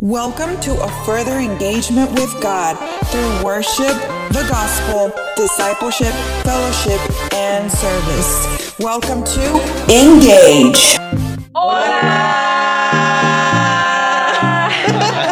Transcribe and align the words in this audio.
Welcome 0.00 0.60
to 0.60 0.72
a 0.80 0.88
further 1.04 1.38
engagement 1.40 2.12
with 2.12 2.30
God 2.40 2.76
through 3.06 3.44
worship, 3.44 3.94
the 4.30 4.46
gospel, 4.48 5.10
discipleship, 5.36 6.14
fellowship, 6.46 7.00
and 7.34 7.68
service. 7.70 8.78
Welcome 8.78 9.24
to 9.24 9.42
Engage. 9.90 10.98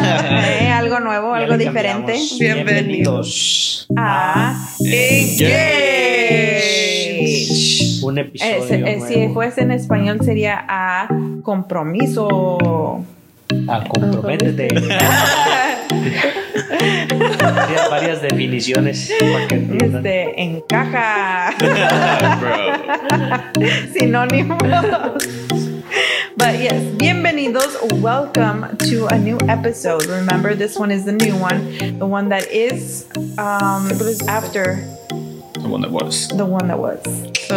Eh, 0.02 0.73
algo 0.75 0.98
nuevo, 1.01 1.33
algo 1.33 1.57
diferente. 1.57 2.14
Bienvenidos 2.41 3.87
Bienvenidos 3.87 3.87
a 3.96 4.67
Engage. 4.80 5.46
un 8.03 8.19
Eh, 8.19 8.23
episodio 8.23 8.67
se- 8.67 8.75
eh, 8.83 9.01
si 9.07 9.29
fuese 9.33 9.61
en 9.62 9.71
español 9.71 10.19
sería 10.25 10.64
a 10.69 11.07
compromiso. 11.45 13.05
A 13.69 13.85
comprométete. 13.89 14.69
varias, 17.41 17.91
varias 17.91 18.23
definiciones. 18.23 19.11
Este, 19.11 20.41
encaja. 20.43 21.52
Sinónimos. 23.93 24.59
But 26.37 26.59
yes, 26.60 26.83
bienvenidos. 26.98 27.79
Welcome 28.01 28.77
to 28.91 29.07
a 29.09 29.19
new 29.19 29.38
episode. 29.48 30.07
Remember, 30.07 30.55
this 30.55 30.77
one 30.79 30.91
is 30.93 31.05
the 31.05 31.12
new 31.12 31.37
one, 31.37 31.98
the 31.98 32.07
one 32.07 32.29
that 32.29 32.46
is 32.52 33.07
um, 33.38 33.88
after 34.29 34.77
The 35.55 35.69
one 35.69 35.80
that 35.83 35.91
was. 35.91 36.29
the 36.29 36.45
one 36.45 36.69
that 36.69 36.79
was. 36.79 37.01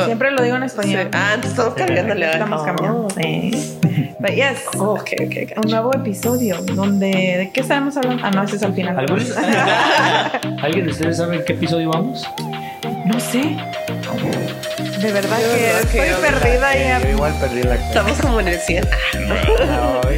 Siempre 0.05 0.31
lo 0.31 0.41
digo 0.43 0.55
en 0.55 0.63
Sí. 0.63 0.67
español. 0.69 1.09
Ah, 1.13 1.33
entonces 1.35 1.51
estamos 1.59 1.73
cambiándole. 1.75 2.25
Estamos 2.31 2.61
Oh. 2.61 2.65
cambiando. 2.65 3.09
Sí. 3.09 3.51
But 4.19 4.31
yes, 4.35 4.59
Oh, 4.77 4.95
ok, 4.95 5.11
ok, 5.21 5.35
un 5.57 5.59
ok. 5.59 5.65
nuevo 5.69 5.93
episodio 5.95 6.57
donde 6.75 7.07
¿de 7.07 7.51
qué 7.53 7.61
estaremos 7.61 7.95
hablando? 7.95 8.21
Ah, 8.25 8.31
no, 8.31 8.43
ese 8.43 8.57
es 8.57 8.63
al 8.63 8.73
final. 8.73 8.99
¿Algunos- 8.99 9.31
¿Alguien 10.61 10.85
de 10.85 10.91
ustedes 10.91 11.17
sabe 11.17 11.37
en 11.37 11.45
qué 11.45 11.53
episodio 11.53 11.89
vamos? 11.89 12.25
No 13.05 13.17
sé. 13.19 13.55
De 15.01 15.11
verdad 15.13 15.37
Yo 15.39 15.89
que 15.89 15.99
verdad 16.01 16.23
estoy 16.25 16.29
perdida 16.31 16.75
ya. 16.75 16.99
Yo 17.01 17.09
igual 17.11 17.33
perdí 17.39 17.63
la 17.63 17.77
cuenta. 17.77 17.87
Estamos 17.87 18.17
como 18.19 18.39
en 18.41 18.47
el 18.49 18.59
100. 18.59 18.83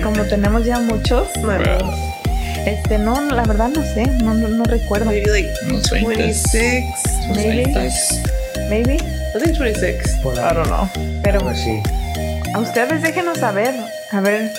Como 0.04 0.24
tenemos 0.24 0.66
ya 0.66 0.80
muchos, 0.80 1.28
este, 2.66 2.98
no, 2.98 3.22
la 3.32 3.44
verdad 3.44 3.70
no 3.70 3.84
sé, 3.84 4.06
no, 4.24 4.34
no, 4.34 4.48
no 4.48 4.64
recuerdo. 4.66 5.06
maybe 5.06 5.30
like 5.30 5.50
Unos 5.68 5.90
20. 5.92 6.16
26. 6.16 6.86
Maybe. 7.36 7.64
Maybe, 8.70 8.96
I 8.96 9.40
think 9.44 9.58
26. 9.60 10.18
Por 10.24 10.34
I 10.36 10.54
don't 10.56 10.66
know. 10.68 10.90
Pero 11.24 11.40
sí. 11.56 11.82
A 12.54 12.60
ustedes 12.60 13.02
déjenos 13.02 13.38
saber, 13.40 13.74
a 14.12 14.20
ver, 14.22 14.52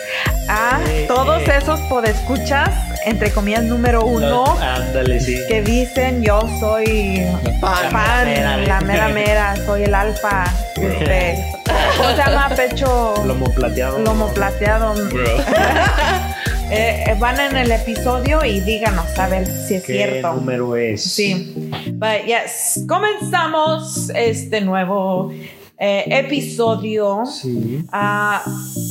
a 0.48 0.81
Eh, 0.89 1.05
todos 1.09 1.43
eh. 1.48 1.59
esos 1.61 1.81
podescuchas, 1.83 2.71
entre 3.05 3.31
comillas, 3.31 3.65
número 3.65 4.05
uno, 4.05 4.45
Ándale, 4.61 5.21
sí. 5.21 5.37
que 5.49 5.62
dicen 5.62 6.23
yo 6.23 6.41
soy 6.61 7.23
Fan. 7.61 7.91
fan, 7.91 8.25
mera, 8.27 8.57
la 8.59 8.81
mera 8.81 9.09
mera, 9.09 9.57
soy 9.67 9.84
el 9.84 9.95
alfa, 9.95 10.45
este, 10.77 11.45
¿cómo 11.97 12.11
se 12.11 12.17
llama? 12.17 12.49
Pecho 12.57 13.15
Lomo 13.27 13.47
plateado. 13.53 13.99
lomo 14.01 14.29
plateado. 14.33 14.95
Eh, 16.75 17.05
eh, 17.06 17.17
van 17.19 17.39
en 17.39 17.55
el 17.59 17.71
episodio 17.71 18.43
y 18.47 18.61
díganos 18.61 19.05
a 19.19 19.29
ver 19.29 19.47
si 19.47 19.75
es 19.75 19.84
¿Qué 19.84 19.93
cierto. 19.93 20.33
número 20.33 20.75
es? 20.75 21.05
Sí. 21.05 21.53
But 21.97 22.25
yes, 22.25 22.87
comenzamos 22.89 24.09
este 24.15 24.62
nuevo 24.62 25.31
eh, 25.84 26.05
episodio. 26.06 27.25
Sí. 27.27 27.84
Ah, 27.91 28.41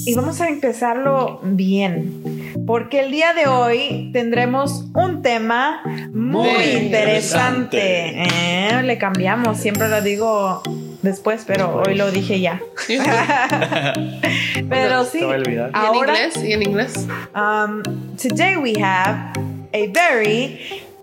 y 0.05 0.13
vamos 0.13 0.41
a 0.41 0.49
empezarlo 0.49 1.39
bien, 1.43 2.53
porque 2.67 2.99
el 2.99 3.11
día 3.11 3.33
de 3.33 3.47
hoy 3.47 4.09
tendremos 4.11 4.85
un 4.93 5.21
tema 5.21 5.81
muy 6.13 6.49
Muy 6.49 6.63
interesante. 6.65 8.09
interesante. 8.09 8.77
Eh, 8.79 8.83
le 8.83 8.97
cambiamos, 8.97 9.57
siempre 9.57 9.87
lo 9.87 10.01
digo 10.01 10.61
después, 11.01 11.43
pero 11.47 11.67
Después. 11.67 11.87
hoy 11.87 11.95
lo 11.95 12.11
dije 12.11 12.41
ya. 12.41 12.59
pero 14.69 15.05
sí, 15.05 15.19
Te 15.19 15.25
va 15.25 15.33
a 15.33 15.37
olvidar. 15.37 15.71
¿Y 15.73 15.77
en 15.77 15.85
ahora, 15.85 16.13
inglés? 16.25 16.43
¿Y 16.43 16.53
en 16.53 16.63
inglés? 16.63 17.07
um, 17.35 17.81
today 18.17 18.57
we 18.57 18.73
have 18.81 19.31
a 19.73 19.87
very 19.93 20.59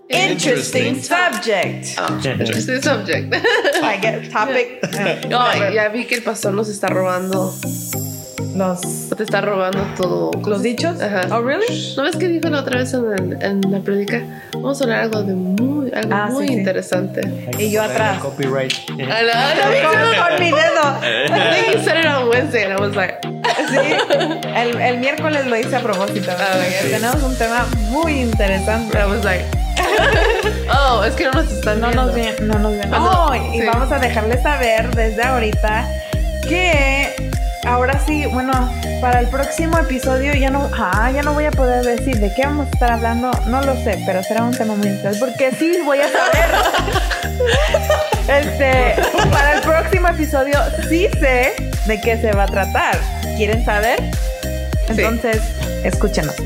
interesting 0.09 0.95
Interesting. 0.95 1.01
subject. 1.01 1.95
Oh, 1.99 2.15
interesting 2.23 2.81
subject. 2.81 3.33
I 3.83 3.97
get 4.01 4.31
topic. 4.31 4.81
No, 5.29 5.45
ya 5.71 5.89
vi 5.89 6.05
que 6.05 6.15
el 6.15 6.23
pastor 6.23 6.53
nos 6.53 6.67
está 6.69 6.87
robando. 6.87 7.53
Los, 8.55 8.81
Te 9.15 9.23
está 9.23 9.41
robando 9.41 9.79
todo. 9.95 10.31
los 10.45 10.63
dichos. 10.63 10.99
Ajá. 10.99 11.27
Oh, 11.31 11.41
really? 11.41 11.93
¿No 11.95 12.03
ves 12.03 12.15
que 12.17 12.27
dijo 12.27 12.49
la 12.49 12.61
otra 12.61 12.79
vez 12.79 12.93
en, 12.93 13.05
el- 13.13 13.37
en 13.43 13.61
la 13.71 13.79
prédica? 13.79 14.21
Vamos 14.53 14.81
a 14.81 14.83
hablar 14.85 14.99
algo 15.01 15.23
de 15.23 15.33
muy, 15.35 15.91
algo 15.93 16.09
Ah, 16.13 16.27
muy 16.31 16.47
sí, 16.47 16.53
sí. 16.53 16.59
interesante. 16.59 17.21
Que 17.55 17.65
Y 17.67 17.71
yo 17.71 17.83
atrás. 17.83 18.19
Copyright. 18.19 18.73
Know, 18.87 18.97
me 18.97 19.03
too. 19.05 19.07
Con, 19.07 20.39
mi 20.39 20.51
dedo. 20.51 20.99
I 21.03 21.53
think 21.53 21.75
he 21.77 21.83
said 21.85 21.99
it 21.99 22.05
on 22.07 22.27
Wednesday 22.29 22.63
and 22.65 22.73
I 22.73 22.81
was 22.81 22.95
like, 22.95 23.19
Sí, 23.21 24.47
el, 24.55 24.81
el 24.81 24.97
miércoles 24.99 25.45
lo 25.45 25.55
hice 25.55 25.75
a 25.75 25.81
propósito. 25.81 26.31
Ah, 26.31 26.57
sí. 26.81 26.89
Tenemos 26.89 27.21
un 27.23 27.35
tema 27.37 27.65
muy 27.91 28.19
interesante. 28.21 28.97
I 28.97 29.05
was 29.05 29.23
like, 29.23 29.45
oh, 30.89 31.03
es 31.03 31.13
que 31.15 31.25
no 31.25 31.31
nos 31.33 31.51
están 31.51 31.79
No 31.79 31.87
viendo. 31.87 32.05
nos 32.05 32.15
ven, 32.15 32.35
no 32.47 32.59
nos 32.59 32.71
ven. 32.77 32.89
No, 32.91 33.25
Oh, 33.27 33.35
y 33.35 33.59
sí. 33.59 33.65
vamos 33.65 33.91
a 33.91 33.99
dejarles 33.99 34.41
saber 34.43 34.93
desde 34.95 35.23
ahorita 35.23 35.87
que 36.47 37.29
ahora 37.65 37.99
sí, 38.05 38.25
bueno, 38.27 38.51
para 39.01 39.19
el 39.19 39.27
próximo 39.27 39.77
episodio 39.77 40.33
ya 40.33 40.49
no, 40.49 40.69
ah, 40.77 41.11
ya 41.13 41.21
no 41.21 41.33
voy 41.33 41.45
a 41.45 41.51
poder 41.51 41.83
decir 41.85 42.19
de 42.19 42.33
qué 42.33 42.43
vamos 42.45 42.67
a 42.67 42.71
estar 42.71 42.91
hablando, 42.91 43.31
no 43.47 43.61
lo 43.61 43.75
sé, 43.83 44.01
pero 44.05 44.23
será 44.23 44.43
un 44.43 44.51
tema 44.55 44.75
muy 44.75 44.87
interesante 44.87 45.19
porque 45.19 45.51
sí 45.57 45.79
voy 45.85 45.99
a 45.99 46.07
saber. 46.07 46.49
Este, 48.27 48.95
para 49.31 49.53
el 49.55 49.61
próximo 49.61 50.07
episodio 50.07 50.59
sí 50.87 51.07
sé 51.19 51.53
de 51.87 51.99
qué 52.01 52.17
se 52.21 52.31
va 52.31 52.43
a 52.43 52.47
tratar. 52.47 52.99
¿Quieren 53.37 53.65
saber? 53.65 53.99
Entonces, 54.87 55.41
escúchenos. 55.83 56.35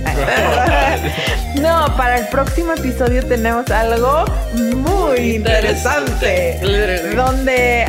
No, 1.61 1.85
para 1.95 2.17
el 2.17 2.27
próximo 2.27 2.73
episodio 2.73 3.23
tenemos 3.25 3.69
algo 3.71 4.25
muy 4.75 5.35
interesante. 5.35 6.59
Donde, 7.16 7.85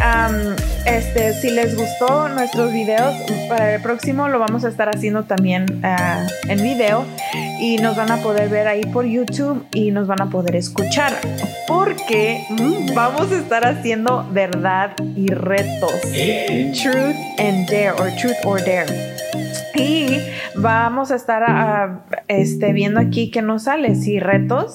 este, 0.85 1.33
si 1.41 1.51
les 1.51 1.75
gustó 1.75 2.29
nuestros 2.29 2.73
videos, 2.73 3.15
para 3.49 3.75
el 3.75 3.83
próximo 3.83 4.29
lo 4.29 4.39
vamos 4.39 4.65
a 4.65 4.69
estar 4.69 4.95
haciendo 4.95 5.25
también 5.25 5.81
ah, 5.83 6.27
en 6.49 6.63
video 6.63 7.05
y 7.61 7.79
nos 7.79 7.97
van 7.97 8.11
a 8.11 8.19
poder 8.19 8.49
ver 8.49 8.69
ahí 8.69 8.85
por 8.85 9.07
YouTube 9.07 9.67
y 9.73 9.91
nos 9.91 10.07
van 10.07 10.21
a 10.21 10.27
poder 10.27 10.57
escuchar 10.57 11.13
porque 11.67 12.45
vamos 12.95 13.33
a 13.33 13.39
estar 13.39 13.67
haciendo 13.67 14.27
verdad 14.31 14.93
y 15.17 15.29
retos. 15.29 16.01
Truth 16.03 17.17
and 17.39 17.69
Dare 17.69 17.93
or 17.93 18.11
Truth 18.21 18.45
or 18.45 18.61
Dare. 18.61 19.15
Y 19.75 20.19
vamos 20.57 21.11
a 21.11 21.17
estar 21.17 21.43
ah, 21.47 22.01
este, 22.29 22.73
viendo 22.73 23.01
aquí 23.01 23.31
qué 23.31 23.43
nos 23.43 23.65
sale, 23.65 23.95
si 23.95 24.21
retos 24.21 24.75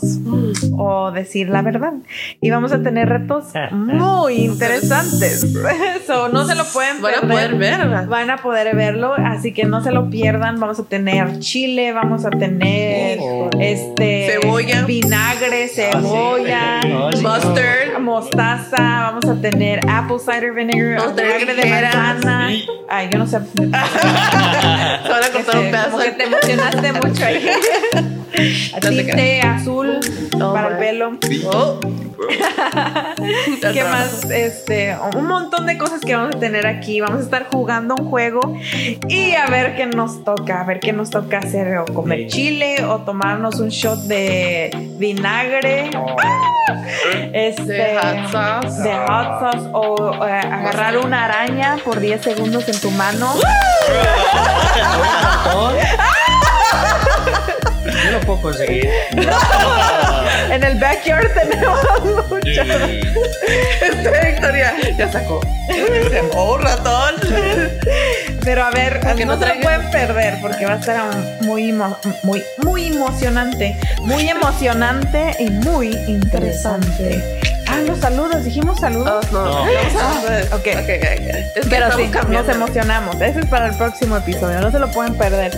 o 0.78 1.12
decir 1.12 1.50
la 1.50 1.62
verdad. 1.62 1.94
Y 2.42 2.50
vamos 2.50 2.72
a 2.72 2.82
tener 2.82 3.08
retos 3.10 3.46
muy 3.72 4.36
interesantes. 4.36 5.46
So, 6.06 6.28
no 6.30 6.46
se 6.46 6.56
lo 6.56 6.64
pueden 6.66 7.02
Van 7.02 7.14
a 7.16 7.22
poder 7.22 7.56
ver. 7.56 8.08
Van 8.08 8.30
a 8.32 8.38
poder 8.38 8.76
verlo, 8.76 9.14
así 9.14 9.54
que 9.54 9.66
no 9.66 9.82
se 9.84 9.92
lo 9.92 10.10
pierdan. 10.10 10.60
Vamos 10.60 10.80
a 10.80 10.84
tener 10.84 11.38
chile, 11.40 11.92
vamos 11.94 12.26
a 12.26 12.30
tener 12.32 13.20
Oh. 13.22 13.50
este 13.60 14.40
Cebolla. 14.42 14.84
vinagre, 14.86 15.68
cebolla, 15.68 16.80
Oh, 16.94 17.12
sí. 17.12 17.22
Mustard. 17.24 18.00
mostaza, 18.02 19.12
vamos 19.12 19.26
a 19.26 19.36
tener 19.42 19.80
apple 19.90 20.18
cider 20.20 20.52
vinegar, 20.54 21.14
vinagre 21.16 21.56
de 21.56 21.70
manzana. 21.70 22.50
Ay, 22.90 23.10
yo 23.12 23.18
no 23.20 23.28
sé. 23.28 23.40
A 24.90 25.32
cortar 25.32 25.58
un 25.58 25.66
Este, 25.66 25.72
pedazo. 25.72 25.92
como 25.92 26.04
que 26.04 26.12
te 26.12 26.24
emocionaste 26.24 26.94
mucho 26.94 27.26
ahí. 27.26 27.50
te 28.32 28.90
Tinte 28.90 29.42
azul 29.42 30.00
Oh, 30.42 30.54
para 30.54 30.70
el 30.70 30.78
pelo. 30.78 31.12
Oh. 31.52 31.80
¿Qué 33.74 33.84
más? 33.84 34.24
Este, 34.30 34.96
un 35.16 35.28
montón 35.28 35.66
de 35.66 35.78
cosas 35.78 36.02
que 36.02 36.16
vamos 36.16 36.36
a 36.36 36.40
tener 36.40 36.68
aquí. 36.68 37.02
Vamos 37.02 37.22
a 37.22 37.24
estar 37.24 37.48
jugando 37.52 37.96
un 37.96 38.10
juego 38.10 38.56
y 39.08 39.34
a 39.34 39.48
ver 39.48 39.76
qué 39.76 39.86
nos 39.86 40.24
toca. 40.24 40.62
A 40.62 40.64
ver 40.64 40.80
qué 40.80 40.94
nos 40.94 41.10
toca 41.10 41.40
hacer. 41.40 41.78
O 41.80 41.86
comer 41.86 42.28
chile 42.28 42.84
o 42.86 43.00
tomarnos 43.00 43.60
un 43.60 43.70
shot 43.70 44.00
de 44.04 44.70
vinagre. 44.98 45.90
Este, 47.34 47.64
De 47.64 47.98
hot 47.98 48.32
sauce. 48.32 48.82
de 48.84 48.94
hot 48.94 49.40
sauce. 49.40 49.70
O 49.74 50.14
eh, 50.26 50.32
agarrar 50.32 50.98
una 50.98 51.26
araña 51.26 51.78
por 51.84 52.00
10 52.00 52.22
segundos 52.22 52.68
en 52.70 52.80
tu 52.80 52.92
mano. 52.92 53.34
Conseguir. 58.42 58.90
En 60.52 60.64
el 60.64 60.80
backyard 60.80 61.32
tenemos 61.34 61.80
muchas. 62.30 62.68
Este, 63.82 64.32
Victoria 64.32 64.74
ya 64.98 65.12
sacó. 65.12 65.42
Un 66.36 66.62
ratón. 66.62 67.16
Pero 68.44 68.64
a 68.64 68.72
ver, 68.72 69.00
Que 69.16 69.26
no 69.26 69.36
no 69.36 69.46
se 69.46 69.54
pueden 69.62 69.92
perder 69.92 70.40
porque 70.42 70.66
va 70.66 70.74
a 70.74 70.80
estar 70.80 71.16
muy, 71.42 71.72
muy, 72.24 72.44
muy 72.64 72.88
emocionante. 72.88 73.78
Muy 74.02 74.30
emocionante 74.30 75.36
y 75.40 75.50
muy 75.50 75.88
interesante. 76.08 77.39
Ah, 77.72 77.80
los 77.86 78.00
saludos. 78.00 78.44
Dijimos 78.44 78.78
Oh, 78.78 78.82
saludos. 78.82 79.32
no, 79.32 79.46
No. 79.46 79.66
vamos 79.94 80.26
a 80.26 80.30
ver. 80.30 80.46
ok. 80.46 80.54
ok, 80.54 80.64
ok. 80.64 80.86
Es 81.56 81.64
que 81.64 81.70
Pero 81.70 81.92
sí, 81.98 82.10
nos 82.30 82.48
emocionamos. 82.50 83.16
Ese 83.22 83.40
es 83.42 83.46
para 83.48 83.68
el 83.68 83.76
próximo 83.76 84.18
episodio. 84.18 84.60
No 84.62 84.72
se 84.72 84.80
lo 84.80 84.90
pueden 84.92 85.16
perder. 85.16 85.52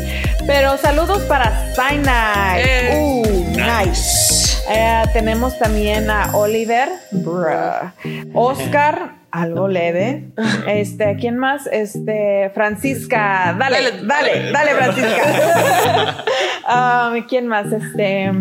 Pero 0.47 0.77
saludos 0.77 1.21
para 1.23 1.73
Sinai. 1.75 2.61
Eh. 2.65 2.99
Uh, 2.99 3.57
nice. 3.57 4.57
Eh, 4.69 5.03
tenemos 5.13 5.57
también 5.59 6.09
a 6.09 6.35
Oliver, 6.35 6.89
bruh. 7.11 7.91
Oscar, 8.33 9.11
algo 9.31 9.67
leve. 9.67 10.31
Este, 10.67 11.15
¿quién 11.19 11.37
más? 11.37 11.67
Este, 11.67 12.51
Francisca, 12.53 13.55
dale, 13.57 13.77
Dale, 14.03 14.03
dale, 14.03 14.51
dale, 14.51 14.71
Francisca. 14.71 16.25
Um, 16.61 17.23
¿Quién 17.27 17.47
más? 17.47 17.71
Este, 17.71 18.31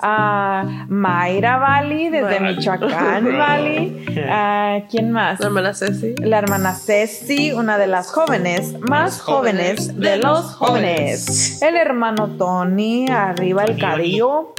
ah, 0.00 0.84
Mayra 0.88 1.56
Valley, 1.56 2.10
desde. 2.10 2.38
Michoacán 2.38 3.24
Valley. 3.38 4.04
Ah, 4.28 4.80
¿Quién 4.90 5.10
más? 5.10 5.40
La 5.40 5.46
hermana 5.46 5.74
Ceci. 5.74 6.14
La 6.18 6.38
hermana 6.38 6.74
Ceci, 6.74 7.52
una 7.52 7.78
de 7.78 7.86
las 7.86 8.08
jóvenes 8.08 8.78
más 8.80 9.20
jóvenes 9.20 9.98
de 9.98 10.18
los 10.18 10.54
jóvenes. 10.54 11.62
El 11.62 11.76
hermano 11.76 12.28
Tony, 12.36 13.08
arriba 13.08 13.64
el 13.64 13.78
cabello. 13.78 14.54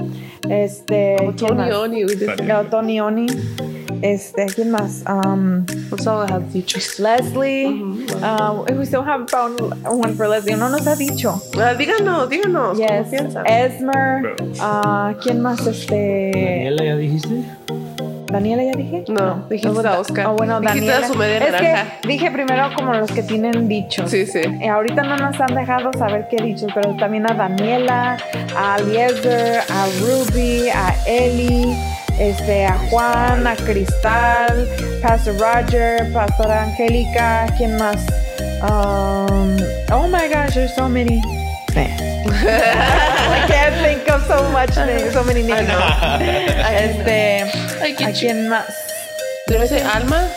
Este, 0.50 1.16
¿quién 1.38 1.58
Tony? 1.58 1.72
Oni. 1.72 2.06
Tony 2.70 3.00
Oni. 3.00 3.28
Este, 4.14 4.46
¿quién 4.48 4.70
más? 4.72 5.04
Um, 5.08 5.66
That's 5.90 6.06
all 6.06 6.24
I 6.28 6.32
have 6.32 6.52
dicho. 6.54 6.78
Leslie. 7.00 7.66
Uh, 8.22 8.64
we 8.78 8.86
still 8.86 9.02
haven't 9.04 9.30
found 9.32 9.60
one 9.84 10.14
for 10.16 10.28
Leslie. 10.28 10.56
No 10.56 10.70
nos 10.70 10.86
ha 10.88 10.96
dicho. 10.96 11.42
Ah, 11.58 11.74
díganos, 11.74 12.30
díganos. 12.30 12.78
¿Cómo 12.78 12.88
Yes. 12.88 13.08
piensan? 13.10 13.46
Esmer. 13.48 14.36
Ah, 14.60 15.14
¿Quién 15.24 15.42
más? 15.42 15.66
Este. 15.66 16.32
Daniela, 16.36 16.84
¿ya 16.84 16.96
dijiste? 16.98 17.44
¿Daniela 18.32 18.64
ya 18.64 18.72
dije? 18.74 19.06
No, 19.08 19.46
dijiste 19.50 19.88
a 19.88 20.00
Oscar. 20.00 20.26
Ah, 20.28 20.30
bueno, 20.32 20.60
Dijiste 20.60 20.86
Daniela. 20.88 21.06
a 21.06 21.10
su 21.10 21.16
media 21.18 21.38
es 21.38 21.52
naranja. 21.52 22.00
que 22.02 22.08
dije 22.08 22.32
primero 22.32 22.70
como 22.76 22.94
los 22.94 23.12
que 23.12 23.24
tienen 23.24 23.68
dichos. 23.68 24.12
Sí, 24.12 24.26
sí. 24.26 24.40
Eh, 24.62 24.68
ahorita 24.70 25.04
no 25.04 25.16
nos 25.18 25.40
han 25.40 25.56
dejado 25.56 25.92
saber 25.98 26.28
qué 26.30 26.38
dichos, 26.44 26.70
pero 26.76 26.96
también 26.98 27.30
a 27.30 27.34
Daniela, 27.34 28.18
a 28.58 28.78
Eliezer, 28.78 29.60
a 29.70 29.88
Ruby, 30.02 30.68
a 30.70 30.94
Eli, 31.08 31.66
este, 32.20 32.66
a 32.66 32.78
Juan, 32.90 33.46
a 33.48 33.56
Cristal, 33.56 34.68
Pastor 35.02 35.36
Roger, 35.38 36.12
Pastora 36.14 36.64
Angélica, 36.64 37.48
¿quién 37.58 37.78
más? 37.78 37.98
Um, 38.62 39.58
oh 39.92 40.08
my 40.08 40.28
gosh, 40.28 40.54
there's 40.56 40.74
so 40.76 40.88
many. 40.88 41.22
I 41.76 43.46
can't 43.48 43.76
think 43.84 44.10
of 44.10 44.26
so 44.26 44.50
much 44.52 44.76
names, 44.78 45.14
so 45.14 45.24
many 45.24 45.44
names. 45.44 45.70
Este, 46.72 47.44
¿a 48.04 48.12
quién 48.12 48.48
más? 48.50 48.74
Debe 49.48 49.68
ser 49.68 49.84
Alma. 49.86 50.28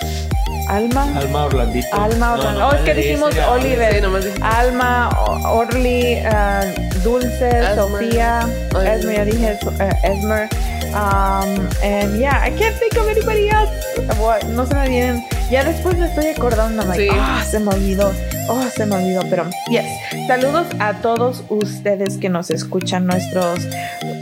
Alma. 0.68 1.02
Alma 1.18 1.44
Orlandito. 1.44 1.88
Alma, 1.96 2.36
No, 2.36 2.52
no, 2.52 2.68
oh, 2.68 2.72
es 2.74 2.80
que 2.82 2.94
dijimos 2.94 3.34
Oliver. 3.50 4.02
Nomás. 4.02 4.26
Alma, 4.42 5.08
Orly, 5.46 6.18
ah, 6.24 6.62
Dulce, 7.02 7.48
Esmer. 7.48 7.74
Sofía. 7.74 8.40
Esmer, 8.84 9.16
ya 9.16 9.24
dije 9.24 9.58
eh, 9.80 9.90
Esmer. 10.04 10.48
Um, 10.94 11.68
and 11.82 12.18
yeah, 12.18 12.40
I 12.42 12.50
can't 12.50 12.74
think 12.78 12.96
of 12.96 13.08
anybody 13.08 13.48
else. 13.50 13.70
What? 14.18 14.44
No 14.44 14.64
se 14.66 14.74
me 14.74 14.88
vienen. 14.88 15.24
Ya 15.50 15.64
después 15.64 15.96
me 15.96 16.06
estoy 16.06 16.26
acordando, 16.28 16.82
I'm 16.82 16.88
like, 16.88 17.00
Sí. 17.10 17.50
se 17.50 17.58
me 17.60 17.70
olvidó. 17.72 18.12
Oh, 18.48 18.62
se 18.74 18.86
me 18.86 18.96
olvidó. 18.96 19.20
Pero, 19.30 19.44
yes. 19.70 19.84
Saludos 20.26 20.66
a 20.78 20.94
todos 20.94 21.42
ustedes 21.48 22.16
que 22.18 22.28
nos 22.28 22.50
escuchan, 22.50 23.06
nuestros 23.06 23.60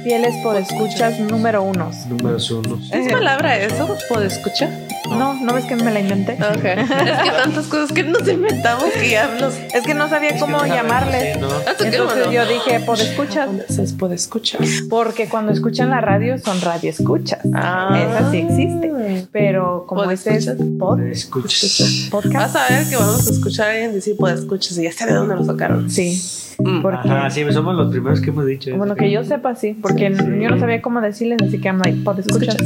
fieles 0.03 0.35
por 0.43 0.57
escuchas 0.57 1.19
número 1.21 1.63
unos. 1.63 2.07
Números 2.07 2.51
uno. 2.51 2.79
¿Es 2.93 3.13
palabra 3.13 3.57
eso? 3.59 3.89
¿Puedo 4.09 4.23
escuchar? 4.25 4.69
No, 5.09 5.35
no 5.35 5.55
ves 5.55 5.65
que 5.67 5.77
me 5.77 5.93
la 5.93 6.01
inventé. 6.01 6.33
Ok. 6.33 6.65
es 6.65 6.89
que 7.23 7.31
tantas 7.31 7.67
cosas 7.67 7.93
que 7.93 8.03
nos 8.03 8.27
inventamos 8.27 8.85
que 8.87 9.11
ya 9.11 9.29
los. 9.41 9.55
Es 9.73 9.85
que 9.85 9.95
no 9.95 10.09
sabía 10.09 10.37
cómo 10.39 10.61
Sí, 10.65 10.71
llamarles. 10.71 11.39
¿no? 11.39 11.47
Hasta 11.47 11.77
que 11.77 11.97
Entonces 11.97 12.31
yo 12.33 12.45
dije, 12.47 12.81
por 12.81 12.99
escuchas. 13.01 13.49
Se 13.69 13.83
puede 13.95 14.17
escuchar. 14.17 14.61
Porque 14.91 15.29
cuando 15.29 15.53
escuchan 15.53 15.91
la 15.91 16.01
radio 16.01 16.39
son 16.39 16.61
radio 16.61 16.91
escuchas. 16.91 17.39
Ah. 17.55 17.97
Esa 17.97 18.31
sí 18.33 18.39
existe. 18.39 18.93
Pero 19.31 19.85
como 19.87 20.11
este 20.11 20.37
es 20.37 20.47
¿Podescuchas? 20.47 20.79
pod- 20.79 21.11
Escuchas. 21.13 22.09
podcast. 22.11 22.55
Vas 22.55 22.57
a 22.57 22.75
ver 22.75 22.89
que 22.89 22.97
vamos 22.97 23.27
a 23.29 23.31
escuchar 23.31 23.69
a 23.69 23.71
alguien 23.73 23.93
decir 23.93 24.16
puede 24.17 24.35
escuchar 24.35 24.79
y 24.79 24.83
ya 24.85 24.93
sé 24.93 25.07
de 25.07 25.13
dónde 25.15 25.37
lo 25.37 25.45
sacaron. 25.45 25.91
Sí. 25.91 26.21
Mm. 26.59 26.81
Porque, 26.81 27.07
Ajá, 27.09 27.29
sí, 27.29 27.45
somos 27.53 27.75
los 27.75 27.91
primeros 27.91 28.21
que 28.23 28.31
hemos 28.31 28.47
dicho. 28.47 28.75
bueno, 28.77 28.95
que 28.97 29.11
yo 29.11 29.23
sepa, 29.25 29.55
sí. 29.55 29.77
Porque 29.81 30.11
yo 30.11 30.51
no 30.51 30.59
sabía 30.59 30.81
cómo 30.81 31.03
decirles, 31.03 31.39
así 31.47 31.61
que 31.61 31.69
I'm 31.69 31.79
like, 31.79 32.01
pod 32.03 32.19
escuchas. 32.19 32.57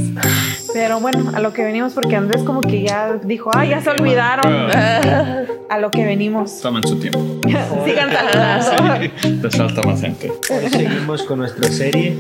Pero 0.73 1.01
bueno, 1.01 1.33
a 1.35 1.41
lo 1.41 1.53
que 1.53 1.65
venimos, 1.65 1.93
porque 1.95 2.15
Andrés 2.15 2.43
como 2.45 2.61
que 2.61 2.83
ya 2.83 3.19
dijo, 3.25 3.51
ah, 3.53 3.65
ya 3.65 3.81
se 3.81 3.91
olvidaron 3.91 4.47
Ah, 4.47 5.43
a 5.69 5.79
lo 5.79 5.91
que 5.91 6.05
venimos. 6.05 6.61
Tomen 6.61 6.87
su 6.87 6.97
tiempo. 7.01 7.19
Sigan 7.85 8.11
saludando. 8.13 9.11
Sí, 9.21 9.39
les 9.43 9.57
falta 9.57 9.83
más 9.83 10.01
gente. 10.01 10.33
Hoy 10.51 10.69
seguimos 10.71 11.23
con 11.25 11.41
nuestra 11.41 11.69
serie 11.71 12.17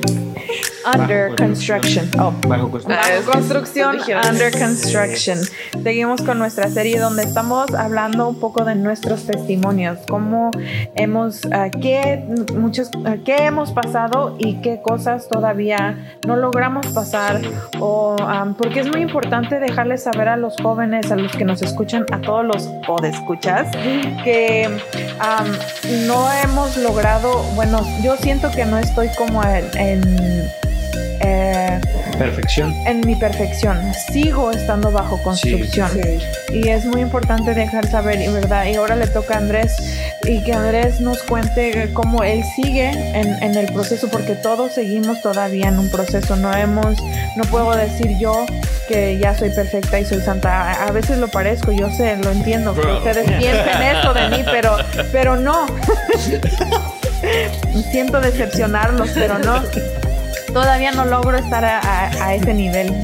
Under 0.84 1.30
Bajo 1.30 1.36
construction. 1.36 2.10
Oh. 2.18 2.32
Bajo 2.46 2.70
Construcción. 2.70 2.98
Ah, 3.02 3.14
es 3.14 3.26
Bajo 3.26 3.38
construcción, 3.38 3.96
under 4.30 4.50
construction. 4.58 5.38
Seguimos 5.82 6.22
con 6.22 6.38
nuestra 6.38 6.68
serie 6.70 6.98
donde 6.98 7.22
estamos 7.22 7.74
hablando 7.74 8.28
un 8.28 8.40
poco 8.40 8.64
de 8.64 8.74
nuestros 8.74 9.26
testimonios, 9.26 9.98
cómo 10.08 10.50
hemos, 10.94 11.46
ah, 11.52 11.70
qué, 11.70 12.24
muchos, 12.54 12.90
ah, 13.04 13.16
qué 13.24 13.46
hemos 13.46 13.72
pasado 13.72 14.36
y 14.38 14.60
qué 14.62 14.80
cosas 14.82 15.28
todavía 15.28 16.16
no 16.26 16.36
logramos 16.36 16.86
pasar. 16.88 17.40
O, 17.78 18.16
ah, 18.20 18.54
porque 18.56 18.80
es 18.80 18.88
muy 18.88 19.00
importante 19.00 19.60
dejarles 19.60 20.04
saber 20.04 20.28
a 20.28 20.36
los 20.36 20.56
jóvenes, 20.60 21.10
a 21.12 21.16
los 21.16 21.32
que 21.32 21.44
nos 21.44 21.62
escuchan, 21.62 22.06
a 22.12 22.20
todos 22.20 22.44
los 22.44 22.68
podescuchas, 22.86 23.68
que 24.24 24.68
no 26.06 26.32
hemos 26.44 26.76
logrado, 26.76 27.42
bueno, 27.54 27.80
yo 28.02 28.16
siento 28.16 28.50
que 28.50 28.64
no 28.64 28.78
estoy 28.78 29.08
como 29.16 29.42
en... 29.44 29.76
en 29.78 30.50
eh, 31.20 31.80
Perfección. 32.18 32.74
en 32.86 33.00
mi 33.06 33.16
perfección. 33.16 33.78
Sigo 34.12 34.50
estando 34.50 34.90
bajo 34.90 35.22
construcción. 35.22 35.90
Y 36.52 36.68
es 36.68 36.84
muy 36.84 37.02
importante 37.02 37.54
dejar 37.54 37.86
saber, 37.86 38.20
y 38.20 38.28
verdad. 38.28 38.66
Y 38.66 38.74
ahora 38.74 38.96
le 38.96 39.06
toca 39.06 39.34
a 39.34 39.38
Andrés 39.38 39.76
y 40.24 40.42
que 40.42 40.52
Andrés 40.52 41.00
nos 41.00 41.22
cuente 41.22 41.90
cómo 41.92 42.22
él 42.22 42.42
sigue 42.56 42.88
en, 42.88 43.42
en 43.42 43.54
el 43.54 43.72
proceso, 43.72 44.08
porque 44.08 44.34
todos 44.34 44.72
seguimos 44.72 45.20
todavía 45.22 45.68
en 45.68 45.78
un 45.78 45.90
proceso. 45.90 46.36
No 46.36 46.52
hemos, 46.54 46.96
no 47.36 47.44
puedo 47.44 47.74
decir 47.76 48.16
yo 48.18 48.46
que 48.88 49.18
ya 49.18 49.36
soy 49.36 49.50
perfecta 49.50 50.00
y 50.00 50.04
soy 50.04 50.20
santa. 50.20 50.84
A, 50.84 50.90
veces 50.90 51.18
lo 51.18 51.28
parezco, 51.28 51.70
yo 51.70 51.88
sé, 51.90 52.16
lo 52.16 52.30
entiendo. 52.30 52.74
Que 52.74 52.80
Bro. 52.80 52.98
ustedes 52.98 53.30
piensen 53.38 53.82
esto 53.82 54.12
de 54.12 54.28
mí, 54.28 54.44
pero, 54.50 54.76
pero 55.12 55.36
no. 55.36 55.66
Siento 57.90 58.20
decepcionarlos, 58.20 59.10
pero 59.14 59.38
no 59.38 59.62
todavía 60.52 60.92
no 60.92 61.04
logro 61.04 61.36
estar 61.36 61.64
a, 61.64 62.34
ese 62.34 62.54
nivel. 62.54 62.94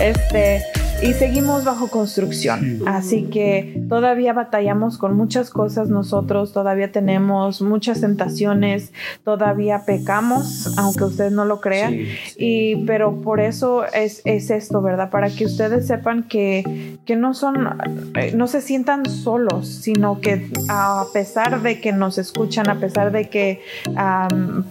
Este, 0.00 0.64
y 1.02 1.14
seguimos 1.14 1.64
bajo 1.64 1.88
construcción. 1.88 2.82
Así 2.86 3.24
que 3.24 3.82
todavía 3.88 4.32
batallamos 4.32 4.98
con 4.98 5.16
muchas 5.16 5.50
cosas 5.50 5.88
nosotros, 5.88 6.52
todavía 6.52 6.92
tenemos 6.92 7.60
muchas 7.60 8.00
tentaciones, 8.00 8.92
todavía 9.24 9.82
pecamos, 9.84 10.72
aunque 10.78 11.04
usted 11.04 11.30
no 11.30 11.44
lo 11.44 11.60
crea. 11.60 11.88
Sí, 11.88 12.08
Y, 12.36 12.76
pero 12.86 13.20
por 13.20 13.40
eso 13.40 13.84
es, 13.92 14.22
es 14.24 14.50
esto, 14.50 14.80
¿verdad? 14.80 15.10
Para 15.10 15.28
que 15.28 15.46
ustedes 15.46 15.86
sepan 15.86 16.24
que, 16.24 16.98
que 17.04 17.16
no 17.16 17.34
son, 17.34 17.68
eh, 18.14 18.32
no 18.34 18.46
se 18.46 18.60
sientan 18.60 19.06
solos, 19.06 19.68
sino 19.68 20.20
que 20.20 20.50
a 20.68 21.04
pesar 21.12 21.62
de 21.62 21.80
que 21.80 21.92
nos 21.92 22.18
escuchan, 22.18 22.68
a 22.68 22.78
pesar 22.78 23.10
de 23.10 23.28
que 23.28 23.60
am, 23.96 24.64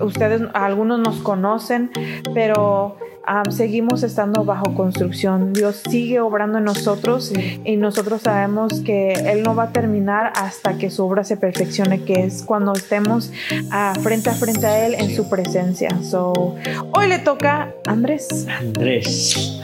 ustedes, 0.00 0.42
algunos 0.54 1.00
nos 1.00 1.20
conocen, 1.20 1.90
pero 2.34 2.96
am, 3.24 3.50
seguimos 3.50 4.02
estando 4.02 4.44
bajo 4.44 4.74
construcción. 4.74 5.52
Dios 5.52 5.82
sigue 5.88 6.20
obrando 6.20 6.58
en 6.58 6.64
nosotros 6.64 7.32
y 7.64 7.76
nosotros 7.76 8.22
sabemos 8.22 8.80
que 8.80 9.12
Él 9.12 9.42
no 9.42 9.54
va 9.54 9.64
a 9.64 9.72
terminar 9.72 10.32
hasta 10.36 10.78
que 10.78 10.90
su 10.90 11.04
obra 11.04 11.24
se 11.24 11.36
perfeccione, 11.36 12.02
que 12.02 12.24
es 12.24 12.42
cuando 12.42 12.72
estemos 12.72 13.32
ah, 13.70 13.94
frente 14.02 14.30
a 14.30 14.34
frente 14.34 14.66
a 14.66 14.86
Él 14.86 14.94
en 14.94 15.14
su 15.14 15.28
presencia. 15.28 15.90
So, 16.02 16.56
hoy 16.92 17.08
le 17.08 17.18
toca 17.18 17.74
a 17.86 17.90
Andrés. 17.90 18.46
Andrés. 18.48 19.60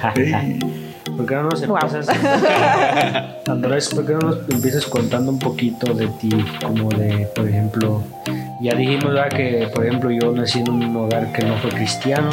¿Por 1.18 1.26
qué 1.26 1.34
no 1.34 1.42
nos 1.50 1.66
Wow. 1.66 1.78
empiezas? 1.78 2.08
Andrés, 3.48 3.88
¿por 3.88 4.06
qué 4.06 4.12
no 4.12 4.20
nos 4.20 4.38
empiezas 4.48 4.86
contando 4.86 5.32
un 5.32 5.40
poquito 5.40 5.92
de 5.92 6.06
ti? 6.06 6.28
Como 6.64 6.90
de, 6.90 7.28
por 7.34 7.48
ejemplo, 7.48 8.04
ya 8.62 8.76
dijimos 8.76 9.12
¿verdad? 9.12 9.28
que, 9.36 9.68
por 9.74 9.84
ejemplo, 9.84 10.12
yo 10.12 10.30
nací 10.30 10.60
en 10.60 10.70
un 10.70 10.96
hogar 10.96 11.32
que 11.32 11.44
no 11.44 11.58
fue 11.58 11.70
cristiano. 11.70 12.30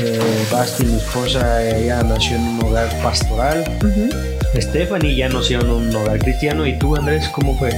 Eh, 0.00 0.46
Basti, 0.52 0.84
mi 0.84 0.96
esposa, 0.98 1.62
ella 1.66 2.02
nació 2.02 2.36
en 2.36 2.42
un 2.42 2.64
hogar 2.66 2.90
pastoral. 3.02 3.64
Stephanie 4.54 5.16
ya 5.16 5.30
nació 5.30 5.60
en 5.62 5.70
un 5.70 5.96
hogar 5.96 6.18
cristiano. 6.18 6.66
¿Y 6.66 6.78
tú, 6.78 6.94
Andrés, 6.94 7.26
cómo 7.30 7.56
fue? 7.56 7.70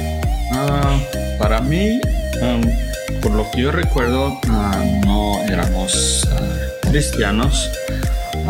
Ah, 0.52 0.98
para 1.38 1.60
mí, 1.60 2.00
um, 2.42 3.20
por 3.20 3.30
lo 3.30 3.48
que 3.52 3.60
yo 3.60 3.70
recuerdo, 3.70 4.40
ah, 4.48 4.82
no 5.06 5.40
éramos 5.44 6.28
ah, 6.32 6.88
cristianos. 6.90 7.70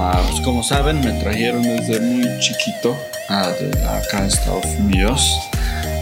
Ah, 0.03 0.23
pues 0.31 0.41
como 0.41 0.63
saben, 0.63 0.99
me 1.01 1.13
trajeron 1.21 1.63
desde 1.63 2.01
muy 2.01 2.27
chiquito 2.39 2.97
ah, 3.29 3.51
de 3.61 3.69
acá 3.87 4.23
a 4.23 4.27
Estados 4.27 4.65
Unidos. 4.79 5.39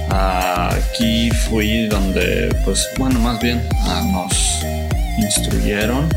Ah, 0.09 0.73
aquí 0.73 1.31
fui 1.31 1.89
donde, 1.89 2.55
pues, 2.65 2.89
bueno, 2.97 3.19
más 3.19 3.41
bien 3.41 3.61
ah, 3.89 4.01
nos 4.13 4.65
instruyeron 5.19 6.09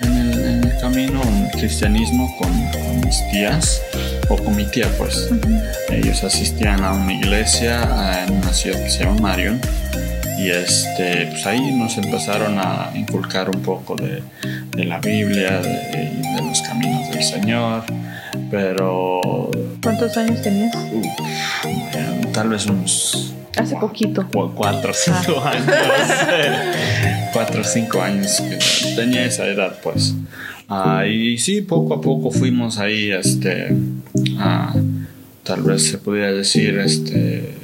en 0.00 0.16
el, 0.16 0.44
en 0.44 0.64
el 0.64 0.78
camino, 0.80 1.22
en 1.22 1.44
el 1.44 1.50
cristianismo 1.52 2.36
con, 2.36 2.52
con 2.72 3.00
mis 3.06 3.24
tías, 3.30 3.80
o 4.28 4.36
con 4.36 4.56
mi 4.56 4.64
tía, 4.64 4.88
pues. 4.98 5.28
Ellos 5.88 6.24
asistían 6.24 6.82
a 6.82 6.94
una 6.94 7.12
iglesia 7.12 7.82
ah, 7.92 8.24
en 8.26 8.38
una 8.38 8.52
ciudad 8.52 8.82
que 8.82 8.90
se 8.90 9.04
llama 9.04 9.20
Marion. 9.20 9.60
Y 10.40 10.48
este, 10.50 11.26
pues 11.26 11.46
ahí 11.46 11.60
nos 11.76 11.96
empezaron 11.98 12.58
a 12.58 12.90
inculcar 12.94 13.50
un 13.54 13.60
poco 13.62 13.94
de, 13.96 14.22
de 14.74 14.84
la 14.84 14.98
Biblia, 14.98 15.60
de, 15.60 15.68
de 15.68 16.42
los 16.42 16.60
caminos 16.62 17.10
del 17.10 17.22
Señor. 17.22 17.84
Pero 18.50 19.50
¿Cuántos 19.82 20.16
años 20.16 20.40
tenías? 20.42 20.74
eh, 20.76 22.20
tal 22.32 22.48
vez 22.48 22.66
unos 22.66 23.34
Hace 23.56 23.76
poquito. 23.76 24.26
cu- 24.32 24.52
cuatro 24.54 24.92
o 24.92 24.94
cinco 24.94 25.40
años. 25.44 25.66
cuatro 27.32 27.60
o 27.60 27.64
cinco 27.64 28.00
años 28.00 28.40
que 28.40 28.94
tenía 28.96 29.24
esa 29.24 29.46
edad, 29.46 29.78
pues. 29.82 30.14
Ah, 30.68 31.04
y 31.06 31.36
sí, 31.38 31.60
poco 31.62 31.94
a 31.94 32.00
poco 32.00 32.30
fuimos 32.30 32.78
ahí, 32.78 33.10
este, 33.10 33.74
ah, 34.38 34.72
tal 35.42 35.62
vez 35.62 35.84
se 35.90 35.98
pudiera 35.98 36.30
decir, 36.32 36.78
este, 36.78 37.38
eh, 37.40 37.54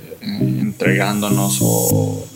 entregándonos 0.61 1.59
o, 1.62 2.26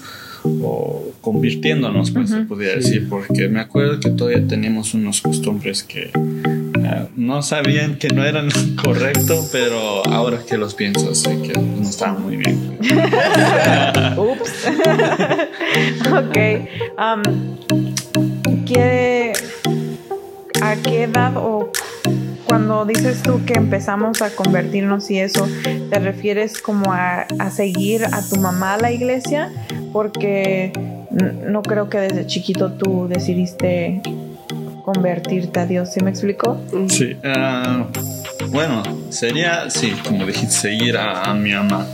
o 0.62 1.12
convirtiéndonos, 1.20 2.10
pues 2.10 2.30
se 2.30 2.40
pudiera 2.42 2.76
decir, 2.76 3.08
porque 3.08 3.48
me 3.48 3.60
acuerdo 3.60 4.00
que 4.00 4.10
todavía 4.10 4.46
teníamos 4.46 4.94
unos 4.94 5.20
costumbres 5.20 5.82
que 5.82 6.10
eh, 6.14 7.06
no 7.16 7.42
sabían 7.42 7.96
que 7.96 8.08
no 8.08 8.24
eran 8.24 8.48
correcto, 8.82 9.44
pero 9.52 10.06
ahora 10.06 10.40
que 10.48 10.56
los 10.56 10.74
pienso 10.74 11.14
sé 11.14 11.40
que 11.42 11.52
no 11.52 11.82
estaban 11.82 12.22
muy 12.22 12.36
bien. 12.36 12.78
Ups. 14.16 14.66
ok. 16.10 16.38
Um, 16.98 17.22
¿qué, 18.64 19.32
¿A 20.62 20.76
qué 20.76 21.04
edad 21.04 21.36
o 21.36 21.70
cuando 22.44 22.84
dices 22.84 23.22
tú 23.22 23.44
que 23.46 23.54
empezamos 23.54 24.22
a 24.22 24.30
convertirnos 24.30 25.10
y 25.10 25.18
eso, 25.18 25.48
te 25.62 25.98
refieres 26.00 26.60
como 26.60 26.92
a, 26.92 27.26
a 27.38 27.50
seguir 27.50 28.04
a 28.04 28.22
tu 28.28 28.40
mamá 28.40 28.74
a 28.74 28.78
la 28.78 28.90
iglesia? 28.90 29.52
Porque 29.92 30.72
no 31.46 31.62
creo 31.62 31.88
que 31.88 31.98
desde 31.98 32.26
chiquito 32.26 32.72
tú 32.72 33.08
decidiste 33.08 34.00
convertirte 34.84 35.60
a 35.60 35.66
Dios. 35.66 35.90
¿Sí 35.92 36.00
me 36.00 36.10
explico? 36.10 36.60
Sí, 36.88 37.16
ah, 37.24 37.86
bueno, 38.48 38.82
sería, 39.10 39.68
sí, 39.70 39.92
como 40.06 40.26
dijiste, 40.26 40.54
seguir 40.54 40.96
a, 40.96 41.22
a 41.22 41.34
mi 41.34 41.52
mamá, 41.52 41.86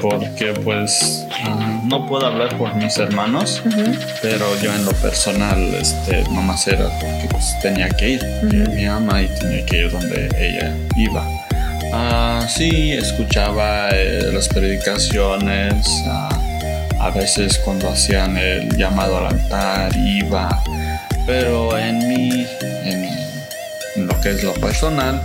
porque 0.00 0.52
pues 0.64 1.24
ah, 1.44 1.82
no 1.84 2.06
puedo 2.06 2.26
hablar 2.26 2.56
por 2.56 2.74
mis 2.76 2.96
hermanos, 2.98 3.62
pero 4.22 4.44
yo 4.62 4.74
en 4.74 4.84
lo 4.84 4.92
personal, 4.92 5.58
este, 5.74 6.24
mamá 6.30 6.56
era 6.66 6.88
porque 7.00 7.28
pues 7.30 7.44
tenía 7.62 7.88
que 7.88 8.10
ir, 8.10 8.20
Ujú. 8.44 8.72
mi 8.72 8.86
mamá 8.86 9.22
y 9.22 9.28
tenía 9.38 9.66
que 9.66 9.78
ir 9.78 9.90
donde 9.90 10.28
ella 10.38 10.74
iba. 10.96 11.24
Ah, 11.92 12.44
sí, 12.48 12.92
escuchaba 12.92 13.90
eh, 13.92 14.30
las 14.32 14.48
predicaciones, 14.48 15.86
a 16.98 17.10
veces 17.10 17.58
cuando 17.58 17.88
hacían 17.90 18.36
el 18.36 18.76
llamado 18.76 19.18
al 19.18 19.26
altar 19.26 19.96
iba, 19.96 20.62
pero 21.26 21.76
en 21.76 21.98
mí, 22.08 22.46
en, 22.84 23.04
en 23.96 24.06
lo 24.06 24.20
que 24.20 24.30
es 24.30 24.42
lo 24.42 24.54
personal, 24.54 25.20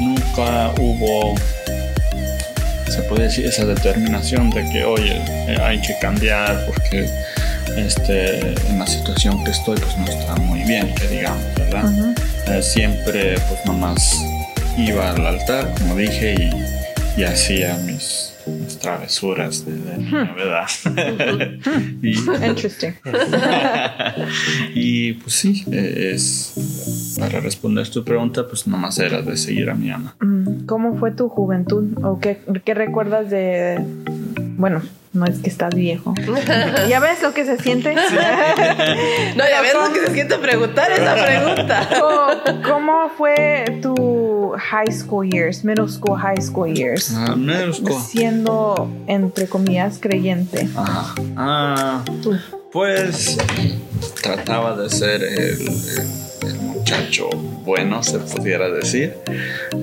nunca 0.00 0.72
hubo, 0.78 1.34
se 2.88 3.02
puede 3.02 3.24
decir, 3.24 3.46
esa 3.46 3.64
determinación 3.64 4.50
de 4.50 4.68
que, 4.70 4.84
oye, 4.84 5.20
eh, 5.48 5.58
hay 5.62 5.80
que 5.80 5.96
cambiar 6.00 6.64
porque 6.66 7.08
este, 7.76 8.38
en 8.68 8.78
la 8.78 8.86
situación 8.86 9.44
que 9.44 9.50
estoy, 9.50 9.78
pues 9.78 9.96
no 9.98 10.06
está 10.06 10.36
muy 10.36 10.62
bien, 10.64 10.94
que 10.94 11.06
digamos, 11.08 11.42
¿verdad? 11.56 11.90
Eh, 12.48 12.62
siempre, 12.62 13.34
pues 13.48 13.64
nomás 13.64 14.16
iba 14.76 15.10
al 15.10 15.26
altar, 15.26 15.72
como 15.78 15.96
dije, 15.96 16.34
y, 16.34 17.20
y 17.20 17.24
hacía 17.24 17.76
mis 17.84 18.31
travesuras 18.82 19.64
de, 19.64 19.72
de 19.72 19.98
niño, 19.98 20.34
¿verdad? 20.34 20.66
y, 22.02 22.18
Interesting. 22.18 22.92
y 24.74 25.12
pues 25.14 25.34
sí, 25.34 25.64
eh, 25.70 26.10
es 26.14 27.16
para 27.18 27.40
responder 27.40 27.88
tu 27.88 28.04
pregunta, 28.04 28.46
pues 28.46 28.66
nomás 28.66 28.98
era 28.98 29.22
de 29.22 29.36
seguir 29.36 29.70
a 29.70 29.74
mi 29.74 29.90
ama. 29.90 30.16
Mm, 30.20 30.66
¿Cómo 30.66 30.98
fue 30.98 31.12
tu 31.12 31.28
juventud? 31.28 31.96
¿O 32.02 32.18
qué, 32.18 32.38
qué 32.64 32.74
recuerdas 32.74 33.30
de... 33.30 33.80
Bueno, 34.56 34.82
no 35.12 35.26
es 35.26 35.38
que 35.38 35.50
estás 35.50 35.74
viejo. 35.74 36.14
¿Ya 36.88 37.00
ves 37.00 37.22
lo 37.22 37.32
que 37.34 37.44
se 37.44 37.58
siente? 37.58 37.94
No, 37.94 39.44
ya 39.48 39.60
ves 39.60 39.74
lo 39.74 39.92
que 39.92 40.06
se 40.06 40.14
siente 40.14 40.38
preguntar 40.38 40.90
esa 40.90 41.14
pregunta. 41.14 41.88
¿Cómo, 42.00 42.62
cómo 42.62 43.10
fue 43.16 43.64
tu 43.82 44.21
high 44.56 44.90
school 44.92 45.24
years, 45.24 45.64
middle 45.64 45.88
school, 45.88 46.16
high 46.16 46.40
school 46.40 46.66
years? 46.66 47.12
Ah, 47.14 47.34
middle 47.36 47.72
school. 47.72 48.00
Siendo, 48.00 48.88
entre 49.06 49.46
comillas, 49.48 49.98
creyente. 50.00 50.68
Ajá. 50.76 51.14
Ah, 51.36 52.02
pues 52.72 53.36
trataba 54.22 54.76
de 54.76 54.88
ser 54.90 55.22
el, 55.22 55.60
el- 55.60 56.22
el 56.48 56.54
muchacho 56.60 57.28
bueno, 57.64 58.02
se 58.02 58.18
pudiera 58.18 58.68
decir. 58.68 59.14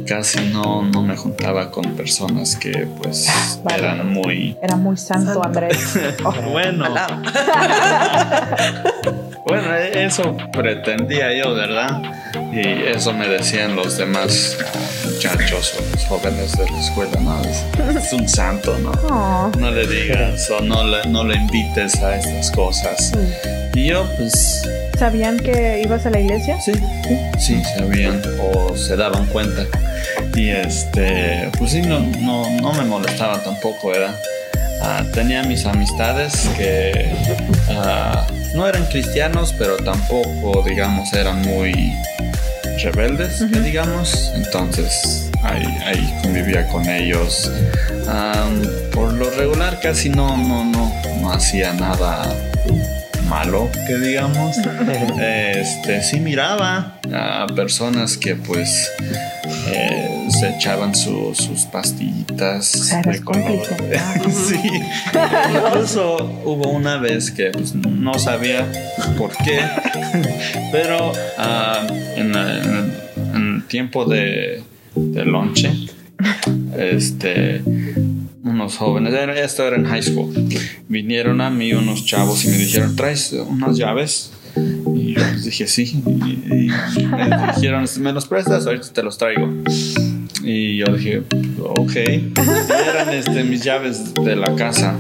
Casi 0.06 0.40
no, 0.52 0.84
no 0.84 1.02
me 1.02 1.16
juntaba 1.16 1.72
con 1.72 1.86
personas 1.96 2.56
que 2.58 2.86
pues 3.02 3.28
Vale. 3.64 3.78
eran 3.84 4.12
muy... 4.12 4.58
Era 4.62 4.76
muy 4.76 4.98
santo, 4.98 5.42
Andrés. 5.44 5.98
Bueno, 6.52 6.86
bueno, 9.50 9.76
eso 9.76 10.38
pretendía 10.52 11.34
yo, 11.34 11.54
¿verdad? 11.54 12.02
Y 12.52 12.88
eso 12.88 13.14
me 13.14 13.28
decían 13.28 13.76
los 13.76 13.98
demás 13.98 14.58
muchachos 15.06 15.76
o 15.78 15.92
los 15.92 16.06
jóvenes 16.06 16.58
de 16.58 16.70
la 16.70 16.80
escuela, 16.80 17.20
¿no? 17.22 17.42
Es, 17.42 17.66
es 18.06 18.14
un 18.14 18.28
santo, 18.28 18.78
¿no? 18.80 18.92
oh. 19.10 19.52
No 19.58 19.72
le 19.72 19.88
digas 19.88 20.50
o 20.50 20.62
no 20.62 20.84
le, 20.84 21.06
no 21.10 21.24
le 21.24 21.36
invites 21.36 22.02
a 22.02 22.16
estas 22.16 22.52
cosas. 22.52 23.12
Y 23.74 23.88
yo, 23.88 24.06
pues, 24.18 24.68
¿Sabían 24.98 25.38
que 25.40 25.82
ibas 25.84 26.06
a 26.06 26.10
la 26.10 26.20
iglesia? 26.20 26.60
sí, 26.60 26.74
sí, 27.40 27.62
sabían 27.78 28.22
o 28.42 28.76
se 28.76 28.96
daban 28.98 29.26
cuenta. 29.28 29.64
Y 30.36 30.50
este, 30.50 31.50
pues 31.58 31.72
sí, 31.72 31.82
no, 31.82 32.00
no, 32.20 32.50
no 32.62 32.74
me 32.74 32.84
molestaba 32.84 33.42
tampoco, 33.44 33.90
¿verdad? 33.90 34.16
Ah, 34.82 35.04
tenía 35.14 35.44
mis 35.44 35.66
amistades 35.66 36.50
que 36.58 37.12
ah, 37.70 38.26
no 38.54 38.68
eran 38.68 38.86
cristianos, 38.88 39.54
pero 39.58 39.78
tampoco, 39.78 40.64
digamos, 40.68 41.12
eran 41.14 41.42
muy 41.42 41.94
rebeldes, 42.84 43.40
digamos. 43.64 44.32
Entonces 44.36 45.30
ahí, 45.44 45.66
ahí 45.86 46.14
convivía 46.22 46.68
con 46.68 46.88
ellos. 46.88 47.52
Por 48.94 49.14
lo 49.14 49.30
regular 49.32 49.80
casi 49.80 50.10
no, 50.10 50.36
no, 50.36 50.66
no, 50.66 50.92
no 51.22 51.32
hacía 51.32 51.74
nada 51.74 52.34
malo, 53.30 53.70
que 53.88 53.98
digamos. 53.98 54.56
Este, 55.22 56.02
sí 56.02 56.20
miraba 56.20 57.00
a 57.14 57.48
personas 57.56 58.18
que 58.18 58.36
pues 58.36 58.90
eh, 59.68 60.28
se 60.40 60.50
echaban 60.56 60.96
su- 60.96 61.34
sus 61.36 61.64
pastillitas 61.66 62.66
sea, 62.66 63.00
eres 63.02 63.20
de 63.20 63.24
color. 63.26 63.62
sí. 64.32 64.60
Incluso 65.54 66.16
hubo 66.46 66.70
una 66.70 66.98
vez 66.98 67.32
que 67.32 67.52
pues, 67.52 67.76
no 67.76 68.18
sabía 68.20 68.66
por 69.18 69.32
qué, 69.38 69.60
pero 70.72 71.12
ah, 71.38 71.86
en, 72.16 72.34
en 72.36 73.64
tiempo 73.68 74.06
de, 74.06 74.64
de 74.96 75.26
lonche, 75.26 75.72
este, 76.78 77.62
unos 78.44 78.78
jóvenes, 78.78 79.14
esto 79.38 79.68
era 79.68 79.76
en 79.76 79.86
high 79.86 80.02
school, 80.04 80.34
vinieron 80.90 81.40
a 81.40 81.50
mí 81.50 81.72
unos 81.72 82.06
chavos 82.06 82.44
y 82.44 82.50
me 82.50 82.58
dijeron, 82.58 82.96
¿traes 82.96 83.32
unas 83.32 83.78
llaves? 83.78 84.32
Y 84.94 85.14
yo 85.14 85.22
les 85.22 85.46
dije, 85.46 85.68
sí. 85.68 86.02
Y, 86.06 87.04
me 87.06 87.30
dijeron, 87.56 87.86
¿me 88.00 88.12
los 88.12 88.26
prestas? 88.26 88.66
Ahorita 88.66 88.92
te 88.92 89.04
los 89.04 89.18
traigo. 89.18 89.48
Y 90.44 90.78
yo 90.78 90.86
dije, 90.88 91.24
ok. 91.60 91.96
Y 91.96 92.34
eran 92.90 93.10
este, 93.14 93.44
mis 93.44 93.64
llaves 93.64 94.14
de 94.16 94.36
la 94.36 94.56
casa. 94.56 94.98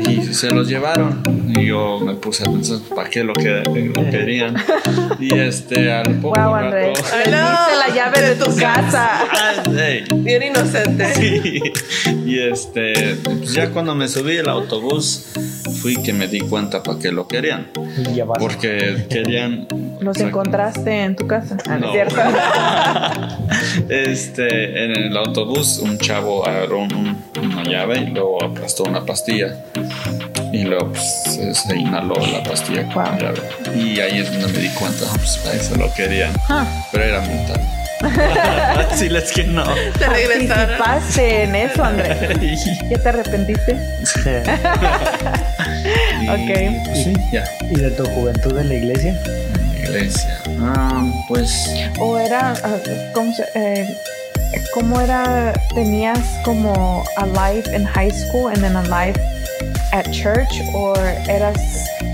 Y 0.00 0.22
se 0.34 0.50
los 0.50 0.68
llevaron. 0.68 1.22
Y 1.56 1.66
yo 1.66 1.98
me 2.00 2.14
puse 2.14 2.42
a 2.48 2.50
pensar, 2.52 2.78
¿para 2.94 3.08
qué 3.08 3.24
lo, 3.24 3.32
que, 3.32 3.62
lo 3.94 4.04
querían? 4.10 4.56
Y 5.18 5.38
este, 5.38 5.92
al 5.92 6.14
poco 6.20 6.38
Wow, 6.38 6.54
rato- 6.54 6.66
Andrés. 6.66 6.98
Ay, 7.12 7.30
no. 7.30 7.38
La 7.78 7.94
llave 7.94 8.22
de 8.22 8.34
tu 8.36 8.54
casa. 8.56 9.20
Bien 10.16 10.42
inocente. 10.42 11.14
Sí. 11.14 11.60
Y 12.26 12.38
este, 12.40 13.16
pues 13.24 13.52
ya 13.52 13.70
cuando 13.70 13.94
me 13.94 14.08
subí 14.08 14.38
al 14.38 14.48
autobús, 14.48 15.26
fui 15.80 15.96
que 16.02 16.12
me 16.12 16.26
di 16.28 16.40
cuenta 16.40 16.82
para 16.82 16.98
qué 16.98 17.10
lo 17.12 17.26
querían. 17.28 17.68
Y 18.10 18.14
ya 18.14 18.24
vas. 18.24 18.38
Porque 18.38 19.06
querían. 19.08 19.66
Los 20.00 20.18
encontraste 20.20 21.02
en 21.04 21.16
tu 21.16 21.26
casa. 21.26 21.56
Ah, 21.68 21.78
¿no 21.78 21.92
cierto? 21.92 22.16
Este, 23.88 24.84
en 24.84 24.90
el 24.96 25.16
autobús, 25.16 25.78
un 25.78 25.98
chavo 25.98 26.46
agarró 26.46 26.80
un- 26.80 27.16
una 27.42 27.62
llave 27.64 27.98
y 28.00 28.06
luego 28.10 28.42
aplastó 28.44 28.84
una 28.84 29.04
pastilla. 29.04 29.64
Y 30.52 30.64
luego 30.64 30.88
pues, 30.92 31.22
se, 31.24 31.54
se 31.54 31.76
inhaló 31.76 32.14
la 32.32 32.42
pastilla 32.42 32.82
con 32.92 33.04
la 33.04 33.10
Wow. 33.10 33.20
llave. 33.20 33.40
Y 33.76 34.00
ahí 34.00 34.18
es 34.18 34.30
donde 34.32 34.48
me 34.52 34.58
di 34.58 34.68
cuenta, 34.70 35.04
ah, 35.08 35.14
pues 35.16 35.38
para 35.38 35.56
eso 35.56 35.76
lo 35.76 35.92
querían. 35.94 36.32
Ah. 36.48 36.66
Pero 36.92 37.04
era 37.04 37.20
mental. 37.20 37.60
sí, 38.94 39.08
les 39.08 39.32
que 39.32 39.44
no. 39.44 39.64
Te 39.98 40.08
regresaron. 40.08 40.78
Participaste 40.78 41.42
en 41.44 41.54
eso, 41.54 41.84
Andrés. 41.84 42.16
¿Ya 42.90 42.98
te 42.98 43.08
arrepentiste? 43.08 43.76
Y, 46.20 46.28
Ok. 46.28 46.84
pues, 46.84 47.04
sí, 47.04 47.12
ya. 47.32 47.44
¿Y 47.70 47.76
de 47.80 47.90
tu 47.92 48.04
juventud 48.06 48.58
en 48.58 48.68
la 48.68 48.74
iglesia? 48.74 49.14
Iglesia. 49.84 50.38
Ah, 50.60 51.02
pues. 51.28 51.70
¿O 51.98 52.18
era, 52.18 52.52
ah, 52.64 52.76
cómo, 53.14 53.32
se- 53.32 53.48
eh, 53.54 53.86
cómo 54.74 55.00
era, 55.00 55.52
tenías 55.74 56.18
como 56.44 57.04
a 57.16 57.26
life 57.26 57.74
in 57.74 57.84
high 57.86 58.10
school 58.10 58.48
and 58.52 58.60
then 58.60 58.76
a 58.76 58.82
life 58.82 59.18
at 59.92 60.10
church? 60.10 60.48
¿O 60.74 60.94
eras, 61.28 61.56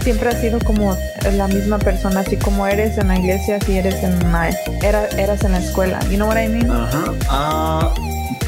siempre 0.03 0.29
has 0.29 0.41
sido 0.41 0.59
como 0.61 0.97
la 1.37 1.49
misma 1.49 1.79
persona, 1.79 2.21
así 2.21 2.37
como 2.37 2.67
eres 2.67 2.97
en 2.99 3.09
la 3.09 3.19
iglesia, 3.19 3.57
así 3.57 3.77
eres 3.77 4.03
en 4.03 4.19
la, 4.33 4.51
era, 4.83 5.07
eras 5.19 5.43
en 5.45 5.53
la 5.53 5.59
escuela? 5.59 5.99
You 6.11 6.17
know 6.17 6.29
what 6.29 6.39
I 6.43 6.49
mean? 6.49 6.71
Ajá. 6.71 7.05
Ah, 7.29 7.95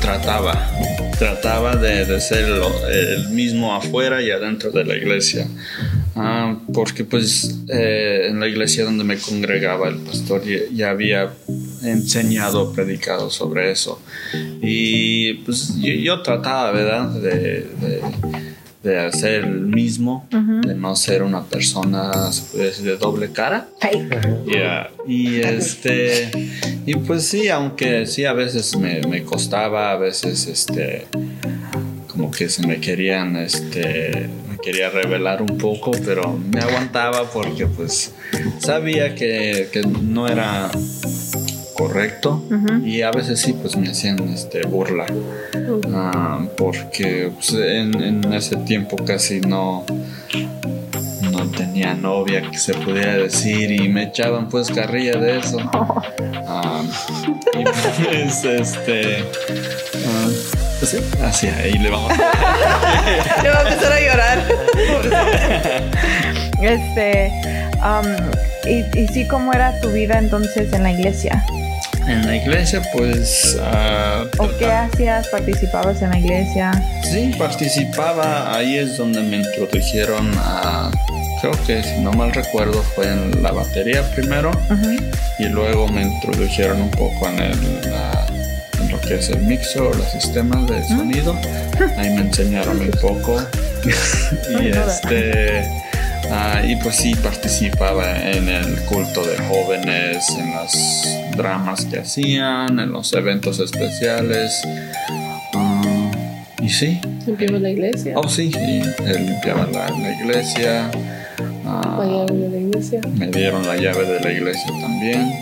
trataba. 0.00 0.70
Trataba 1.18 1.76
de, 1.76 2.04
de 2.04 2.20
ser 2.20 2.46
lo- 2.48 2.88
el 2.88 3.30
mismo 3.30 3.74
afuera 3.74 4.20
y 4.22 4.30
adentro 4.30 4.70
de 4.70 4.84
la 4.84 4.96
iglesia. 4.96 5.46
Ah, 6.14 6.56
porque 6.74 7.04
pues 7.04 7.54
eh, 7.68 8.26
en 8.28 8.38
la 8.40 8.48
iglesia 8.48 8.84
donde 8.84 9.02
me 9.04 9.16
congregaba 9.18 9.88
el 9.88 9.96
pastor 9.96 10.42
ya, 10.44 10.58
ya 10.72 10.90
había 10.90 11.30
enseñado, 11.82 12.72
predicado 12.72 13.30
sobre 13.30 13.70
eso. 13.70 14.00
Y 14.62 15.34
pues 15.44 15.74
yo, 15.76 15.92
yo 15.92 16.22
trataba, 16.22 16.70
¿verdad? 16.72 17.08
De, 17.10 17.30
de, 17.80 18.00
de 18.86 19.00
hacer 19.00 19.44
el 19.44 19.66
mismo, 19.66 20.28
de 20.30 20.74
no 20.74 20.94
ser 20.94 21.24
una 21.24 21.42
persona 21.42 22.30
se 22.30 22.42
puede 22.52 22.64
decir, 22.66 22.84
de 22.84 22.96
doble 22.96 23.32
cara. 23.32 23.68
Y 25.06 25.40
este, 25.40 26.30
y 26.86 26.94
pues 26.94 27.26
sí, 27.26 27.48
aunque 27.48 28.06
sí 28.06 28.24
a 28.24 28.32
veces 28.32 28.76
me, 28.76 29.00
me 29.02 29.24
costaba, 29.24 29.90
a 29.90 29.96
veces 29.96 30.46
este, 30.46 31.06
como 32.06 32.30
que 32.30 32.48
se 32.48 32.64
me 32.66 32.78
querían, 32.80 33.36
este, 33.36 34.28
me 34.48 34.58
quería 34.58 34.88
revelar 34.90 35.42
un 35.42 35.58
poco, 35.58 35.90
pero 36.04 36.32
me 36.32 36.60
aguantaba 36.60 37.24
porque 37.30 37.66
pues 37.66 38.12
sabía 38.58 39.14
que, 39.16 39.68
que 39.72 39.82
no 39.82 40.28
era 40.28 40.70
correcto. 41.76 42.42
Y 42.84 43.02
a 43.02 43.10
veces 43.10 43.40
sí 43.40 43.52
pues 43.52 43.76
me 43.76 43.88
hacían 43.90 44.20
este 44.28 44.66
burla. 44.66 45.06
Ah, 45.92 46.40
porque 46.56 47.30
pues, 47.34 47.52
en, 47.52 48.02
en 48.02 48.32
ese 48.32 48.56
tiempo 48.56 48.96
casi 49.04 49.40
no 49.40 49.84
no 51.30 51.50
tenía 51.50 51.94
novia 51.94 52.42
que 52.50 52.58
se 52.58 52.74
pudiera 52.74 53.16
decir 53.16 53.70
y 53.70 53.88
me 53.88 54.04
echaban 54.04 54.48
pues 54.48 54.70
carrilla 54.70 55.18
de 55.18 55.38
eso. 55.38 55.58
Ah, 56.48 56.80
y 57.58 57.64
pues 57.64 58.44
este 58.44 59.24
ah, 60.06 60.28
pues 60.78 60.90
sí, 60.92 60.98
así 61.24 61.48
ahí 61.48 61.72
le 61.72 61.90
vamos. 61.90 62.12
Yo 63.44 63.50
voy 63.50 63.50
a 63.50 63.60
empezar 63.62 63.92
a 63.92 64.00
llorar. 64.00 64.44
Este, 66.62 67.30
um, 67.84 68.06
y, 68.64 68.98
y 68.98 69.08
sí, 69.08 69.28
¿cómo 69.28 69.52
era 69.52 69.78
tu 69.80 69.90
vida 69.90 70.18
entonces 70.18 70.72
en 70.72 70.84
la 70.84 70.92
iglesia? 70.92 71.44
En 72.08 72.26
la 72.26 72.36
iglesia 72.36 72.82
pues 72.92 73.56
ah, 73.60 74.24
¿O 74.38 74.48
qué 74.58 74.66
hacías? 74.66 75.28
¿Participabas 75.28 76.00
en 76.02 76.10
la 76.10 76.18
iglesia? 76.18 76.70
Sí, 77.02 77.34
participaba. 77.38 78.54
Ahí 78.54 78.76
es 78.78 78.96
donde 78.96 79.20
me 79.22 79.36
introdujeron 79.38 80.30
a. 80.38 80.90
Creo 81.40 81.52
que, 81.66 81.82
si 81.82 82.00
no 82.00 82.12
mal 82.12 82.32
recuerdo, 82.32 82.82
fue 82.94 83.06
en 83.12 83.42
la 83.42 83.52
batería 83.52 84.02
primero. 84.14 84.50
Y 85.38 85.44
luego 85.44 85.86
me 85.88 86.02
introdujeron 86.02 86.80
un 86.82 86.90
poco 86.92 87.28
en, 87.28 87.38
el, 87.40 87.90
la- 87.90 88.26
en 88.80 88.90
lo 88.90 89.00
que 89.00 89.16
es 89.16 89.28
el 89.30 89.40
mixer 89.42 89.82
o 89.82 89.92
los 89.92 90.10
sistemas 90.12 90.66
de 90.66 90.82
sonido. 90.88 91.36
Ahí 91.98 92.10
me 92.10 92.22
enseñaron 92.22 92.80
un 92.80 92.90
poco. 93.02 93.36
y 94.60 94.68
este. 94.68 95.62
Ah, 96.30 96.62
y 96.66 96.76
pues 96.76 96.96
sí, 96.96 97.14
participaba 97.14 98.30
en 98.30 98.48
el 98.48 98.80
culto 98.84 99.24
de 99.26 99.36
jóvenes, 99.44 100.28
en 100.38 100.54
los 100.54 101.36
dramas 101.36 101.84
que 101.86 102.00
hacían, 102.00 102.78
en 102.78 102.92
los 102.92 103.12
eventos 103.12 103.58
especiales. 103.60 104.60
Ah, 105.54 106.10
y 106.60 106.68
sí, 106.68 107.00
Limpiamos 107.26 107.60
la 107.60 107.70
iglesia. 107.70 108.14
Oh, 108.16 108.28
sí, 108.28 108.50
y 108.54 108.80
él 109.04 109.26
limpiaba 109.26 109.66
la, 109.72 109.88
la 109.90 110.14
iglesia. 110.22 110.90
ah, 111.64 111.96
Vaya 111.98 112.22
a 112.22 112.26
la 112.32 112.56
iglesia. 112.58 113.00
me 113.14 113.26
dieron 113.28 113.66
la 113.66 113.76
llave 113.76 114.04
de 114.06 114.20
la 114.20 114.32
iglesia 114.32 114.66
también. 114.80 115.32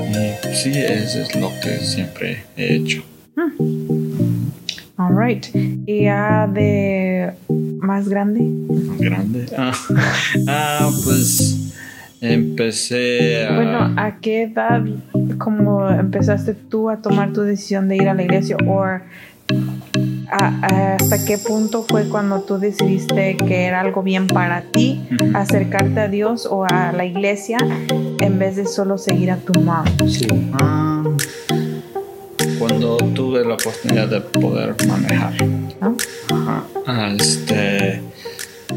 Y 0.00 0.54
sí, 0.56 0.72
eso 0.74 1.22
es 1.22 1.34
lo 1.36 1.50
que 1.62 1.78
siempre 1.78 2.44
he 2.56 2.76
hecho. 2.76 3.02
All 4.98 5.14
right. 5.16 5.46
Y 5.86 6.04
ya 6.04 6.46
de 6.52 7.32
más 7.78 8.08
grande. 8.08 8.40
Más 8.40 8.98
grande. 8.98 9.46
Ah, 9.56 9.72
ah, 10.48 10.90
pues 11.04 11.72
empecé 12.20 13.46
a. 13.46 13.54
Bueno, 13.54 13.94
¿a 13.96 14.18
qué 14.20 14.42
edad 14.42 14.82
como 15.38 15.88
empezaste 15.88 16.54
tú 16.54 16.90
a 16.90 16.98
tomar 16.98 17.32
tu 17.32 17.42
decisión 17.42 17.88
de 17.88 17.96
ir 17.96 18.08
a 18.08 18.14
la 18.14 18.22
iglesia? 18.22 18.56
¿O 18.66 18.84
hasta 20.28 21.24
qué 21.24 21.38
punto 21.38 21.84
fue 21.88 22.08
cuando 22.08 22.40
tú 22.42 22.58
decidiste 22.58 23.36
que 23.36 23.64
era 23.64 23.80
algo 23.80 24.02
bien 24.02 24.26
para 24.26 24.62
ti 24.62 25.00
acercarte 25.34 26.00
a 26.00 26.08
Dios 26.08 26.46
o 26.50 26.64
a 26.64 26.92
la 26.92 27.04
iglesia 27.04 27.58
en 28.20 28.38
vez 28.38 28.56
de 28.56 28.66
solo 28.66 28.98
seguir 28.98 29.30
a 29.30 29.36
tu? 29.36 29.52
Sí. 30.08 30.26
Ah, 30.54 31.04
cuando 32.66 32.96
tuve 32.96 33.44
la 33.44 33.54
oportunidad 33.54 34.08
de 34.08 34.20
poder 34.20 34.74
manejar. 34.86 35.34
¿no? 35.80 35.96
Ajá. 36.32 36.64
Ah, 36.86 37.12
este 37.18 38.02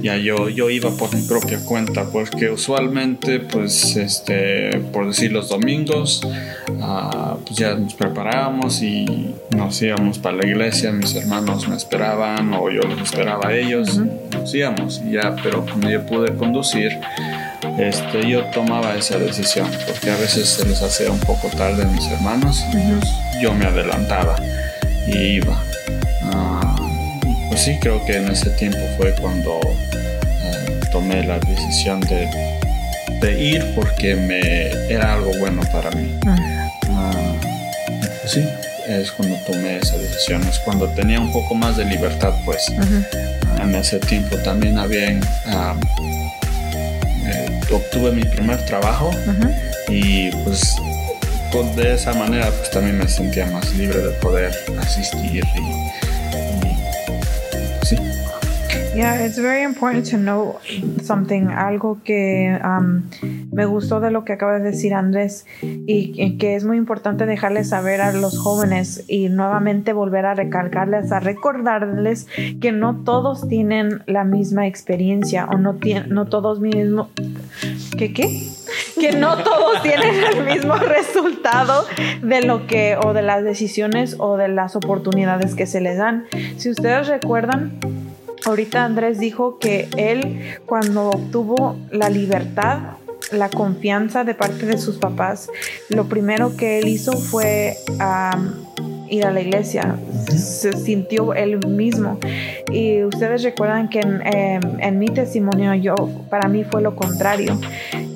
ya 0.02 0.16
yo, 0.18 0.50
yo 0.50 0.70
iba 0.70 0.92
por 0.92 1.14
mi 1.14 1.22
propia 1.24 1.60
cuenta 1.66 2.06
porque 2.06 2.50
usualmente 2.50 3.40
pues 3.40 3.96
este 3.96 4.80
por 4.94 5.08
decir 5.08 5.32
los 5.32 5.50
domingos 5.50 6.22
ah, 6.82 7.38
pues 7.46 7.58
ya 7.58 7.76
nos 7.76 7.96
preparábamos 7.96 8.82
y 8.82 9.34
nos 9.50 9.82
íbamos 9.82 10.20
para 10.20 10.38
la 10.38 10.46
iglesia 10.46 10.92
mis 10.92 11.16
hermanos 11.16 11.68
me 11.68 11.76
esperaban 11.76 12.54
o 12.54 12.70
yo 12.70 12.82
los 12.82 13.02
esperaba 13.02 13.48
a 13.48 13.56
ellos 13.56 14.00
nos 14.32 14.54
íbamos 14.54 15.02
y 15.06 15.14
ya 15.14 15.36
pero 15.44 15.66
como 15.66 15.90
yo 15.90 16.06
pude 16.06 16.34
conducir 16.36 16.92
este 17.78 18.28
yo 18.28 18.46
tomaba 18.46 18.96
esa 18.96 19.18
decisión 19.18 19.70
porque 19.86 20.12
a 20.12 20.16
veces 20.18 20.48
se 20.50 20.66
les 20.66 20.82
hacía 20.82 21.12
un 21.12 21.20
poco 21.20 21.48
tarde 21.50 21.84
a 21.84 21.86
mis 21.88 22.06
hermanos 22.08 22.64
pues, 22.72 23.10
yo 23.42 23.54
me 23.54 23.66
adelantaba 23.66 24.36
y 25.08 25.18
iba 25.38 25.58
Ah, 26.32 26.76
pues 27.50 27.62
sí, 27.62 27.78
creo 27.82 28.04
que 28.06 28.18
en 28.18 28.30
ese 28.30 28.50
tiempo 28.52 28.80
fue 28.98 29.14
cuando 29.16 29.60
eh, 29.64 30.80
tomé 30.92 31.24
la 31.24 31.40
decisión 31.40 32.00
de, 32.02 32.30
de 33.20 33.44
ir 33.44 33.74
porque 33.76 34.16
me 34.16 34.68
era 34.94 35.14
algo 35.14 35.32
bueno 35.40 35.62
para 35.72 35.90
mí. 35.92 36.14
Ah, 36.26 37.34
pues 38.22 38.32
sí, 38.32 38.46
es 38.88 39.12
cuando 39.12 39.36
tomé 39.48 39.78
esa 39.78 39.98
decisión, 39.98 40.44
es 40.48 40.60
cuando 40.60 40.88
tenía 40.90 41.20
un 41.20 41.32
poco 41.32 41.56
más 41.56 41.78
de 41.78 41.86
libertad, 41.86 42.34
pues. 42.46 42.70
Ujú. 42.70 43.62
En 43.64 43.76
ese 43.76 44.00
tiempo 44.00 44.38
también 44.38 44.78
había, 44.78 45.20
obtuve 47.72 48.12
mi 48.12 48.24
primer 48.24 48.64
trabajo 48.66 49.12
y 49.88 50.32
pues 50.44 50.76
con- 51.52 51.76
de 51.76 51.96
esa 51.96 52.14
manera 52.14 52.50
pues 52.52 52.70
también 52.72 52.98
me 52.98 53.08
sentía 53.08 53.46
más 53.48 53.72
libre 53.76 53.98
de 54.00 54.12
poder 54.22 54.52
asistir 54.80 55.44
y, 55.56 55.60
y, 55.60 56.76
sí 57.86 57.96
Yeah, 58.96 59.24
it's 59.26 59.38
very 59.38 59.64
important 59.64 60.06
to 60.10 60.18
know 60.18 60.60
something. 61.04 61.48
Algo 61.52 62.00
que 62.04 62.60
um, 62.62 63.04
me 63.60 63.66
gustó 63.66 64.00
de 64.00 64.10
lo 64.10 64.24
que 64.24 64.32
acaba 64.32 64.58
de 64.58 64.62
decir 64.62 64.94
Andrés 64.94 65.46
y 65.62 66.38
que 66.38 66.56
es 66.56 66.64
muy 66.64 66.78
importante 66.78 67.26
dejarles 67.26 67.68
saber 67.68 68.00
a 68.00 68.14
los 68.14 68.40
jóvenes 68.40 69.04
y 69.10 69.28
nuevamente 69.28 69.92
volver 69.92 70.26
a 70.26 70.34
recalcarles, 70.34 71.12
a 71.12 71.20
recordarles 71.20 72.28
que 72.62 72.72
no 72.72 73.04
todos 73.04 73.50
tienen 73.50 74.02
la 74.06 74.24
misma 74.24 74.66
experiencia 74.66 75.46
o 75.52 75.58
no, 75.58 75.78
no 76.08 76.26
todos 76.28 76.62
mismo 76.62 77.10
¿qué 77.98 78.14
qué? 78.14 78.48
que 78.98 79.12
no 79.12 79.44
todos 79.44 79.82
tienen 79.84 80.24
el 80.24 80.46
mismo 80.46 80.76
resultado 80.76 81.86
de 82.22 82.42
lo 82.42 82.66
que 82.66 82.96
o 82.96 83.12
de 83.12 83.24
las 83.24 83.44
decisiones 83.44 84.16
o 84.20 84.38
de 84.38 84.48
las 84.48 84.78
oportunidades 84.78 85.54
que 85.54 85.66
se 85.66 85.82
les 85.82 85.98
dan. 85.98 86.28
Si 86.56 86.70
ustedes 86.70 87.10
recuerdan, 87.10 87.78
ahorita 88.46 88.86
Andrés 88.86 89.20
dijo 89.20 89.60
que 89.60 89.90
él 89.98 90.56
cuando 90.66 91.10
obtuvo 91.10 91.76
la 91.92 92.10
libertad 92.10 92.99
la 93.32 93.50
confianza 93.50 94.24
de 94.24 94.34
parte 94.34 94.66
de 94.66 94.78
sus 94.78 94.98
papás, 94.98 95.50
lo 95.90 96.06
primero 96.06 96.56
que 96.56 96.80
él 96.80 96.88
hizo 96.88 97.14
fue 97.14 97.78
ir 99.10 99.26
a 99.26 99.32
la 99.32 99.42
iglesia. 99.42 99.96
Se 100.28 100.74
sintió 100.74 101.34
él 101.34 101.66
mismo. 101.68 102.20
Y 102.72 103.04
ustedes 103.04 103.44
recuerdan 103.44 103.90
que 103.90 104.00
en, 104.00 104.22
em, 104.26 104.62
en, 104.80 105.00
mi 105.00 105.08
testimonio, 105.08 105.74
yo, 105.74 105.96
para 106.30 106.48
mí 106.48 106.64
fue 106.64 106.82
lo 106.82 106.96
contrario. 106.96 107.60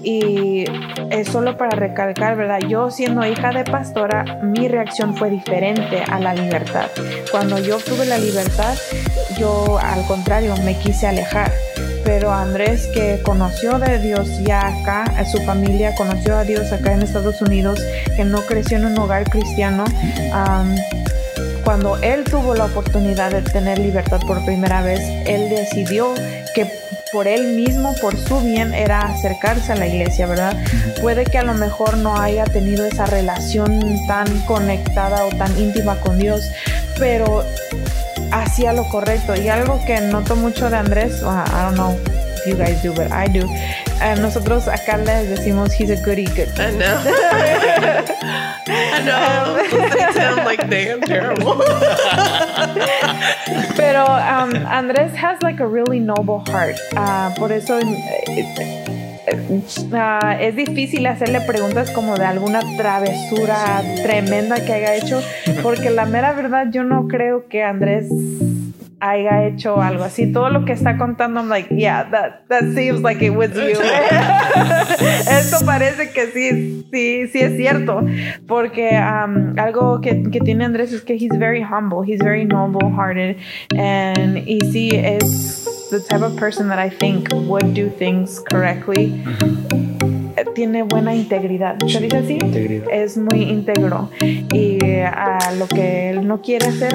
Y 0.03 0.65
es 1.09 1.29
solo 1.29 1.57
para 1.57 1.71
recalcar, 1.71 2.35
¿verdad? 2.35 2.59
Yo 2.67 2.91
siendo 2.91 3.25
hija 3.25 3.51
de 3.51 3.63
pastora, 3.63 4.39
mi 4.43 4.67
reacción 4.67 5.15
fue 5.15 5.29
diferente 5.29 6.03
a 6.03 6.19
la 6.19 6.33
libertad. 6.33 6.89
Cuando 7.31 7.57
yo 7.59 7.77
obtuve 7.77 8.05
la 8.05 8.17
libertad, 8.17 8.75
yo 9.39 9.79
al 9.79 10.05
contrario 10.05 10.53
me 10.63 10.77
quise 10.77 11.07
alejar 11.07 11.51
pero 12.03 12.31
Andrés 12.31 12.87
que 12.93 13.21
conoció 13.23 13.79
de 13.79 13.99
Dios 13.99 14.27
ya 14.43 14.67
acá, 14.67 15.05
su 15.31 15.39
familia 15.43 15.95
conoció 15.95 16.37
a 16.37 16.43
Dios 16.43 16.71
acá 16.71 16.93
en 16.93 17.01
Estados 17.01 17.41
Unidos, 17.41 17.79
que 18.15 18.25
no 18.25 18.41
creció 18.41 18.77
en 18.77 18.85
un 18.85 18.97
hogar 18.97 19.29
cristiano, 19.29 19.85
cuando 21.63 21.97
él 22.01 22.25
tuvo 22.25 22.55
la 22.55 22.65
oportunidad 22.65 23.31
de 23.31 23.41
tener 23.41 23.79
libertad 23.79 24.19
por 24.27 24.43
primera 24.43 24.81
vez, 24.81 24.99
él 25.25 25.49
decidió 25.49 26.13
que 26.53 26.67
por 27.13 27.27
él 27.27 27.53
mismo, 27.53 27.95
por 28.01 28.17
su 28.17 28.41
bien, 28.41 28.73
era 28.73 28.99
acercarse 28.99 29.71
a 29.71 29.75
la 29.75 29.87
iglesia, 29.87 30.25
¿verdad? 30.25 30.57
Puede 30.99 31.23
que 31.25 31.37
a 31.37 31.43
lo 31.43 31.53
mejor 31.53 31.95
no 31.97 32.19
haya 32.19 32.43
tenido 32.43 32.85
esa 32.85 33.05
relación 33.05 33.79
tan 34.07 34.27
conectada 34.41 35.23
o 35.25 35.29
tan 35.29 35.57
íntima 35.57 35.95
con 36.01 36.17
Dios, 36.17 36.49
pero 36.99 37.45
hacía 38.33 38.73
lo 38.73 38.83
correcto. 38.89 39.35
Y 39.35 39.47
algo 39.49 39.79
que 39.85 39.99
noto 40.01 40.35
mucho 40.35 40.69
de 40.69 40.77
Andrés, 40.77 41.21
I 41.21 41.63
don't 41.63 41.75
know 41.75 41.95
if 41.95 42.47
you 42.47 42.55
guys 42.55 42.81
do, 42.81 42.93
but 42.93 43.11
I 43.11 43.27
do. 43.27 43.45
Uh, 44.01 44.15
nosotros 44.19 44.67
acá 44.67 44.97
les 44.97 45.29
decimos 45.29 45.71
he's 45.71 45.89
a 45.89 45.95
goody 46.03 46.25
good. 46.25 46.49
I 46.59 46.71
know. 46.71 47.01
I 48.67 49.01
know. 49.05 49.55
They 49.89 50.13
sound 50.13 50.43
like 50.45 50.69
damn 50.69 51.01
terrible. 51.01 51.55
Pero 53.75 54.03
um, 54.03 54.51
Andrés 54.65 55.13
has 55.15 55.41
like 55.41 55.59
a 55.59 55.67
really 55.67 55.99
noble 55.99 56.43
heart. 56.47 56.75
Uh, 56.95 57.33
por 57.35 57.51
eso. 57.51 57.79
Uh, 57.79 58.92
uh, 59.31 60.39
es 60.39 60.55
difícil 60.55 61.05
hacerle 61.07 61.41
preguntas 61.41 61.91
como 61.91 62.15
de 62.15 62.25
alguna 62.25 62.61
travesura 62.77 63.81
tremenda 64.03 64.63
que 64.63 64.73
haya 64.73 64.95
hecho, 64.95 65.21
porque 65.61 65.89
la 65.89 66.05
mera 66.05 66.33
verdad 66.33 66.67
yo 66.71 66.83
no 66.83 67.07
creo 67.07 67.47
que 67.47 67.63
Andrés 67.63 68.07
haya 69.03 69.45
hecho 69.45 69.81
algo 69.81 70.03
así. 70.03 70.31
Todo 70.31 70.49
lo 70.49 70.63
que 70.63 70.71
está 70.71 70.97
contando, 70.97 71.41
I'm 71.41 71.49
like, 71.49 71.73
yeah, 71.75 72.09
that, 72.09 72.47
that 72.47 72.63
seems 72.73 73.01
like 73.01 73.21
it 73.21 73.31
was 73.31 73.51
you. 73.53 73.75
Esto 75.29 75.65
parece 75.65 76.11
que 76.11 76.27
sí, 76.27 76.85
sí, 76.91 77.27
sí 77.27 77.39
es 77.39 77.57
cierto. 77.57 78.05
Porque 78.47 78.91
um, 78.97 79.59
algo 79.59 79.99
que, 79.99 80.23
que, 80.31 80.39
tiene 80.39 80.63
Andrés 80.63 80.93
es 80.93 81.01
que 81.01 81.15
he's 81.15 81.37
very 81.37 81.61
humble, 81.61 82.03
he's 82.03 82.21
very 82.23 82.45
noble 82.45 82.89
hearted. 82.89 83.37
And, 83.77 84.37
y 84.47 84.59
sí, 84.71 84.89
es 84.93 85.89
the 85.91 85.99
type 85.99 86.21
of 86.21 86.37
person 86.37 86.69
that 86.69 86.79
I 86.79 86.89
think 86.89 87.27
would 87.33 87.73
do 87.73 87.89
things 87.89 88.39
correctly. 88.39 89.21
Tiene 90.55 90.83
buena 90.83 91.13
integridad. 91.13 91.77
¿Se 91.87 91.99
dice 91.99 92.17
así? 92.17 92.33
Integridad. 92.33 92.87
Es 92.91 93.17
muy 93.17 93.43
íntegro. 93.43 94.09
Y 94.21 94.77
a 95.01 95.39
uh, 95.51 95.55
lo 95.57 95.67
que 95.67 96.11
él 96.11 96.27
no 96.27 96.41
quiere 96.41 96.67
hacer, 96.67 96.93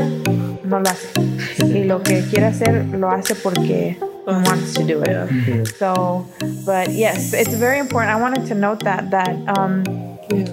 no 0.64 0.80
lo 0.80 0.88
hace. 0.88 1.27
Y 1.64 1.84
lo 1.84 2.02
que 2.02 2.22
quiere 2.30 2.46
hacer, 2.46 2.86
lo 2.86 3.10
hace 3.10 3.34
porque 3.34 3.96
wants 4.26 4.74
to 4.74 4.84
do 4.84 5.02
it. 5.02 5.66
So, 5.76 6.26
but 6.64 6.90
yes, 6.90 7.32
it's 7.32 7.54
very 7.54 7.78
important. 7.78 8.16
I 8.16 8.20
wanted 8.20 8.46
to 8.46 8.54
note 8.54 8.84
that, 8.84 9.10
that 9.10 9.34
um, 9.56 9.82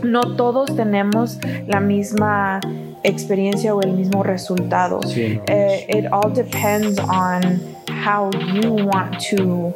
no 0.04 0.36
todos 0.36 0.70
tenemos 0.70 1.38
la 1.68 1.80
misma 1.80 2.62
experiencia 3.04 3.76
o 3.76 3.82
el 3.82 3.94
mismo 3.94 4.24
resultado. 4.24 5.02
Sí, 5.02 5.36
no. 5.36 5.42
uh, 5.44 5.98
it 5.98 6.06
all 6.12 6.30
depends 6.30 7.00
on 7.00 7.60
how 7.88 8.32
you 8.54 8.72
want 8.72 9.20
to 9.20 9.74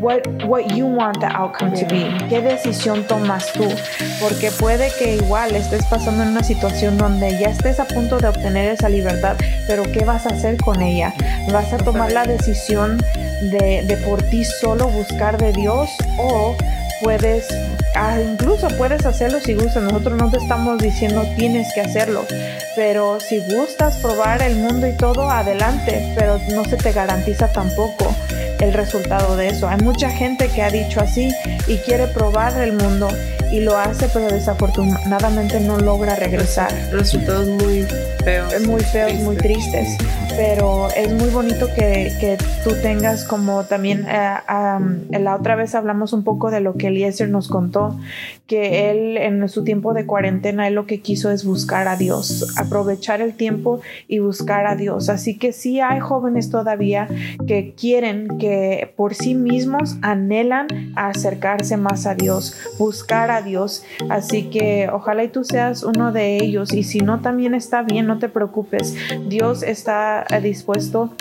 what, 0.00 0.26
what 0.44 0.74
you 0.74 0.86
want 0.86 1.20
the 1.20 1.26
outcome 1.26 1.72
to 1.74 1.86
be. 1.86 2.08
¿Qué 2.28 2.40
decisión 2.40 3.04
tomas 3.04 3.52
tú? 3.52 3.68
Porque 4.20 4.50
puede 4.52 4.90
que 4.98 5.16
igual 5.16 5.54
estés 5.54 5.84
pasando 5.86 6.22
en 6.22 6.30
una 6.30 6.42
situación 6.42 6.98
donde 6.98 7.38
ya 7.38 7.48
estés 7.48 7.80
a 7.80 7.84
punto 7.86 8.18
de 8.18 8.28
obtener 8.28 8.72
esa 8.72 8.88
libertad, 8.88 9.36
pero 9.66 9.82
¿qué 9.92 10.04
vas 10.04 10.26
a 10.26 10.30
hacer 10.30 10.56
con 10.58 10.82
ella? 10.82 11.12
¿Vas 11.52 11.72
a 11.72 11.78
tomar 11.78 12.12
la 12.12 12.24
decisión 12.24 12.98
de, 13.50 13.82
de 13.86 13.96
por 13.98 14.22
ti 14.22 14.44
solo 14.44 14.88
buscar 14.88 15.36
de 15.38 15.52
Dios 15.52 15.90
o 16.18 16.56
puedes 17.02 17.48
Ah, 17.94 18.18
incluso 18.20 18.68
puedes 18.78 19.04
hacerlo 19.04 19.38
si 19.40 19.52
gustas. 19.52 19.82
Nosotros 19.82 20.16
no 20.16 20.30
te 20.30 20.38
estamos 20.38 20.78
diciendo 20.78 21.26
tienes 21.36 21.72
que 21.74 21.82
hacerlo. 21.82 22.24
Pero 22.74 23.20
si 23.20 23.40
gustas 23.52 23.98
probar 23.98 24.40
el 24.40 24.56
mundo 24.56 24.86
y 24.86 24.92
todo, 24.92 25.30
adelante. 25.30 26.10
Pero 26.16 26.38
no 26.54 26.64
se 26.64 26.78
te 26.78 26.92
garantiza 26.92 27.52
tampoco 27.52 28.14
el 28.62 28.72
resultado 28.72 29.36
de 29.36 29.48
eso. 29.48 29.68
Hay 29.68 29.78
mucha 29.78 30.08
gente 30.08 30.48
que 30.48 30.62
ha 30.62 30.70
dicho 30.70 31.00
así 31.00 31.30
y 31.66 31.78
quiere 31.78 32.06
probar 32.06 32.60
el 32.60 32.72
mundo 32.74 33.08
y 33.52 33.60
lo 33.60 33.76
hace, 33.76 34.08
pero 34.12 34.28
desafortunadamente 34.28 35.60
no 35.60 35.78
logra 35.78 36.16
regresar. 36.16 36.72
Resultados 36.90 37.46
muy 37.46 37.86
feos. 38.24 38.66
Muy 38.66 38.80
feos, 38.80 39.12
muy 39.20 39.36
tristes. 39.36 39.98
Pero 40.34 40.88
es 40.96 41.12
muy 41.12 41.28
bonito 41.28 41.66
que, 41.76 42.10
que 42.18 42.38
tú 42.64 42.70
tengas 42.80 43.24
como 43.24 43.64
también, 43.64 44.06
eh, 44.08 44.38
la 45.18 45.36
otra 45.36 45.56
vez 45.56 45.74
hablamos 45.74 46.14
un 46.14 46.24
poco 46.24 46.50
de 46.50 46.60
lo 46.60 46.76
que 46.76 46.86
Eliezer 46.86 47.28
nos 47.28 47.48
contó, 47.48 47.98
que 48.46 48.90
él 48.90 49.18
en 49.18 49.46
su 49.50 49.62
tiempo 49.62 49.92
de 49.92 50.06
cuarentena, 50.06 50.68
él 50.68 50.74
lo 50.74 50.86
que 50.86 51.00
quiso 51.00 51.30
es 51.30 51.44
buscar 51.44 51.86
a 51.86 51.96
Dios, 51.96 52.54
aprovechar 52.56 53.20
el 53.20 53.34
tiempo 53.34 53.82
y 54.08 54.20
buscar 54.20 54.66
a 54.66 54.74
Dios. 54.74 55.10
Así 55.10 55.36
que 55.36 55.52
sí 55.52 55.80
hay 55.80 56.00
jóvenes 56.00 56.50
todavía 56.50 57.08
que 57.46 57.74
quieren, 57.74 58.38
que 58.38 58.90
por 58.96 59.14
sí 59.14 59.34
mismos 59.34 59.96
anhelan 60.00 60.66
acercarse 60.96 61.76
más 61.76 62.06
a 62.06 62.14
Dios, 62.14 62.56
buscar 62.78 63.30
a 63.30 63.41
Dios. 63.42 63.84
Así 64.08 64.50
que 64.50 64.88
ojalá 64.92 65.24
y 65.24 65.28
tú 65.28 65.44
seas 65.44 65.82
uno 65.82 66.12
de 66.12 66.36
ellos. 66.36 66.72
Y 66.72 66.82
si 66.82 67.00
no, 67.00 67.20
también 67.20 67.54
está 67.54 67.82
bien, 67.82 68.06
no 68.06 68.18
te 68.18 68.28
preocupes. 68.28 68.94
Dios 69.28 69.62
está 69.62 70.26
dispuesto 70.42 71.14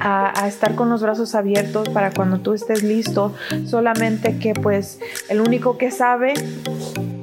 a, 0.00 0.46
estar 0.46 0.74
con 0.74 0.88
los 0.88 1.02
brazos 1.02 1.34
abiertos 1.34 1.88
para 1.88 2.10
cuando 2.10 2.38
tú 2.38 2.52
estés 2.52 2.82
listo. 2.82 3.34
Solamente 3.66 4.38
que 4.38 4.54
pues 4.54 5.00
el 5.28 5.40
único 5.40 5.78
que 5.78 5.90
sabe 5.90 6.34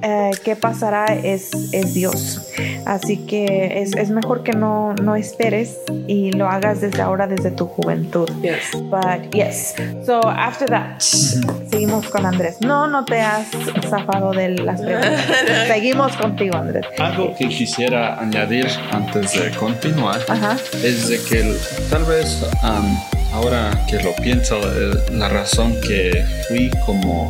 eh, 0.01 0.31
qué 0.43 0.55
pasará 0.55 1.05
es, 1.05 1.51
es 1.73 1.93
Dios. 1.93 2.41
Así 2.85 3.17
que 3.25 3.81
es, 3.81 3.95
es, 3.95 4.09
mejor 4.09 4.43
que 4.43 4.53
no, 4.53 4.93
no 4.93 5.15
esperes 5.15 5.79
y 6.07 6.31
lo 6.31 6.47
hagas 6.47 6.81
desde 6.81 7.01
ahora, 7.01 7.27
desde 7.27 7.51
tu 7.51 7.65
juventud. 7.65 8.29
Yes. 8.41 8.71
But 8.73 9.31
yes. 9.33 9.73
So 10.05 10.21
after 10.27 10.69
that, 10.69 10.99
seguimos 10.99 12.07
con 12.09 12.25
Andrés. 12.25 12.61
No, 12.61 12.87
no 12.87 13.03
te 13.05 13.21
has 13.21 13.47
zafado 13.89 14.31
de 14.31 14.49
las 14.49 14.81
preguntas. 14.81 15.25
seguimos 15.67 16.15
contigo, 16.15 16.57
Andrés. 16.57 16.85
Algo 16.99 17.35
que 17.35 17.49
quisiera 17.49 18.19
añadir 18.19 18.67
antes 18.91 19.33
de 19.33 19.49
continuar 19.51 20.19
Ajá. 20.27 20.55
es 20.83 21.09
de 21.09 21.17
que 21.23 21.57
tal 21.89 22.05
vez 22.05 22.45
um, 22.63 22.97
ahora 23.33 23.71
que 23.89 24.01
lo 24.01 24.13
pienso, 24.15 24.59
eh, 24.59 24.93
la 25.11 25.29
razón 25.29 25.75
que 25.81 26.23
fui 26.47 26.69
como 26.85 27.29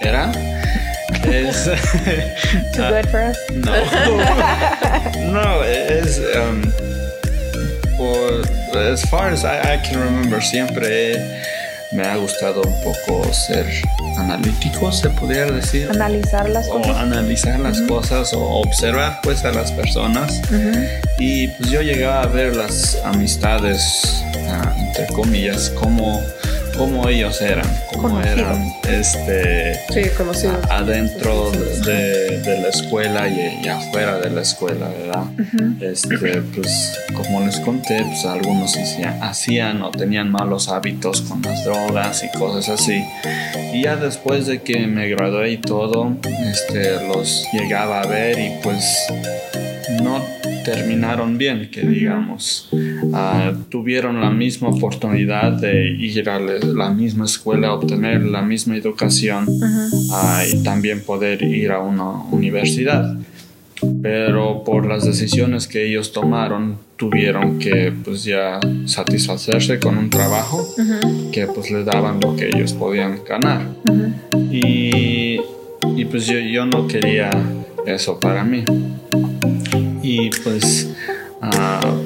era 0.00 0.32
es 1.24 1.64
Too 2.74 2.82
good 2.82 3.08
for 3.10 3.22
us. 3.22 3.36
no. 3.52 3.72
No 5.32 5.62
es 5.64 6.18
um, 6.18 6.62
por 7.96 8.42
as 8.78 9.02
far 9.08 9.32
as 9.32 9.44
I, 9.44 9.74
I 9.74 9.78
can 9.78 10.00
remember 10.00 10.42
siempre 10.42 11.16
me 11.92 12.02
ha 12.02 12.16
gustado 12.16 12.62
un 12.62 12.82
poco 12.82 13.32
ser 13.32 13.66
analítico 14.18 14.90
se 14.92 15.08
podría 15.10 15.46
decir. 15.46 15.88
Analizar 15.90 16.48
las 16.48 16.68
o 16.68 16.80
cosas. 16.80 16.96
analizar 16.96 17.60
las 17.60 17.80
cosas 17.82 18.32
o 18.32 18.40
observar 18.60 19.20
pues 19.22 19.44
a 19.44 19.52
las 19.52 19.72
personas. 19.72 20.40
Y 21.18 21.48
pues 21.48 21.70
yo 21.70 21.82
llegaba 21.82 22.22
a 22.22 22.26
ver 22.26 22.54
las 22.56 22.98
amistades 23.04 24.22
ah, 24.48 24.74
entre 24.78 25.06
comillas 25.08 25.70
como 25.70 26.20
cómo 26.76 27.08
ellos 27.08 27.40
eran, 27.40 27.66
cómo 27.92 28.08
Conocidos. 28.10 28.38
eran 28.38 28.72
este, 28.88 29.74
Sí, 29.92 30.10
conocido. 30.16 30.58
adentro 30.70 31.50
de, 31.50 32.40
de 32.40 32.60
la 32.60 32.68
escuela 32.68 33.28
y, 33.28 33.60
y 33.64 33.68
afuera 33.68 34.18
de 34.18 34.30
la 34.30 34.42
escuela, 34.42 34.88
¿verdad? 34.88 35.24
Este, 35.80 36.16
pues 36.54 36.98
como 37.14 37.40
les 37.46 37.58
conté, 37.60 38.02
pues 38.04 38.24
algunos 38.24 38.76
hacían, 38.76 39.22
hacían 39.22 39.82
o 39.82 39.90
tenían 39.90 40.30
malos 40.30 40.68
hábitos 40.68 41.22
con 41.22 41.42
las 41.42 41.64
drogas 41.64 42.22
y 42.24 42.38
cosas 42.38 42.68
así. 42.80 43.02
Y 43.72 43.82
ya 43.82 43.96
después 43.96 44.46
de 44.46 44.62
que 44.62 44.86
me 44.86 45.08
gradué 45.08 45.50
y 45.52 45.58
todo, 45.58 46.12
este, 46.50 47.04
los 47.06 47.46
llegaba 47.52 48.02
a 48.02 48.06
ver 48.06 48.38
y 48.38 48.50
pues 48.62 49.06
no 50.02 50.22
terminaron 50.66 51.38
bien, 51.38 51.70
que 51.70 51.82
digamos. 51.82 52.68
Ah, 53.12 53.52
tuvieron 53.68 54.20
la 54.20 54.30
misma 54.30 54.68
oportunidad 54.68 55.52
de 55.52 55.88
ir 55.88 56.28
a 56.28 56.38
la 56.38 56.90
misma 56.90 57.24
escuela, 57.24 57.72
obtener 57.72 58.22
la 58.22 58.42
misma 58.42 58.76
educación 58.76 59.46
ah, 60.12 60.42
y 60.52 60.62
también 60.62 61.02
poder 61.02 61.42
ir 61.42 61.70
a 61.70 61.80
una 61.80 62.10
universidad. 62.30 63.16
Pero 64.02 64.64
por 64.64 64.86
las 64.86 65.04
decisiones 65.04 65.66
que 65.66 65.86
ellos 65.86 66.12
tomaron, 66.12 66.78
tuvieron 66.96 67.58
que 67.58 67.92
pues 68.04 68.24
ya 68.24 68.58
satisfacerse 68.86 69.78
con 69.78 69.98
un 69.98 70.08
trabajo 70.08 70.66
que 71.30 71.46
pues 71.46 71.70
les 71.70 71.84
daban 71.84 72.18
lo 72.20 72.34
que 72.36 72.48
ellos 72.48 72.72
podían 72.72 73.20
ganar. 73.28 73.66
Y, 74.50 75.40
y 75.94 76.04
pues 76.06 76.26
yo, 76.26 76.38
yo 76.38 76.64
no 76.64 76.88
quería 76.88 77.30
eso 77.86 78.18
para 78.18 78.44
mí. 78.44 78.64
Y 80.08 80.30
pues, 80.44 80.88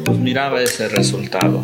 pues 0.05 0.19
miraba 0.19 0.63
ese 0.63 0.89
resultado. 0.89 1.63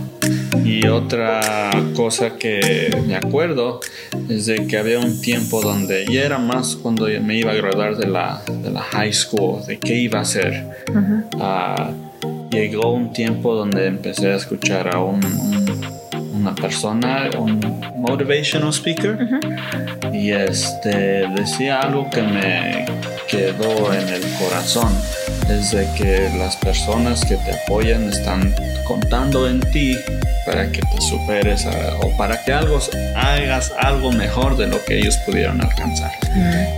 Y 0.64 0.86
otra 0.86 1.70
cosa 1.94 2.36
que 2.36 2.94
me 3.06 3.16
acuerdo 3.16 3.80
es 4.28 4.44
de 4.46 4.66
que 4.66 4.76
había 4.76 4.98
un 4.98 5.18
tiempo 5.22 5.62
donde 5.62 6.04
ya 6.10 6.22
era 6.24 6.38
más 6.38 6.76
cuando 6.76 7.06
me 7.22 7.38
iba 7.38 7.52
a 7.52 7.54
graduar 7.54 7.96
de 7.96 8.06
la, 8.06 8.42
de 8.62 8.70
la 8.70 8.82
high 8.82 9.12
school, 9.14 9.64
de 9.66 9.78
qué 9.78 9.94
iba 9.94 10.18
a 10.18 10.22
hacer. 10.22 10.66
Ah, 11.40 11.90
llegó 12.50 12.92
un 12.92 13.12
tiempo 13.14 13.54
donde 13.54 13.86
empecé 13.86 14.32
a 14.32 14.36
escuchar 14.36 14.94
a 14.94 15.00
un, 15.00 15.24
un- 15.24 15.86
una 16.34 16.54
persona, 16.54 17.30
un 17.38 17.58
motivational 17.96 18.70
speaker, 18.72 19.16
y 20.12 20.30
este 20.32 21.24
decía 21.34 21.80
algo 21.80 22.08
que 22.10 22.22
me 22.22 22.84
quedó 23.26 23.92
en 23.92 24.08
el 24.10 24.20
corazón. 24.38 24.92
Es 25.48 25.70
de 25.72 25.86
que 25.96 26.28
las 26.38 26.56
personas 26.56 27.24
que 27.24 27.36
te 27.36 27.52
apoyan 27.52 28.08
están 28.08 28.54
contando 28.84 29.48
en 29.48 29.60
ti 29.72 29.96
para 30.44 30.70
que 30.70 30.80
te 30.80 31.00
superes 31.00 31.66
a- 31.66 31.96
o 32.02 32.16
para 32.16 32.42
que 32.44 32.52
algo, 32.52 32.78
hagas 33.16 33.72
algo 33.78 34.12
mejor 34.12 34.56
de 34.56 34.66
lo 34.66 34.84
que 34.84 34.98
ellos 34.98 35.16
pudieron 35.18 35.60
alcanzar. 35.60 36.10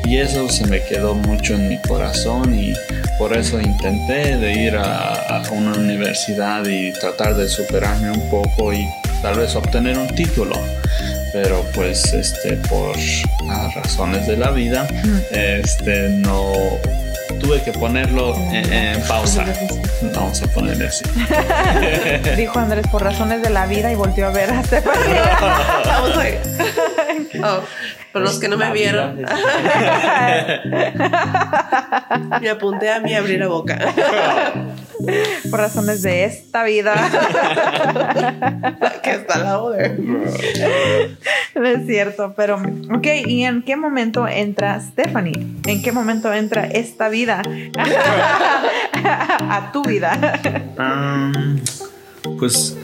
Y 0.04 0.16
eso 0.18 0.48
se 0.48 0.66
me 0.66 0.82
quedó 0.82 1.14
mucho 1.14 1.54
en 1.54 1.68
mi 1.68 1.78
corazón 1.82 2.58
y 2.58 2.72
por 3.18 3.36
eso 3.36 3.60
intenté 3.60 4.36
de 4.36 4.52
ir 4.52 4.76
a, 4.76 5.38
a 5.38 5.50
una 5.50 5.72
universidad 5.74 6.64
y 6.66 6.92
tratar 6.92 7.34
de 7.36 7.48
superarme 7.48 8.10
un 8.10 8.30
poco 8.30 8.72
y 8.72 8.86
tal 9.22 9.38
vez 9.38 9.54
obtener 9.56 9.98
un 9.98 10.08
título. 10.14 10.56
Pero 11.32 11.62
pues 11.74 12.12
este 12.14 12.54
por 12.68 12.96
ah, 13.50 13.68
razones 13.74 14.26
de 14.26 14.36
la 14.38 14.50
vida 14.50 14.86
este 15.30 16.08
no 16.08 16.52
tuve 17.38 17.62
que 17.62 17.72
ponerlo 17.72 18.34
en, 18.52 18.72
en 18.72 19.02
pausa. 19.02 19.44
Vamos 20.14 20.42
a 20.42 20.46
ponerle 20.48 20.86
así. 20.86 21.04
Dijo 22.36 22.58
Andrés 22.58 22.86
por 22.88 23.02
razones 23.02 23.42
de 23.42 23.50
la 23.50 23.66
vida 23.66 23.90
y 23.90 23.94
volteó 23.94 24.28
a 24.28 24.30
ver 24.30 24.50
a 24.50 24.62
Stephanie. 24.62 25.20
Was 26.02 26.16
like, 26.16 26.40
oh, 27.42 27.62
los 28.20 28.38
que 28.38 28.48
no 28.48 28.56
me 28.56 28.72
vieron, 28.72 29.16
me 32.40 32.50
apunté 32.50 32.90
a 32.90 33.00
mí 33.00 33.14
a 33.14 33.18
abrir 33.18 33.40
la 33.40 33.48
boca. 33.48 33.78
por 35.50 35.60
razones 35.60 36.02
de 36.02 36.24
esta 36.24 36.64
vida. 36.64 36.94
que 39.02 39.10
está 39.10 39.38
la 39.38 39.60
otra. 39.60 39.94
No 41.54 41.66
es 41.66 41.86
cierto, 41.86 42.34
pero 42.36 42.56
ok, 42.56 43.06
¿y 43.26 43.44
en 43.44 43.62
qué 43.62 43.76
momento 43.76 44.26
entra 44.26 44.80
Stephanie? 44.80 45.46
¿En 45.66 45.82
qué 45.82 45.92
momento 45.92 46.32
entra 46.32 46.66
esta 46.66 47.08
vida 47.08 47.42
a 49.04 49.70
tu 49.72 49.82
vida? 49.82 50.40
Am, 50.76 51.60
pues 52.38 52.76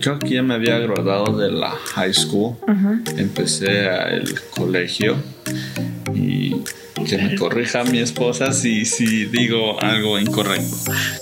creo 0.00 0.18
que 0.18 0.30
ya 0.30 0.42
me 0.42 0.54
había 0.54 0.78
graduado 0.78 1.36
de 1.36 1.52
la 1.52 1.70
high 1.70 2.12
school. 2.12 2.56
Empecé 3.16 3.88
a 3.88 4.08
el 4.08 4.40
colegio 4.50 5.16
y 6.14 6.49
que 7.04 7.18
me 7.18 7.34
corrija 7.36 7.84
mi 7.84 7.98
esposa 7.98 8.52
si, 8.52 8.84
si 8.84 9.26
digo 9.26 9.80
algo 9.80 10.18
incorrecto. 10.18 10.76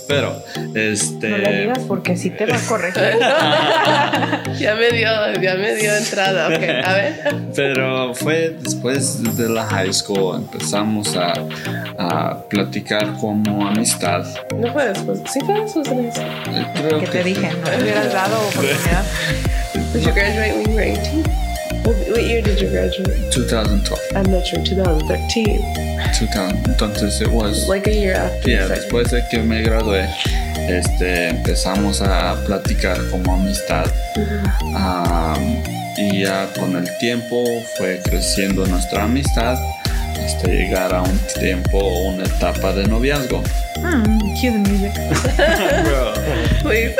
Pero, 0.07 0.43
este... 0.75 1.29
No 1.29 1.37
le 1.37 1.61
digas 1.61 1.79
porque 1.87 2.15
si 2.17 2.29
te 2.31 2.45
va 2.45 2.57
a 2.57 2.61
corregir. 2.61 3.03
ya 4.59 4.75
me 4.75 4.91
dio, 4.91 5.09
ya 5.41 5.55
me 5.55 5.75
dio 5.75 5.95
entrada. 5.95 6.47
Ok, 6.47 6.63
a 6.85 6.93
ver. 6.93 7.35
Pero 7.55 8.13
fue 8.15 8.55
después 8.59 9.37
de 9.37 9.49
la 9.49 9.65
high 9.67 9.93
school, 9.93 10.35
empezamos 10.37 11.15
a, 11.15 11.33
a 11.97 12.43
platicar 12.49 13.13
como 13.17 13.67
amistad. 13.67 14.25
No 14.57 14.71
fue 14.73 14.87
después. 14.87 15.21
Sí 15.31 15.39
fue 15.45 15.61
después 15.61 15.89
de 15.89 16.07
eso. 16.09 16.21
Eh, 16.21 16.65
Creo 16.75 16.99
que 16.99 17.05
te 17.07 17.11
que 17.19 17.23
dije, 17.23 17.49
no 17.53 17.69
le 17.69 17.83
hubieras 17.83 18.13
dado 18.13 18.39
oportunidad. 18.41 19.05
Did 19.93 20.05
you 20.05 20.11
graduate 20.13 20.53
when 20.53 20.65
you 20.69 20.75
were 20.75 20.85
18? 20.85 21.48
What, 21.89 22.23
year 22.23 22.39
did 22.43 22.61
you 22.61 22.69
graduate? 22.69 23.31
2012. 23.31 23.99
I'm 24.15 24.31
not 24.31 24.45
sure, 24.45 24.63
2013. 24.63 25.57
2000. 26.13 26.65
Entonces, 26.67 27.19
it 27.19 27.31
was... 27.31 27.67
Like 27.67 27.87
a 27.87 27.91
year 27.91 28.13
after. 28.13 28.47
Yeah, 28.47 28.67
después 28.67 29.09
de 29.09 29.23
que 29.31 29.41
me 29.41 29.63
gradué, 29.63 30.07
este, 30.67 31.29
empezamos 31.29 32.01
a 32.03 32.35
platicar 32.45 32.99
como 33.09 33.33
amistad. 33.33 33.87
Am, 34.75 35.63
y 35.97 36.21
ya 36.21 36.47
con 36.59 36.75
el 36.75 36.87
tiempo 36.99 37.43
fue 37.77 37.99
creciendo 38.03 38.67
nuestra 38.67 39.05
amistad 39.05 39.57
hasta 40.29 40.47
llegar 40.47 40.93
a 40.93 41.01
un 41.01 41.19
tiempo, 41.39 41.77
una 42.09 42.23
etapa 42.25 42.73
de 42.73 42.87
noviazgo. 42.87 43.41
Cue 44.39 44.51
the 44.51 44.57
music. 44.59 44.93
Please. 46.63 46.95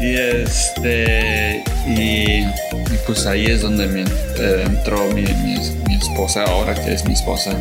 Y 0.00 0.16
este 0.16 1.62
y, 1.86 2.40
y 2.42 2.98
pues 3.06 3.26
ahí 3.26 3.46
es 3.46 3.62
donde 3.62 3.86
me, 3.86 4.00
eh, 4.02 4.62
entró 4.64 5.04
mi, 5.14 5.22
mi- 5.22 5.58
mi 5.86 5.94
esposa 5.94 6.44
ahora 6.44 6.74
que 6.74 6.94
es 6.94 7.04
mi 7.06 7.12
esposa. 7.14 7.52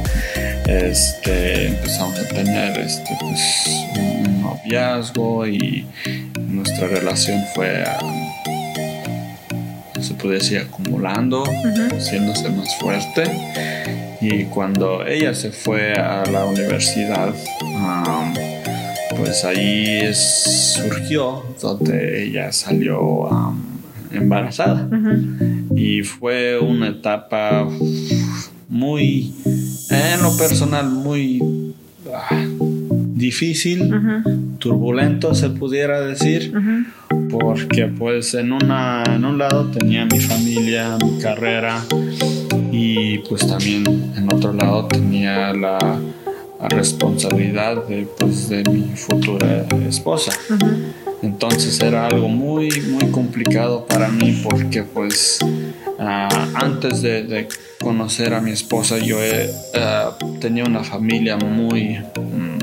Este 0.67 1.67
empezamos 1.67 2.17
a 2.19 2.27
tener 2.29 2.77
este 2.79 3.09
pues 3.19 3.41
un 3.97 4.09
un 4.27 4.41
noviazgo 4.41 5.45
y 5.47 5.85
nuestra 6.47 6.87
relación 6.87 7.43
fue 7.55 7.83
ah, 7.85 7.99
se 10.01 10.13
puede 10.13 10.35
decir 10.35 10.59
acumulando, 10.59 11.43
haciéndose 11.91 12.49
más 12.49 12.75
fuerte. 12.79 13.23
Y 14.21 14.45
cuando 14.45 15.05
ella 15.05 15.33
se 15.33 15.51
fue 15.51 15.93
a 15.93 16.25
la 16.25 16.45
universidad, 16.45 17.33
pues 19.17 19.45
ahí 19.45 20.01
surgió 20.13 21.43
donde 21.61 22.25
ella 22.25 22.51
salió 22.51 23.29
embarazada. 24.11 24.87
Y 25.75 26.03
fue 26.03 26.59
una 26.59 26.89
etapa 26.89 27.67
muy, 28.67 29.33
en 29.89 30.21
lo 30.21 30.35
personal, 30.37 30.89
muy 30.89 31.73
ah, 32.13 32.45
difícil, 33.15 33.91
turbulento 34.59 35.33
se 35.33 35.49
pudiera 35.49 36.01
decir, 36.01 36.53
porque 37.29 37.87
pues 37.87 38.33
en, 38.33 38.51
una, 38.51 39.03
en 39.05 39.25
un 39.25 39.37
lado 39.37 39.67
tenía 39.71 40.05
mi 40.05 40.19
familia, 40.19 40.97
mi 41.03 41.19
carrera, 41.19 41.83
y 42.71 43.19
pues 43.19 43.47
también 43.47 43.85
en 44.15 44.31
otro 44.33 44.53
lado 44.53 44.85
tenía 44.87 45.53
la 45.53 45.99
responsabilidad 46.69 47.85
de, 47.87 48.07
pues, 48.17 48.49
de 48.49 48.63
mi 48.63 48.95
futura 48.95 49.65
esposa. 49.87 50.33
Entonces 51.21 51.79
era 51.81 52.07
algo 52.07 52.29
muy, 52.29 52.69
muy 52.81 53.11
complicado 53.11 53.85
para 53.85 54.07
mí 54.07 54.41
porque 54.43 54.83
pues 54.83 55.39
ah, 55.99 56.47
antes 56.53 57.01
de, 57.01 57.23
de 57.23 57.47
conocer 57.81 58.33
a 58.33 58.41
mi 58.41 58.51
esposa 58.51 58.97
yo 58.99 59.21
eh, 59.21 59.49
ah, 59.75 60.17
tenía 60.39 60.63
una 60.63 60.83
familia 60.83 61.35
muy, 61.35 61.97
mm, 61.97 62.58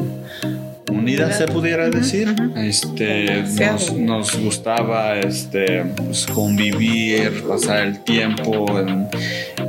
unida 1.07 1.33
se 1.33 1.47
pudiera 1.47 1.88
decir. 1.88 2.35
Este, 2.57 3.47
Sí. 3.47 3.61
nos, 3.64 3.92
nos 3.95 4.40
gustaba 4.40 5.16
este, 5.19 5.85
pues, 5.97 6.27
convivir, 6.27 7.45
pasar 7.49 7.79
el 7.87 8.01
tiempo 8.01 8.79
en- 8.81 9.07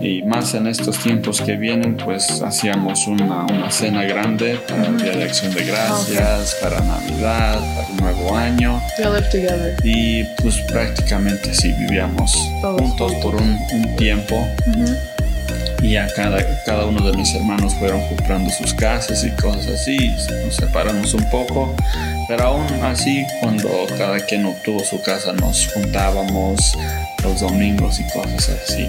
y 0.02 0.21
más 0.23 0.54
en 0.54 0.67
estos 0.67 0.97
tiempos 1.00 1.41
que 1.41 1.56
vienen, 1.56 1.97
pues 1.97 2.41
hacíamos 2.41 3.08
una, 3.08 3.45
una 3.45 3.71
cena 3.71 4.04
grande 4.04 4.60
para 4.67 4.88
el 4.88 4.97
Día 4.97 5.12
de 5.15 5.23
Acción 5.23 5.54
de 5.54 5.63
Gracias, 5.65 6.56
para 6.62 6.80
Navidad, 6.82 7.60
para 7.76 7.88
el 7.88 7.97
Nuevo 7.97 8.36
Año. 8.36 8.80
Y 9.84 10.23
pues 10.41 10.56
prácticamente 10.71 11.54
sí 11.54 11.71
vivíamos 11.80 12.32
Todos 12.62 12.82
juntos 12.82 13.13
por 13.21 13.36
un, 13.36 13.58
un 13.73 13.95
tiempo 13.95 14.47
y 15.82 15.92
ya 15.92 16.08
cada, 16.16 16.44
cada 16.66 16.86
uno 16.86 17.06
de 17.06 17.16
mis 17.16 17.34
hermanos 17.36 17.76
fueron 17.76 18.02
comprando 18.08 18.50
sus 18.50 18.74
casas 18.74 19.24
y 19.24 19.30
cosas 19.42 19.68
así, 19.68 20.16
nos 20.46 20.56
separamos 20.56 21.13
un 21.13 21.30
poco, 21.30 21.76
pero 22.28 22.44
aún 22.44 22.66
así 22.84 23.26
cuando 23.42 23.70
cada 23.98 24.20
quien 24.20 24.46
obtuvo 24.46 24.84
su 24.84 25.02
casa 25.02 25.34
nos 25.34 25.68
juntábamos 25.74 26.78
los 27.24 27.42
domingos 27.42 28.00
y 28.00 28.04
cosas 28.10 28.50
así. 28.63 28.88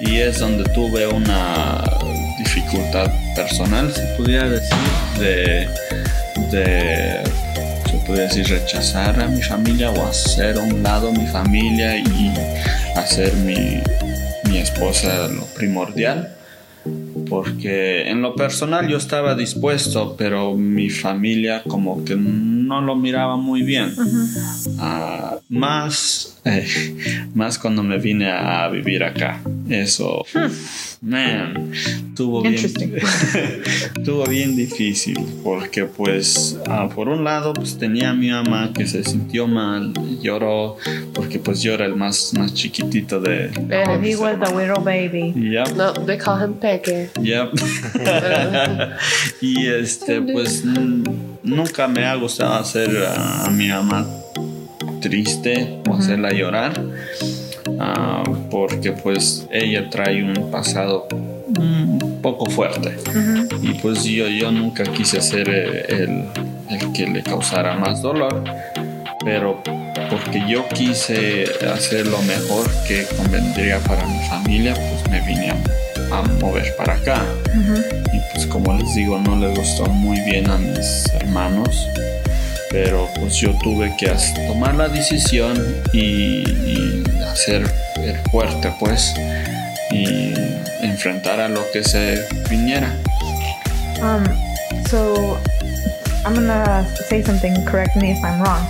Y 0.00 0.18
es 0.18 0.38
donde 0.38 0.64
tuve 0.70 1.06
una 1.06 1.82
dificultad 2.38 3.10
personal, 3.34 3.92
se 3.92 4.02
pudiera 4.16 4.48
decir, 4.48 4.76
de, 5.18 5.68
de 6.50 7.20
se 7.90 7.96
puede 8.06 8.22
decir 8.22 8.48
rechazar 8.48 9.20
a 9.20 9.28
mi 9.28 9.42
familia 9.42 9.90
o 9.90 10.06
hacer 10.06 10.56
a 10.56 10.60
un 10.60 10.82
lado 10.82 11.12
mi 11.12 11.26
familia 11.26 11.96
y 11.96 12.32
hacer 12.96 13.32
mi, 13.34 13.80
mi 14.54 14.60
esposa 14.60 15.26
lo 15.26 15.44
primordial 15.46 16.32
porque 17.28 18.08
en 18.08 18.22
lo 18.22 18.36
personal 18.36 18.86
yo 18.86 18.98
estaba 18.98 19.34
dispuesto 19.34 20.14
pero 20.16 20.54
mi 20.54 20.90
familia 20.90 21.64
como 21.66 22.04
que 22.04 22.14
no 22.14 22.80
lo 22.80 22.94
miraba 22.94 23.36
muy 23.36 23.62
bien. 23.62 23.92
Ah, 24.78 25.38
más 25.48 26.33
eh, 26.44 26.66
más 27.34 27.58
cuando 27.58 27.82
me 27.82 27.98
vine 27.98 28.30
a 28.30 28.68
vivir 28.68 29.04
acá 29.04 29.40
eso 29.68 30.24
man 31.00 31.72
tuvo 32.16 32.42
bien 32.42 32.54
estuvo 32.54 34.24
bien 34.28 34.56
difícil 34.56 35.18
porque 35.42 35.84
pues 35.84 36.58
ah, 36.68 36.88
por 36.94 37.08
un 37.08 37.24
lado 37.24 37.52
pues 37.54 37.78
tenía 37.78 38.10
a 38.10 38.14
mi 38.14 38.30
mamá 38.30 38.72
que 38.74 38.86
se 38.86 39.04
sintió 39.04 39.46
mal 39.46 39.92
lloró 40.22 40.76
porque 41.14 41.38
pues 41.38 41.62
yo 41.62 41.74
era 41.74 41.86
el 41.86 41.96
más 41.96 42.32
más 42.34 42.54
chiquitito 42.54 43.20
de 43.20 43.50
Oh, 43.86 43.98
he 44.02 44.16
was 44.16 44.38
the 44.40 44.54
little 44.54 44.82
baby. 44.82 45.32
Yep, 45.34 45.76
No, 45.76 45.92
they 45.92 46.16
call 46.16 46.38
him 46.42 46.54
Peque. 46.54 47.10
yep. 47.20 47.50
y 49.40 49.66
este 49.66 50.20
pues 50.22 50.64
nunca 51.42 51.88
me 51.88 52.04
ha 52.04 52.14
gustado 52.14 52.54
hacer 52.54 52.90
a, 53.04 53.46
a 53.46 53.50
mi 53.50 53.68
mamá 53.68 54.06
triste 55.04 55.80
o 55.86 55.94
hacerla 55.96 56.32
llorar 56.32 56.82
ah, 57.78 58.24
porque 58.50 58.92
pues 58.92 59.46
ella 59.50 59.90
trae 59.90 60.24
un 60.24 60.50
pasado 60.50 61.06
un 61.12 62.20
poco 62.22 62.48
fuerte. 62.48 62.96
Y 63.60 63.74
pues 63.74 64.04
yo, 64.04 64.26
yo 64.28 64.50
nunca 64.50 64.84
quise 64.84 65.20
ser 65.20 65.46
eh, 65.50 65.84
el, 65.90 66.24
el 66.70 66.92
que 66.94 67.06
le 67.06 67.22
causara 67.22 67.76
más 67.76 68.00
dolor 68.00 68.42
pero 69.24 69.62
porque 70.10 70.42
yo 70.48 70.68
quise 70.68 71.44
hacer 71.72 72.06
lo 72.06 72.20
mejor 72.22 72.70
que 72.86 73.06
convendría 73.16 73.78
para 73.80 74.06
mi 74.06 74.18
familia 74.28 74.74
pues 74.74 75.10
me 75.10 75.26
vine 75.26 75.50
a, 75.50 76.18
a 76.18 76.22
mover 76.40 76.76
para 76.76 76.94
acá. 76.94 77.22
Y 78.12 78.34
pues 78.34 78.46
como 78.46 78.74
les 78.74 78.94
digo 78.94 79.18
no 79.18 79.36
le 79.36 79.48
gustó 79.54 79.86
muy 79.86 80.20
bien 80.20 80.48
a 80.50 80.58
mis 80.58 81.06
hermanos 81.14 81.86
pero 82.74 83.08
pues 83.14 83.36
yo 83.36 83.56
tuve 83.62 83.94
que 83.96 84.12
tomar 84.48 84.74
la 84.74 84.88
decisión 84.88 85.56
y, 85.92 86.42
y 86.42 87.04
hacer 87.24 87.62
el 87.98 88.16
fuerte 88.32 88.74
pues 88.80 89.14
y 89.92 90.34
enfrentar 90.82 91.38
a 91.38 91.48
lo 91.48 91.60
que 91.70 91.84
se 91.84 92.26
viniera. 92.50 92.92
Um, 94.02 94.24
so 94.90 95.38
I'm 96.24 96.34
gonna 96.34 96.86
say 97.08 97.22
something. 97.22 97.52
Correct 97.66 97.96
me 97.96 98.12
if 98.12 98.24
I'm 98.24 98.40
wrong. 98.40 98.64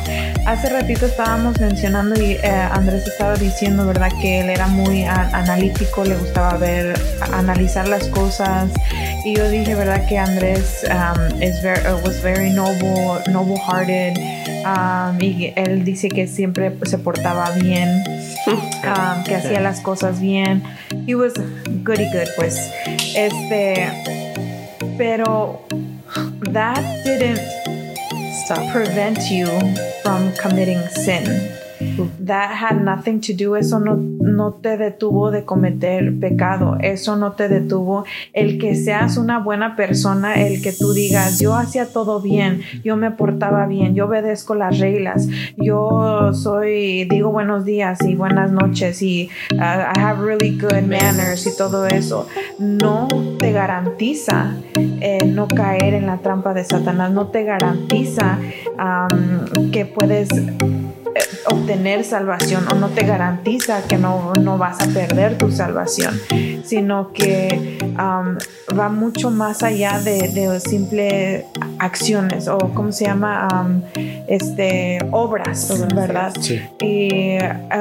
Hace 0.46 0.68
ratito 0.70 1.06
estábamos 1.06 1.58
mencionando 1.60 2.20
y 2.20 2.32
eh, 2.42 2.68
Andrés 2.72 3.06
estaba 3.06 3.34
diciendo, 3.36 3.86
verdad, 3.86 4.10
que 4.20 4.40
él 4.40 4.50
era 4.50 4.66
muy 4.66 5.04
analítico, 5.04 6.04
le 6.04 6.16
gustaba 6.16 6.58
ver, 6.58 6.98
analizar 7.32 7.88
las 7.88 8.08
cosas. 8.08 8.70
Y 9.24 9.36
yo 9.36 9.48
dije, 9.48 9.74
verdad, 9.74 10.04
que 10.06 10.18
Andrés 10.18 10.84
um, 10.90 11.42
is 11.42 11.62
very, 11.62 11.80
uh, 11.86 11.96
was 12.04 12.20
very 12.22 12.50
noble, 12.50 13.22
noble-hearted. 13.30 14.18
Um, 14.66 15.20
y 15.20 15.52
él 15.56 15.84
dice 15.84 16.08
que 16.08 16.26
siempre 16.26 16.76
se 16.84 16.98
portaba 16.98 17.50
bien, 17.52 17.88
um, 18.46 19.24
que 19.24 19.36
hacía 19.36 19.60
las 19.60 19.80
cosas 19.80 20.20
bien. 20.20 20.62
He 21.06 21.14
was 21.14 21.34
goody 21.84 22.10
good, 22.10 22.28
pues. 22.36 22.70
Este, 23.14 23.88
pero 24.98 25.64
that 26.52 26.82
didn't 27.04 27.40
Stop. 28.44 28.72
prevent 28.72 29.18
you 29.30 29.46
from 30.02 30.32
committing 30.34 30.80
sin. 30.88 31.24
That 32.24 32.50
had 32.52 32.82
nothing 32.82 33.20
to 33.20 33.32
do, 33.32 33.56
eso 33.56 33.78
no, 33.78 33.96
no 33.96 34.54
te 34.54 34.76
detuvo 34.76 35.30
de 35.30 35.44
cometer 35.44 36.18
pecado, 36.18 36.76
eso 36.80 37.16
no 37.16 37.32
te 37.32 37.48
detuvo. 37.48 38.04
El 38.32 38.58
que 38.58 38.74
seas 38.74 39.16
una 39.16 39.38
buena 39.38 39.76
persona, 39.76 40.34
el 40.34 40.62
que 40.62 40.72
tú 40.72 40.92
digas, 40.92 41.38
yo 41.40 41.54
hacía 41.54 41.86
todo 41.86 42.20
bien, 42.20 42.62
yo 42.82 42.96
me 42.96 43.10
portaba 43.10 43.66
bien, 43.66 43.94
yo 43.94 44.06
obedezco 44.06 44.54
las 44.54 44.78
reglas, 44.78 45.28
yo 45.56 46.32
soy, 46.32 47.04
digo 47.04 47.30
buenos 47.30 47.64
días 47.64 47.98
y 48.02 48.14
buenas 48.14 48.50
noches 48.50 49.02
y 49.02 49.30
uh, 49.52 49.56
I 49.56 49.98
have 49.98 50.24
really 50.24 50.58
good 50.58 50.82
manners 50.82 51.46
y 51.46 51.56
todo 51.56 51.86
eso, 51.86 52.26
no 52.58 53.08
te 53.38 53.52
garantiza 53.52 54.54
eh, 54.74 55.24
no 55.26 55.48
caer 55.48 55.94
en 55.94 56.06
la 56.06 56.18
trampa 56.18 56.54
de 56.54 56.64
Satanás, 56.64 57.12
no 57.12 57.28
te 57.28 57.44
garantiza 57.44 58.38
um, 58.78 59.70
que 59.70 59.84
puedes 59.86 60.28
obtener 61.46 62.04
salvación 62.04 62.66
o 62.70 62.74
no 62.74 62.88
te 62.88 63.04
garantiza 63.04 63.82
que 63.82 63.98
no, 63.98 64.32
no 64.34 64.58
vas 64.58 64.80
a 64.80 64.86
perder 64.86 65.38
tu 65.38 65.50
salvación, 65.50 66.20
sino 66.64 67.12
que 67.12 67.78
um, 67.98 68.36
va 68.76 68.88
mucho 68.88 69.30
más 69.30 69.62
allá 69.62 70.00
de, 70.00 70.28
de 70.28 70.60
simples 70.60 71.44
acciones 71.78 72.48
o 72.48 72.58
cómo 72.74 72.92
se 72.92 73.04
llama 73.04 73.48
Um, 73.54 73.82
este 74.26 74.98
obras, 75.10 75.72
¿verdad? 75.94 76.32
Sí. 76.40 76.60
Y 76.80 77.36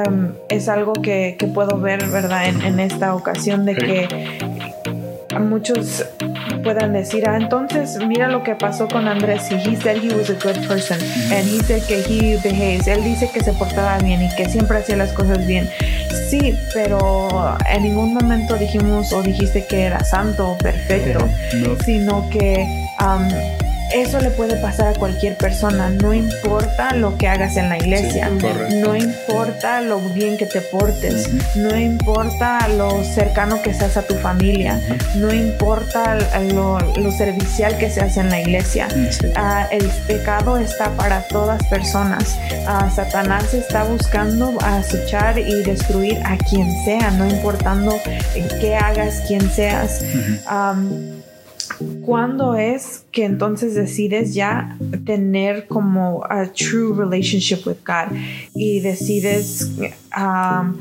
um, 0.08 0.32
es 0.48 0.68
algo 0.68 0.92
que, 0.92 1.36
que 1.38 1.46
puedo 1.46 1.80
ver, 1.80 2.06
¿verdad? 2.08 2.48
En, 2.48 2.62
en 2.62 2.80
esta 2.80 3.14
ocasión 3.14 3.64
de 3.64 3.74
que 3.74 4.08
muchos 5.40 6.04
puedan 6.64 6.92
decir, 6.92 7.28
ah, 7.28 7.36
entonces 7.36 7.98
mira 8.06 8.28
lo 8.28 8.42
que 8.42 8.54
pasó 8.54 8.88
con 8.88 9.06
Andrés. 9.06 9.42
Y 9.50 9.54
he 9.54 9.76
said 9.76 9.98
he 10.02 10.14
was 10.14 10.30
a 10.30 10.34
good 10.34 10.66
person. 10.66 10.98
And 11.30 11.46
he 11.46 11.60
said 11.62 11.82
que 11.86 11.98
he 12.08 12.36
behaves. 12.42 12.86
Él 12.88 13.04
dice 13.04 13.30
que 13.32 13.40
se 13.42 13.52
portaba 13.52 13.98
bien 13.98 14.22
y 14.22 14.34
que 14.34 14.48
siempre 14.48 14.78
hacía 14.78 14.96
las 14.96 15.12
cosas 15.12 15.46
bien. 15.46 15.68
Sí, 16.30 16.58
pero 16.72 17.56
en 17.70 17.82
ningún 17.82 18.14
momento 18.14 18.56
dijimos 18.56 19.12
o 19.12 19.22
dijiste 19.22 19.66
que 19.66 19.82
era 19.82 20.02
santo 20.04 20.50
o 20.52 20.58
perfecto, 20.58 21.28
No. 21.58 21.76
sino 21.84 22.28
que 22.30 22.66
um, 23.00 23.28
eso 23.92 24.20
le 24.20 24.30
puede 24.30 24.56
pasar 24.56 24.88
a 24.88 24.94
cualquier 24.94 25.36
persona. 25.36 25.90
No 25.90 26.14
importa 26.14 26.94
lo 26.94 27.16
que 27.16 27.28
hagas 27.28 27.56
en 27.56 27.68
la 27.68 27.76
iglesia. 27.76 28.30
Sí. 28.40 28.76
No 28.76 28.96
importa 28.96 29.80
lo 29.80 30.00
bien 30.00 30.36
que 30.36 30.46
te 30.46 30.60
portes, 30.60 31.28
no 31.56 31.76
importa 31.76 32.68
lo 32.68 33.04
cercano 33.04 33.60
que 33.62 33.72
seas 33.74 33.96
a 33.96 34.02
tu 34.02 34.14
familia, 34.14 34.80
no 35.16 35.32
importa 35.32 36.16
lo, 36.52 36.78
lo 36.78 37.12
servicial 37.12 37.76
que 37.78 37.90
seas 37.90 38.16
en 38.16 38.30
la 38.30 38.40
iglesia. 38.40 38.88
Ah, 39.36 39.68
el 39.70 39.86
pecado 40.06 40.56
está 40.56 40.90
para 40.96 41.22
todas 41.28 41.62
personas. 41.66 42.36
Ah, 42.66 42.90
Satanás 42.94 43.54
está 43.54 43.84
buscando 43.84 44.56
acechar 44.62 45.38
y 45.38 45.62
destruir 45.62 46.20
a 46.24 46.36
quien 46.36 46.70
sea, 46.84 47.10
no 47.12 47.26
importando 47.26 47.98
qué 48.60 48.76
hagas, 48.76 49.22
quién 49.26 49.50
seas. 49.50 50.02
¿Cuándo 52.02 52.54
es 52.54 53.04
que 53.10 53.24
entonces 53.24 53.74
decides 53.74 54.34
ya 54.34 54.76
tener 55.04 55.66
como 55.66 56.24
a 56.28 56.46
true 56.52 56.94
relationship 56.96 57.66
with 57.66 57.78
God 57.86 58.16
y 58.54 58.80
decides 58.80 59.70
um, 60.16 60.78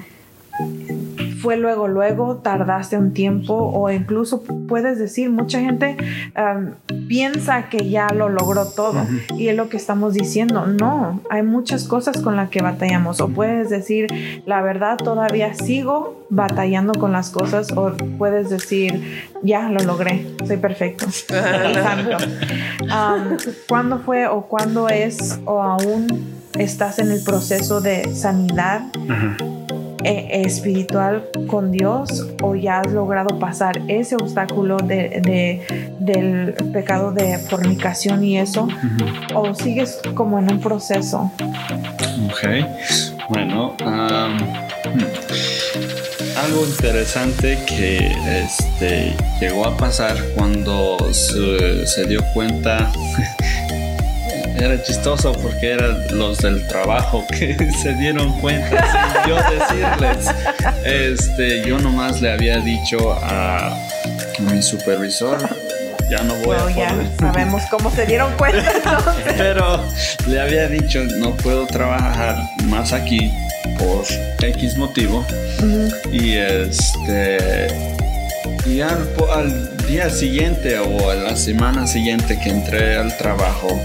fue 1.44 1.58
luego, 1.58 1.90
luego, 1.90 2.38
tardaste 2.38 2.98
un 2.98 3.12
tiempo 3.12 3.54
o 3.54 3.92
incluso 3.92 4.44
puedes 4.44 4.98
decir, 4.98 5.30
mucha 5.30 5.60
gente 5.60 5.98
um, 6.38 7.08
piensa 7.10 7.68
que 7.68 7.90
ya 7.90 8.08
lo 8.14 8.30
logró 8.30 8.66
todo 8.66 9.06
y 9.38 9.50
es 9.50 9.58
lo 9.58 9.68
que 9.68 9.76
estamos 9.76 10.14
diciendo. 10.14 10.66
No, 10.68 11.20
hay 11.30 11.44
muchas 11.44 11.84
cosas 11.84 12.22
con 12.22 12.38
las 12.38 12.50
que 12.50 12.62
batallamos 12.62 13.20
o 13.20 13.28
puedes 13.28 13.70
decir, 13.70 14.42
la 14.46 14.62
verdad, 14.62 14.96
todavía 14.96 15.54
sigo 15.54 16.26
batallando 16.30 16.94
con 16.94 17.12
las 17.12 17.30
cosas 17.30 17.74
o 17.74 17.92
puedes 18.18 18.50
decir, 18.50 19.28
ya 19.44 19.68
lo 19.68 19.82
logré, 19.82 20.26
soy 20.48 20.56
perfecto. 20.56 21.06
Exacto. 21.28 22.26
Um, 22.84 23.38
¿Cuándo 23.68 24.00
fue 24.00 24.28
o 24.28 24.44
cuándo 24.44 24.88
es 24.88 25.42
o 25.44 25.62
aún 25.62 26.08
estás 26.58 27.00
en 27.00 27.12
el 27.12 27.22
proceso 27.22 27.82
de 27.82 28.16
sanidad 28.16 28.84
eh, 30.04 30.42
espiritual 30.46 31.24
con 31.48 31.72
Dios 31.72 32.28
o 32.42 32.56
ya 32.56 32.80
has 32.82 32.92
logrado 32.92 33.40
pasar 33.40 33.80
ese 33.88 34.16
obstáculo 34.16 34.78
de, 34.78 35.22
de- 35.22 35.62
del 36.00 36.54
pecado 36.72 37.12
de 37.12 37.38
fornicación 37.38 38.24
y 38.24 38.38
eso 38.38 38.68
o 39.34 39.54
sigues 39.54 40.00
como 40.16 40.40
en 40.40 40.52
un 40.52 40.60
proceso 40.60 41.32
Ok, 42.26 42.48
bueno, 43.30 43.76
hmm. 43.84 44.38
algo 46.46 46.66
interesante 46.66 47.58
que 47.68 48.12
este, 48.44 49.16
llegó 49.40 49.66
a 49.68 49.78
pasar 49.78 50.16
cuando 50.36 50.98
se, 51.14 51.86
se 51.88 52.06
dio 52.06 52.22
cuenta, 52.34 52.92
era 54.64 54.82
chistoso 54.82 55.34
porque 55.34 55.72
eran 55.72 55.98
los 56.18 56.38
del 56.40 56.66
trabajo 56.68 57.26
que 57.32 57.58
se 57.82 57.94
dieron 57.96 58.40
cuenta 58.40 58.84
sin 58.92 59.30
yo 59.30 59.36
decirles. 59.36 60.28
Este, 60.84 61.64
yo 61.68 61.78
nomás 61.80 62.22
le 62.22 62.32
había 62.32 62.58
dicho 62.60 63.14
a 63.22 63.76
mi 64.40 64.62
supervisor, 64.62 65.38
ya 66.10 66.24
no 66.24 66.34
voy 66.36 66.46
Bueno, 66.58 66.66
a 66.66 66.72
ya 66.72 66.90
poder- 66.94 67.08
sabemos 67.20 67.64
cómo 67.70 67.92
se 67.92 68.06
dieron 68.06 68.32
cuenta 68.38 68.72
entonces. 68.76 69.34
pero 69.38 69.84
le 70.28 70.40
había 70.42 70.68
dicho 70.68 71.04
no 71.18 71.32
puedo 71.36 71.66
trabajar 71.68 72.36
más 72.66 72.94
aquí 72.94 73.32
por 73.78 74.04
X 74.42 74.78
motivo 74.78 75.26
y 76.12 76.34
este 76.36 77.68
y 78.66 78.82
al, 78.82 79.10
al 79.34 79.78
día 79.88 80.10
siguiente 80.10 80.78
o 80.80 81.10
a 81.10 81.16
la 81.16 81.36
semana 81.36 81.88
siguiente 81.88 82.40
que 82.40 82.50
entré 82.50 82.98
al 82.98 83.16
trabajo 83.18 83.80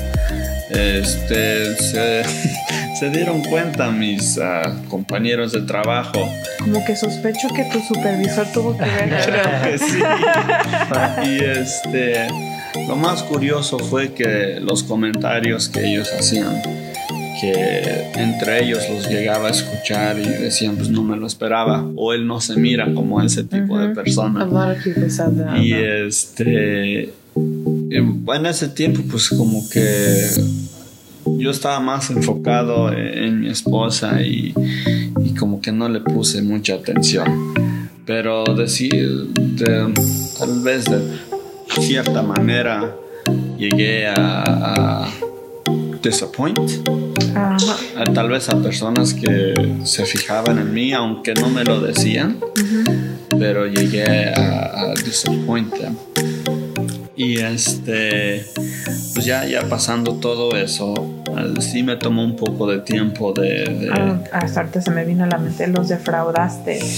este 0.71 1.75
se, 1.77 2.23
se 2.99 3.11
dieron 3.11 3.43
cuenta 3.45 3.91
mis 3.91 4.39
ah, 4.39 4.75
compañeros 4.89 5.53
de 5.53 5.63
trabajo 5.63 6.29
como 6.61 6.85
que 6.85 6.97
sospecho 6.97 7.49
que 7.55 7.65
tu 7.73 7.81
supervisor 7.81 8.47
tuvo 8.53 8.77
que 8.77 8.85
ver 8.85 9.09
Creo 9.25 9.63
que 9.73 9.79
sí. 9.79 9.99
Y 11.25 11.45
este, 11.45 12.27
lo 12.87 12.97
más 12.97 13.23
curioso 13.23 13.79
fue 13.79 14.13
que 14.13 14.59
los 14.61 14.83
comentarios 14.83 15.69
que 15.69 15.85
ellos 15.87 16.11
hacían, 16.13 16.61
que 17.41 18.11
entre 18.17 18.63
ellos 18.65 18.83
los 18.91 19.09
llegaba 19.09 19.49
a 19.49 19.51
escuchar 19.51 20.19
y 20.19 20.25
decían, 20.27 20.77
pues 20.77 20.89
no 20.91 21.03
me 21.03 21.17
lo 21.17 21.27
esperaba, 21.27 21.85
o 21.97 22.13
él 22.13 22.27
no 22.27 22.41
se 22.41 22.57
mira 22.57 22.93
como 22.95 23.23
ese 23.23 23.45
tipo 23.45 23.79
de 23.79 23.89
A 23.89 23.95
persona. 23.95 24.45
lot 24.45 24.77
of 24.77 24.83
people 24.83 25.11
said 25.11 25.33
that. 25.39 25.57
Y 25.57 25.73
este, 25.75 27.13
en 27.91 28.25
en 28.35 28.47
ese 28.47 28.69
tiempo, 28.69 29.03
pues 29.11 29.29
como 29.31 29.69
que 29.69 30.27
yo 31.39 31.51
estaba 31.51 31.81
más 31.81 32.11
enfocado 32.11 32.93
en 32.93 33.41
mi 33.41 33.49
esposa 33.51 34.23
y, 34.23 34.55
y 35.25 35.35
como 35.35 35.61
que 35.61 35.73
no 35.73 35.89
le 35.89 36.01
puse 36.01 36.43
mucha 36.43 36.75
atención. 36.75 37.27
Pero 38.07 38.45
decir, 38.57 39.27
de- 39.35 39.93
tal 40.39 40.61
vez 40.63 40.85
de 40.87 41.01
cierta 41.81 42.23
manera 42.23 42.95
llegué 43.59 44.07
a, 44.07 44.15
a 45.05 45.09
disappoint, 46.03 46.59
Ajá. 47.35 47.77
tal 48.15 48.31
vez 48.31 48.49
a 48.49 48.63
personas 48.63 49.13
que 49.13 49.53
se 49.85 50.07
fijaban 50.07 50.59
en 50.59 50.73
mí, 50.73 50.93
aunque 50.93 51.35
no 51.35 51.51
me 51.51 51.65
lo 51.65 51.81
decían, 51.81 52.39
pero 53.39 53.67
llegué 53.67 54.31
a, 54.31 54.81
a 54.91 54.95
disappoint 55.05 55.71
them. 55.75 55.95
Y 57.21 57.41
este, 57.41 58.47
pues 59.13 59.25
ya, 59.27 59.45
ya 59.45 59.63
pasando 59.69 60.15
todo 60.15 60.57
eso, 60.57 60.95
sí 61.59 61.83
me 61.83 61.97
tomó 61.97 62.23
un 62.25 62.37
poco 62.37 62.71
de 62.71 62.79
tiempo 62.79 63.33
de... 63.33 63.65
de- 63.65 63.91
Ah, 63.93 64.21
hasta 64.33 64.81
se 64.81 64.91
me 64.93 65.05
vino 65.05 65.25
a 65.25 65.27
la 65.27 65.37
mente 65.39 65.67
los 65.67 65.89
defraudaste. 65.89 66.79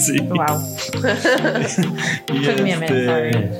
Sí. 0.00 0.18
wow 0.18 0.60
Y 2.34 2.46
este, 2.48 3.50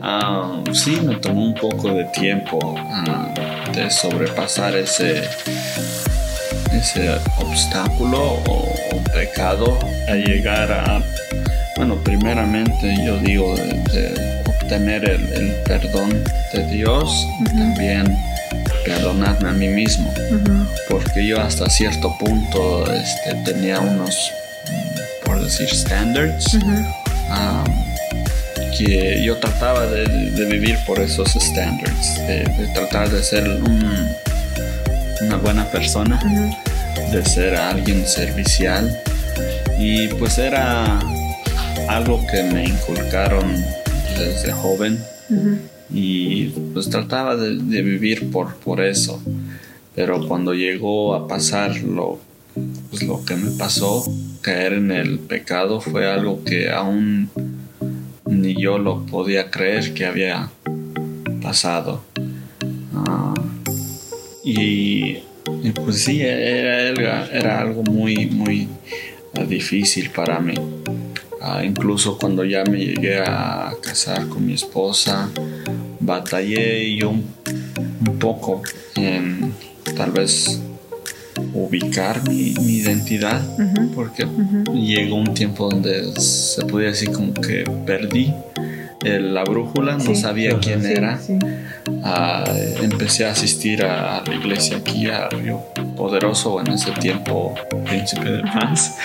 ah, 0.00 0.62
sí, 0.72 0.98
me 1.04 1.16
tomó 1.16 1.44
un 1.44 1.54
poco 1.54 1.92
de 1.92 2.04
tiempo 2.18 2.58
ah, 2.78 3.34
de 3.74 3.90
sobrepasar 3.90 4.74
ese, 4.74 5.22
ese 6.72 7.10
obstáculo 7.38 8.18
o, 8.22 8.74
o 8.94 9.04
pecado 9.12 9.78
a 10.08 10.14
llegar 10.14 10.72
a, 10.72 11.02
bueno, 11.76 11.96
primeramente 12.02 12.94
yo 13.06 13.18
digo 13.18 13.54
de, 13.54 13.64
de 13.92 14.47
obtener 14.68 15.08
el, 15.08 15.32
el 15.32 15.52
perdón 15.64 16.22
de 16.52 16.66
Dios 16.66 17.26
y 17.40 17.44
también 17.58 18.14
perdonarme 18.84 19.48
a 19.48 19.52
mí 19.52 19.68
mismo. 19.68 20.12
Porque 20.90 21.26
yo 21.26 21.40
hasta 21.40 21.70
cierto 21.70 22.14
punto 22.18 22.84
este, 22.92 23.34
tenía 23.50 23.80
unos, 23.80 24.14
mm, 24.66 25.24
por 25.26 25.42
decir, 25.42 25.68
standards 25.70 26.52
um, 26.54 27.64
que 28.76 29.22
yo 29.24 29.38
trataba 29.38 29.86
de, 29.86 30.04
de 30.04 30.44
vivir 30.44 30.76
por 30.86 31.00
esos 31.00 31.30
standards, 31.32 32.16
de, 32.26 32.44
de 32.44 32.66
tratar 32.74 33.08
de 33.08 33.22
ser 33.22 33.48
un- 33.48 34.06
una 35.22 35.36
buena 35.36 35.64
persona, 35.70 36.20
de 37.10 37.24
ser 37.24 37.56
alguien 37.56 38.06
servicial. 38.06 38.94
Y 39.78 40.08
pues 40.08 40.36
era 40.38 40.98
algo 41.88 42.20
que 42.30 42.42
me 42.42 42.64
inculcaron 42.64 43.64
desde 44.18 44.52
joven 44.52 44.98
y 45.90 46.46
pues 46.74 46.90
trataba 46.90 47.36
de, 47.36 47.56
de 47.56 47.82
vivir 47.82 48.30
por, 48.30 48.56
por 48.56 48.80
eso. 48.80 49.22
Pero 49.94 50.26
cuando 50.28 50.54
llegó 50.54 51.14
a 51.14 51.26
pasar 51.26 51.76
lo, 51.80 52.20
pues, 52.90 53.02
lo 53.02 53.24
que 53.24 53.36
me 53.36 53.50
pasó, 53.52 54.04
caer 54.42 54.74
en 54.74 54.92
el 54.92 55.18
pecado, 55.18 55.80
fue 55.80 56.06
algo 56.10 56.44
que 56.44 56.70
aún 56.70 57.30
ni 58.26 58.60
yo 58.60 58.78
lo 58.78 59.04
podía 59.06 59.50
creer 59.50 59.94
que 59.94 60.06
había 60.06 60.50
pasado. 61.42 62.04
Ah, 62.94 63.34
y, 64.44 65.18
y 65.62 65.70
pues 65.74 66.04
sí, 66.04 66.20
era, 66.20 66.80
era, 66.90 67.26
era 67.32 67.60
algo 67.60 67.82
muy, 67.82 68.26
muy 68.26 68.68
difícil 69.48 70.10
para 70.10 70.40
mí. 70.40 70.54
Ah, 71.50 71.64
incluso 71.64 72.18
cuando 72.18 72.44
ya 72.44 72.62
me 72.64 72.78
llegué 72.78 73.20
a 73.20 73.72
casar 73.82 74.28
con 74.28 74.44
mi 74.44 74.52
esposa, 74.52 75.30
batallé 75.98 76.94
yo 76.94 77.08
un, 77.08 77.24
un 78.06 78.18
poco 78.18 78.60
en 78.94 79.54
tal 79.96 80.10
vez 80.10 80.60
ubicar 81.54 82.28
mi, 82.28 82.52
mi 82.60 82.74
identidad, 82.74 83.40
porque 83.94 84.26
llegó 84.74 85.16
un 85.16 85.32
tiempo 85.32 85.70
donde 85.70 86.20
se 86.20 86.66
podía 86.66 86.88
decir 86.88 87.12
como 87.12 87.32
que 87.32 87.64
perdí 87.86 88.34
el- 89.04 89.34
la 89.34 89.44
brújula, 89.44 89.96
no 89.96 90.14
sabía 90.14 90.58
quién 90.58 90.84
era. 90.84 91.18
Ah, 92.04 92.44
empecé 92.82 93.26
a 93.26 93.32
asistir 93.32 93.84
a, 93.84 94.22
la 94.24 94.34
iglesia 94.34 94.76
aquí 94.78 95.08
a 95.08 95.28
Río 95.28 95.62
Poderoso 95.96 96.60
en 96.60 96.68
ese 96.68 96.92
tiempo 96.92 97.54
Príncipe 97.84 98.30
de 98.30 98.42
Paz. 98.42 98.96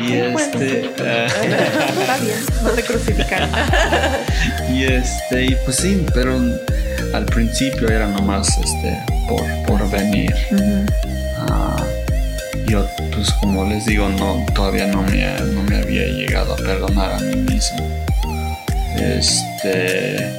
Y 0.00 0.12
este 0.12 0.86
Está 0.90 2.18
bien, 2.18 2.38
no 2.62 2.70
te 2.70 2.82
crucifican. 2.82 3.50
y 4.72 4.84
este 4.84 5.44
y 5.46 5.56
pues 5.64 5.76
sí 5.76 6.06
pero 6.14 6.38
al 7.12 7.26
principio 7.26 7.88
era 7.88 8.06
nomás 8.08 8.48
este 8.58 8.98
por, 9.28 9.44
por 9.66 9.90
venir. 9.90 10.34
Ah, 11.48 11.84
yo 12.66 12.86
pues 13.12 13.30
como 13.40 13.64
les 13.64 13.84
digo 13.86 14.08
no 14.08 14.44
todavía 14.54 14.86
no 14.86 15.02
me, 15.02 15.26
no 15.52 15.62
me 15.64 15.76
había 15.76 16.06
llegado 16.06 16.54
a 16.54 16.56
perdonar 16.56 17.12
a 17.14 17.18
mí 17.18 17.36
mismo 17.36 17.86
este 19.00 20.30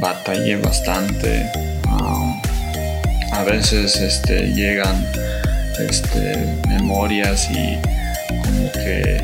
batallé 0.00 0.56
bastante 0.56 1.46
Ah, 1.88 2.40
a 3.32 3.44
veces 3.44 3.96
este 3.96 4.48
llegan 4.52 5.04
este 5.78 6.46
memorias 6.68 7.48
y 7.50 7.78
como 8.28 8.72
que 8.72 9.20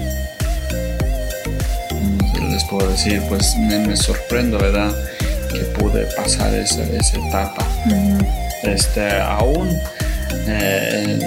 ¿cómo 1.89 2.49
les 2.49 2.65
puedo 2.65 2.91
decir 2.91 3.23
pues 3.29 3.57
me, 3.57 3.79
me 3.81 3.97
sorprendo 3.97 4.59
verdad 4.59 4.93
que 5.53 5.61
pude 5.79 6.07
pasar 6.17 6.55
esa, 6.55 6.83
esa 6.83 7.19
etapa. 7.29 7.67
Este 8.63 9.21
aún 9.21 9.69
eh, 10.49 11.19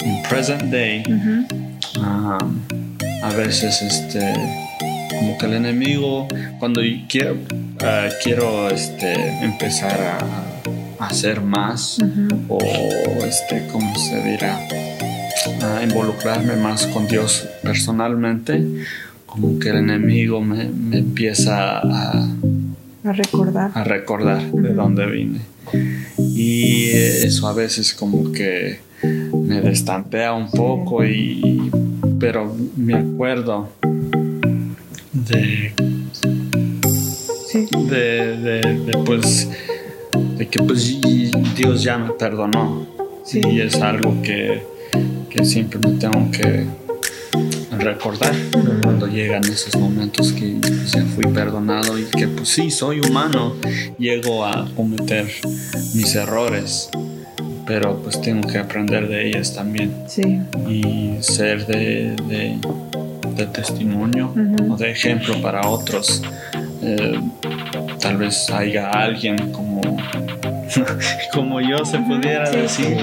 en, 0.00 0.08
en 0.08 0.22
present 0.28 0.62
day 0.64 1.02
um, 1.96 2.60
a 3.22 3.32
veces 3.36 3.82
este 3.82 4.32
como 5.22 5.38
que 5.38 5.46
el 5.46 5.52
enemigo 5.52 6.26
cuando 6.58 6.80
quiero 7.08 7.36
ah, 7.80 8.08
quiero 8.24 8.68
este 8.70 9.14
empezar 9.44 10.00
a, 10.00 10.18
a 11.04 11.06
hacer 11.06 11.40
más 11.40 11.98
o 12.48 12.58
este 13.24 13.68
cómo 13.70 13.94
se 13.96 14.20
dirá 14.20 14.58
a 15.62 15.84
involucrarme 15.84 16.56
más 16.56 16.88
con 16.88 17.06
Dios 17.06 17.48
personalmente 17.62 18.66
como 19.26 19.60
que 19.60 19.68
el 19.68 19.76
enemigo 19.76 20.40
me, 20.40 20.64
me 20.64 20.98
empieza 20.98 21.78
a, 21.78 22.26
A 23.04 23.12
recordar. 23.12 23.70
a 23.74 23.84
recordar 23.84 24.42
de 24.50 24.74
dónde 24.74 25.06
vine. 25.06 25.40
Y 26.18 26.88
eso 26.90 27.46
a 27.46 27.54
veces 27.54 27.94
como 27.94 28.32
que 28.32 28.80
me 29.02 29.60
destampea 29.62 30.34
un 30.34 30.50
poco 30.50 31.04
y 31.06 31.70
pero 32.20 32.54
me 32.76 32.94
acuerdo 32.94 33.70
de 35.12 35.72
Sí. 37.50 37.66
de, 37.90 38.36
de, 38.38 38.60
de, 38.60 38.92
pues 39.04 39.48
de 40.38 40.48
que 40.48 40.58
pues 40.62 40.96
Dios 41.54 41.82
ya 41.82 41.98
me 41.98 42.10
perdonó 42.14 42.86
Sí. 43.24 43.40
y 43.50 43.60
es 43.60 43.76
algo 43.76 44.20
que, 44.22 44.62
que 45.30 45.44
siempre 45.44 45.78
me 45.78 45.96
tengo 45.98 46.30
que 46.30 46.66
recordar 47.78 48.34
cuando 48.82 49.06
llegan 49.06 49.44
esos 49.44 49.76
momentos 49.76 50.32
que 50.32 50.56
pues, 50.60 50.92
ya 50.92 51.02
fui 51.04 51.26
perdonado 51.32 51.98
y 51.98 52.04
que 52.04 52.26
pues 52.28 52.48
sí 52.48 52.70
soy 52.70 53.00
humano 53.00 53.54
llego 53.98 54.44
a 54.46 54.68
cometer 54.74 55.28
mis 55.94 56.14
errores 56.14 56.88
pero 57.66 58.02
pues 58.02 58.20
tengo 58.20 58.46
que 58.48 58.58
aprender 58.58 59.08
de 59.08 59.28
ellas 59.28 59.54
también 59.54 59.92
Sí. 60.08 60.40
y 60.68 61.16
ser 61.22 61.66
de, 61.66 62.16
de, 62.28 62.58
de 63.34 63.46
testimonio 63.46 64.34
o 64.70 64.76
de 64.76 64.90
ejemplo 64.90 65.40
para 65.42 65.66
otros. 65.68 66.22
Eh, 66.82 67.20
tal 68.00 68.16
vez 68.16 68.50
haya 68.50 68.90
alguien 68.90 69.52
como, 69.52 69.80
como 71.32 71.60
yo 71.60 71.84
se 71.84 71.98
pudiera 71.98 72.46
sí, 72.46 72.56
decir 72.56 72.96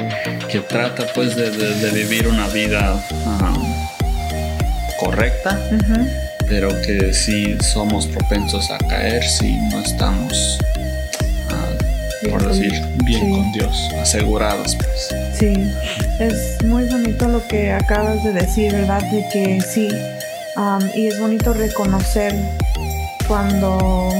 que 0.51 0.59
trata 0.59 1.03
pues 1.15 1.35
de, 1.35 1.49
de- 1.51 1.75
de 1.75 1.91
vivir 1.91 2.27
una 2.27 2.47
vida 2.47 3.01
ah, 3.25 3.53
correcta, 4.99 5.57
pero 6.47 6.69
que 6.81 7.13
sí 7.13 7.55
somos 7.61 8.07
propensos 8.07 8.69
a 8.71 8.77
caer 8.79 9.23
si 9.23 9.55
no 9.71 9.79
estamos, 9.79 10.57
ah, 11.51 12.27
por 12.29 12.45
decir, 12.47 12.73
bien 13.05 13.31
con 13.31 13.51
Dios, 13.53 13.89
asegurados 14.01 14.75
pues. 14.75 15.09
Sí, 15.37 15.53
es 16.19 16.57
muy 16.65 16.83
bonito 16.89 17.27
lo 17.29 17.45
que 17.47 17.71
acabas 17.71 18.21
de 18.25 18.33
decir, 18.33 18.73
¿verdad? 18.73 19.01
De 19.09 19.23
que 19.31 19.61
sí, 19.61 19.87
am, 20.55 20.81
y 20.95 21.07
es 21.07 21.19
bonito 21.19 21.53
reconocer 21.53 22.33
cuando, 23.27 24.11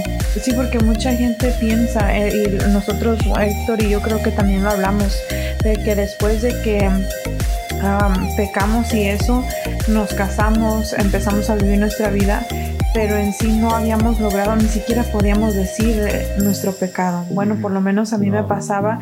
sí, 0.42 0.52
porque 0.54 0.80
mucha 0.80 1.14
gente 1.14 1.52
piensa, 1.60 2.16
eh, 2.16 2.44
y 2.46 2.72
nosotros, 2.72 3.20
Héctor 3.40 3.82
y 3.82 3.90
yo 3.90 4.02
creo 4.02 4.22
que 4.22 4.32
también 4.32 4.64
lo 4.64 4.70
hablamos, 4.70 5.18
de 5.64 5.78
que 5.78 5.96
después 5.96 6.42
de 6.42 6.50
que 6.62 6.86
am, 6.86 8.36
pecamos 8.36 8.94
y 8.94 9.08
eso, 9.08 9.44
nos 9.88 10.14
casamos, 10.14 10.94
empezamos 10.94 11.50
a 11.50 11.56
vivir 11.56 11.80
nuestra 11.80 12.10
vida, 12.12 12.46
pero 12.94 13.16
en 13.18 13.34
sí 13.34 13.58
no 13.60 13.76
habíamos 13.76 14.20
logrado, 14.20 14.56
ni 14.56 14.66
siquiera 14.68 15.04
podíamos 15.04 15.54
decir 15.54 15.96
eh, 16.00 16.28
nuestro 16.44 16.72
pecado. 16.74 17.24
Bueno, 17.32 17.56
por 17.62 17.72
lo 17.72 17.82
menos 17.82 18.14
a 18.14 18.18
mí 18.18 18.30
me 18.32 18.44
pasaba 18.44 19.00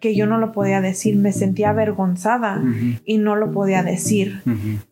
que 0.00 0.14
yo 0.14 0.26
no 0.26 0.36
lo 0.36 0.52
podía 0.52 0.82
decir, 0.82 1.16
me 1.16 1.32
sentía 1.32 1.70
avergonzada 1.70 2.62
y 3.06 3.16
no 3.16 3.36
lo 3.36 3.52
podía 3.52 3.82
decir. 3.82 4.42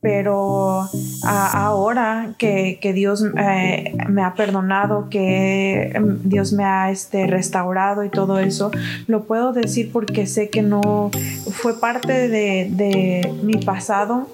Pero 0.00 0.88
a- 1.22 1.66
ahora 1.66 2.30
que, 2.38 2.78
que 2.80 2.92
Dios 2.94 3.22
eh, 3.36 3.94
me 4.08 4.22
ha 4.24 4.34
perdonado, 4.34 5.08
que 5.10 5.90
em, 5.94 6.18
Dios 6.24 6.54
me 6.54 6.64
ha 6.64 6.90
este, 6.90 7.26
restaurado 7.26 8.04
y 8.04 8.08
todo 8.08 8.38
eso, 8.40 8.70
lo 9.06 9.24
puedo 9.24 9.52
decir 9.52 9.90
porque 9.92 10.26
sé 10.26 10.48
que 10.48 10.62
no 10.62 11.10
fue 11.52 11.78
parte 11.78 12.28
de, 12.28 12.68
de 12.70 13.34
mi 13.42 13.58
pasado. 13.58 14.28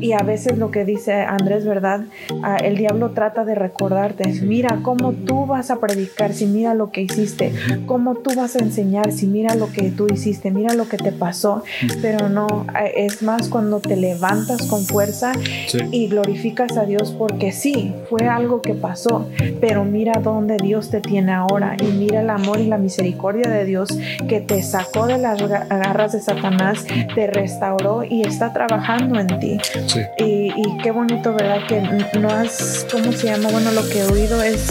Y 0.00 0.12
a 0.12 0.22
veces 0.22 0.58
lo 0.58 0.70
que 0.70 0.84
dice 0.84 1.14
Andrés, 1.22 1.64
¿verdad? 1.64 2.02
Ah, 2.42 2.56
el 2.56 2.76
diablo 2.76 3.10
trata 3.10 3.44
de 3.44 3.54
recordarte, 3.54 4.28
mira 4.42 4.78
cómo 4.82 5.12
tú 5.12 5.46
vas 5.46 5.70
a 5.70 5.80
predicar, 5.80 6.32
si 6.32 6.46
mira 6.46 6.74
lo 6.74 6.90
que 6.90 7.02
hiciste, 7.02 7.52
cómo 7.86 8.14
tú 8.14 8.30
vas 8.36 8.56
a 8.56 8.60
enseñar, 8.60 9.12
si 9.12 9.26
mira 9.26 9.54
lo 9.54 9.70
que 9.72 9.90
tú 9.90 10.06
hiciste, 10.12 10.50
mira 10.50 10.74
lo 10.74 10.88
que 10.88 10.96
te 10.98 11.12
pasó, 11.12 11.62
pero 12.00 12.28
no, 12.28 12.66
eh, 12.80 12.92
es 13.06 13.22
más 13.22 13.48
cuando 13.48 13.80
te 13.80 13.96
levantas 13.96 14.62
con 14.66 14.84
fuerza 14.84 15.32
Sí. 15.66 15.78
y 15.90 16.08
glorificas 16.08 16.76
a 16.76 16.84
Dios 16.84 17.14
porque 17.18 17.52
sí, 17.52 17.94
fue 18.08 18.26
algo 18.28 18.62
que 18.62 18.74
pasó, 18.74 19.28
pero 19.60 19.84
mira 19.84 20.12
dónde 20.22 20.56
Dios 20.62 20.90
te 20.90 21.00
tiene 21.00 21.32
ahora 21.32 21.76
y 21.80 21.86
mira 21.92 22.20
el 22.20 22.30
amor 22.30 22.60
y 22.60 22.66
la 22.66 22.78
misericordia 22.78 23.48
de 23.48 23.64
Dios 23.64 23.88
que 24.28 24.40
te 24.40 24.62
sacó 24.62 25.06
de 25.06 25.18
las 25.18 25.40
ga- 25.40 25.66
garras 25.68 26.12
de 26.12 26.20
Satanás, 26.20 26.86
te 27.14 27.26
restauró 27.26 28.04
y 28.04 28.22
está 28.22 28.52
trabajando 28.52 29.18
en 29.18 29.26
ti. 29.40 29.58
Sí. 29.88 30.00
Y, 30.18 30.52
y 30.54 30.76
qué 30.82 30.90
bonito, 30.90 31.32
¿verdad? 31.34 31.58
Que 31.68 31.80
no 32.18 32.28
has, 32.28 32.86
¿cómo 32.92 33.10
se 33.12 33.26
llama? 33.28 33.48
Bueno, 33.50 33.70
lo 33.72 33.88
que 33.88 34.00
he 34.00 34.04
oído 34.04 34.42
es 34.42 34.66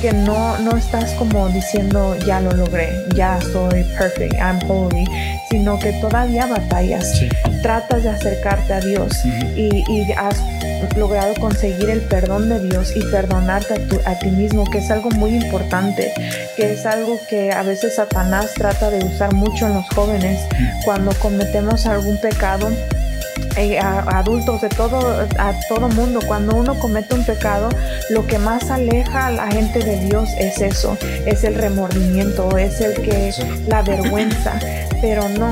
que 0.00 0.12
no, 0.12 0.58
no 0.58 0.76
estás 0.76 1.12
como 1.14 1.48
diciendo, 1.48 2.16
ya 2.26 2.40
lo 2.40 2.52
logré, 2.52 2.88
ya 3.14 3.38
soy 3.52 3.84
perfect, 3.98 4.34
I'm 4.34 4.58
holy, 4.68 5.04
sino 5.50 5.78
que 5.78 5.92
todavía 5.94 6.46
batallas, 6.46 7.18
Sí. 7.18 7.28
tratas 7.62 8.04
de 8.04 8.10
acercarte 8.10 8.72
a 8.72 8.80
Dios 8.80 9.12
y, 9.56 9.82
y 9.92 10.12
has 10.12 10.36
logrado 10.96 11.34
conseguir 11.34 11.90
el 11.90 12.00
perdón 12.02 12.48
de 12.48 12.60
Dios 12.68 12.92
y 12.96 13.00
perdonarte 13.10 13.74
a, 13.74 13.76
tu- 13.88 14.00
a 14.06 14.18
ti 14.18 14.28
mismo, 14.30 14.64
que 14.70 14.78
es 14.78 14.90
algo 14.90 15.10
muy 15.10 15.34
importante, 15.34 16.12
que 16.56 16.72
es 16.72 16.86
algo 16.86 17.18
que 17.28 17.52
a 17.52 17.62
veces 17.62 17.96
Satanás 17.96 18.52
trata 18.54 18.88
de 18.90 19.04
usar 19.04 19.34
mucho 19.34 19.66
en 19.66 19.74
los 19.74 19.84
jóvenes 19.94 20.40
cuando 20.84 21.12
cometemos 21.14 21.86
algún 21.86 22.18
pecado. 22.20 22.70
Eh, 23.56 23.78
a, 23.78 24.00
adultos 24.18 24.60
de 24.60 24.68
todo 24.68 24.98
a 25.38 25.54
todo 25.68 25.88
mundo. 25.88 26.20
Cuando 26.26 26.56
uno 26.56 26.78
comete 26.78 27.14
un 27.14 27.24
pecado 27.24 27.68
lo 28.10 28.26
que 28.26 28.38
más 28.38 28.70
aleja 28.70 29.26
a 29.26 29.30
la 29.30 29.48
gente 29.48 29.80
de 29.80 29.96
Dios 30.06 30.28
es 30.38 30.60
eso 30.60 30.96
es 31.26 31.44
el 31.44 31.54
remordimiento 31.54 32.56
es 32.58 32.80
el 32.80 32.94
que 33.02 33.32
la 33.66 33.82
vergüenza. 33.82 34.58
Pero 35.00 35.28
no 35.28 35.48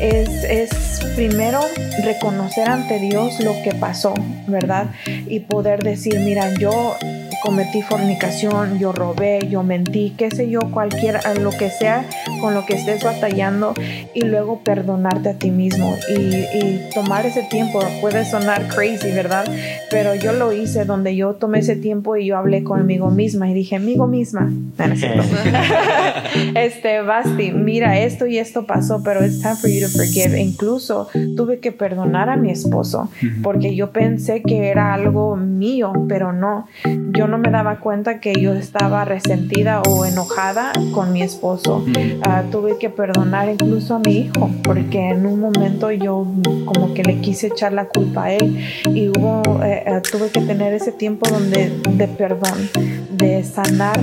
es, 0.00 0.44
es 0.44 1.00
primero 1.14 1.60
reconocer 2.04 2.68
ante 2.68 2.98
Dios 2.98 3.40
lo 3.40 3.54
que 3.62 3.74
pasó, 3.74 4.14
¿verdad? 4.46 4.86
Y 5.06 5.40
poder 5.40 5.82
decir, 5.82 6.18
mira, 6.20 6.52
yo 6.58 6.96
cometí 7.42 7.82
fornicación, 7.82 8.78
yo 8.78 8.92
robé, 8.92 9.48
yo 9.48 9.62
mentí, 9.62 10.14
qué 10.16 10.30
sé 10.30 10.48
yo, 10.48 10.60
cualquier, 10.70 11.20
lo 11.40 11.50
que 11.50 11.70
sea 11.70 12.04
con 12.40 12.54
lo 12.54 12.66
que 12.66 12.74
estés 12.74 13.02
batallando 13.02 13.74
y 14.14 14.22
luego 14.22 14.60
perdonarte 14.60 15.30
a 15.30 15.34
ti 15.34 15.50
mismo 15.50 15.96
y, 16.08 16.20
y 16.56 16.88
tomar 16.94 17.26
ese 17.26 17.42
tiempo. 17.42 17.80
Puede 18.00 18.24
sonar 18.24 18.68
crazy, 18.68 19.10
¿verdad? 19.12 19.44
Pero 19.90 20.14
yo 20.14 20.32
lo 20.32 20.52
hice 20.52 20.84
donde 20.84 21.16
yo 21.16 21.34
tomé 21.34 21.60
ese 21.60 21.76
tiempo 21.76 22.16
y 22.16 22.26
yo 22.26 22.36
hablé 22.36 22.64
conmigo 22.64 23.10
misma 23.10 23.50
y 23.50 23.54
dije, 23.54 23.76
amigo 23.76 24.06
misma, 24.06 24.50
este, 26.54 27.02
Basti, 27.02 27.52
mira, 27.52 27.98
esto 27.98 28.26
y 28.26 28.38
esto 28.38 28.66
pasó, 28.66 29.02
pero 29.02 29.24
it's 29.24 29.40
time 29.40 29.56
for 29.56 29.70
you 29.70 29.80
to 29.80 29.88
forgive. 29.88 30.38
Incluso 30.40 31.08
tuve 31.36 31.58
que 31.58 31.72
perdonar 31.72 32.28
a 32.28 32.36
mi 32.36 32.50
esposo 32.50 33.10
porque 33.42 33.74
yo 33.74 33.90
pensé 33.90 34.42
que 34.42 34.68
era 34.68 34.94
algo 34.94 35.36
mío, 35.36 35.92
pero 36.08 36.32
no. 36.32 36.66
Yo 37.12 37.26
no 37.26 37.38
me 37.38 37.50
daba 37.50 37.76
cuenta 37.76 38.20
que 38.20 38.32
yo 38.32 38.52
estaba 38.54 39.04
resentida 39.04 39.82
o 39.82 40.04
enojada 40.04 40.72
con 40.92 41.12
mi 41.12 41.22
esposo. 41.22 41.84
Ah, 42.22 42.44
tuve 42.50 42.78
que 42.78 42.90
perdonar 42.90 43.48
incluso 43.48 43.96
a 43.96 43.98
mi 43.98 44.18
hijo 44.18 44.50
porque 44.62 45.10
en 45.10 45.26
un 45.26 45.40
momento 45.40 45.90
yo 45.90 46.26
como 46.66 46.94
que 46.94 47.02
le 47.02 47.20
quise 47.20 47.48
echar 47.48 47.72
la 47.72 47.86
culpa 47.86 48.24
a 48.24 48.32
él 48.32 48.58
y 48.86 49.08
hubo, 49.08 49.42
eh, 49.64 49.82
eh, 49.86 50.02
tuve 50.10 50.30
que 50.30 50.40
tener 50.40 50.72
ese 50.72 50.92
tiempo 50.92 51.28
donde 51.28 51.70
de 51.90 52.08
perdón, 52.08 52.68
de 53.10 53.42
sanar 53.44 53.98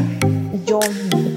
yo 0.66 0.80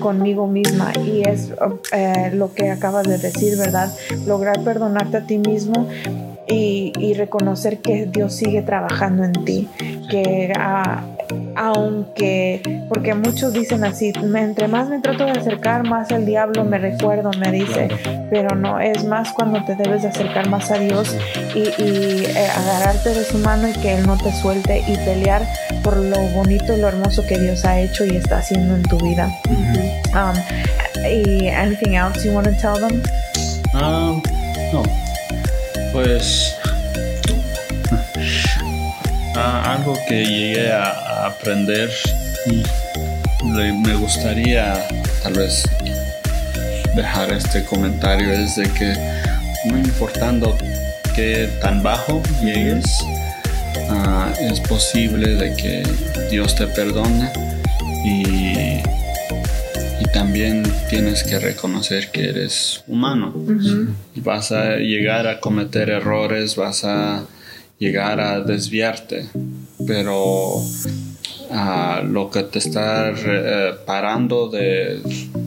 conmigo 0.01 0.47
misma 0.47 0.93
y 1.05 1.23
es 1.29 1.53
eh, 1.93 2.31
lo 2.35 2.53
que 2.53 2.71
acabas 2.71 3.07
de 3.07 3.19
decir, 3.19 3.57
¿verdad? 3.57 3.93
Lograr 4.27 4.61
perdonarte 4.65 5.19
a 5.19 5.27
ti 5.27 5.39
mismo 5.39 5.89
y, 6.49 6.93
y 6.99 7.15
reconocer 7.15 7.79
que 7.79 8.07
Dios 8.07 8.35
sigue 8.35 8.63
trabajando 8.63 9.25
en 9.25 9.33
ti, 9.45 9.69
que 10.11 10.53
aunque, 11.57 12.83
porque 12.89 13.15
muchos 13.15 13.53
dicen 13.53 13.85
así, 13.85 14.13
me- 14.25 14.43
entre 14.43 14.67
más 14.69 14.89
me 14.89 14.99
trato 15.01 15.25
de 15.27 15.33
acercar, 15.33 15.87
más 15.87 16.11
el 16.11 16.27
diablo 16.27 16.65
me 16.65 16.79
recuerdo, 16.79 17.31
me 17.39 17.53
dice, 17.53 17.89
pero 18.31 18.55
no, 18.55 18.81
es 18.81 19.05
más 19.05 19.33
cuando 19.33 19.63
te 19.65 19.75
debes 19.77 20.03
de 20.03 20.09
acercar 20.09 20.49
más 20.49 20.71
a 20.71 20.79
Dios 20.79 21.17
y, 21.55 21.61
y, 21.83 22.25
eh, 22.27 22.49
agarrarte 22.57 23.11
de 23.15 23.25
su 23.25 23.39
mano 23.39 23.69
y 23.69 23.73
que 23.75 23.95
Él 23.95 24.07
no 24.07 24.17
te 24.17 24.33
suelte 24.33 24.83
y 24.89 24.97
pelear 25.05 25.43
por 25.83 25.97
lo 25.97 26.19
bonito 26.35 26.77
y 26.77 26.81
lo 26.81 26.89
hermoso 26.89 27.25
que 27.27 27.39
Dios 27.39 27.65
ha 27.65 27.79
hecho 27.81 28.05
y 28.05 28.17
está 28.17 28.39
haciendo 28.39 28.75
en 28.77 28.83
tu 28.83 28.99
vida. 28.99 29.29
Um, 30.15 30.35
y 31.09 31.49
anything 31.49 31.95
else 31.95 32.25
you 32.27 32.33
want 32.35 32.47
to 32.47 32.53
tell 32.61 32.75
them? 32.81 33.01
Ah, 33.75 34.15
no. 34.73 34.83
Pues. 36.03 36.55
ah, 39.37 39.75
algo 39.77 39.99
que 40.09 40.25
llegué 40.25 40.73
a, 40.73 40.85
a 40.93 41.27
aprender. 41.27 41.91
Y 42.47 42.63
le- 43.53 43.73
me 43.75 43.95
gustaría 43.97 44.89
tal 45.23 45.35
vez 45.35 45.63
dejar 46.97 47.31
este 47.33 47.63
comentario. 47.65 48.33
Es 48.33 48.57
de 48.57 48.63
que 48.71 48.95
no 49.67 49.77
importando 49.77 50.57
qué 51.15 51.51
tan 51.61 51.83
bajo 51.83 52.23
llegues, 52.43 52.87
ah, 53.91 54.33
es 54.41 54.59
posible 54.61 55.35
de 55.35 55.55
que 55.55 55.83
Dios 56.31 56.55
te 56.55 56.67
perdone 56.67 57.29
y 58.07 58.40
también 60.13 60.63
tienes 60.89 61.23
que 61.23 61.39
reconocer 61.39 62.11
que 62.11 62.29
eres 62.29 62.83
humano 62.87 63.33
vas 64.17 64.53
a 64.53 64.77
llegar 64.77 65.27
a 65.27 65.41
cometer 65.41 65.91
errores, 65.91 66.57
vas 66.57 66.85
a 66.85 67.25
llegar 67.79 68.21
a 68.21 68.41
desviarte, 68.41 69.27
pero 69.87 70.63
ah, 71.51 72.03
lo 72.07 72.31
que 72.31 72.43
te 72.43 72.59
está 72.59 73.11
eh, 73.17 73.73
parando 73.87 74.49
de, 74.51 75.01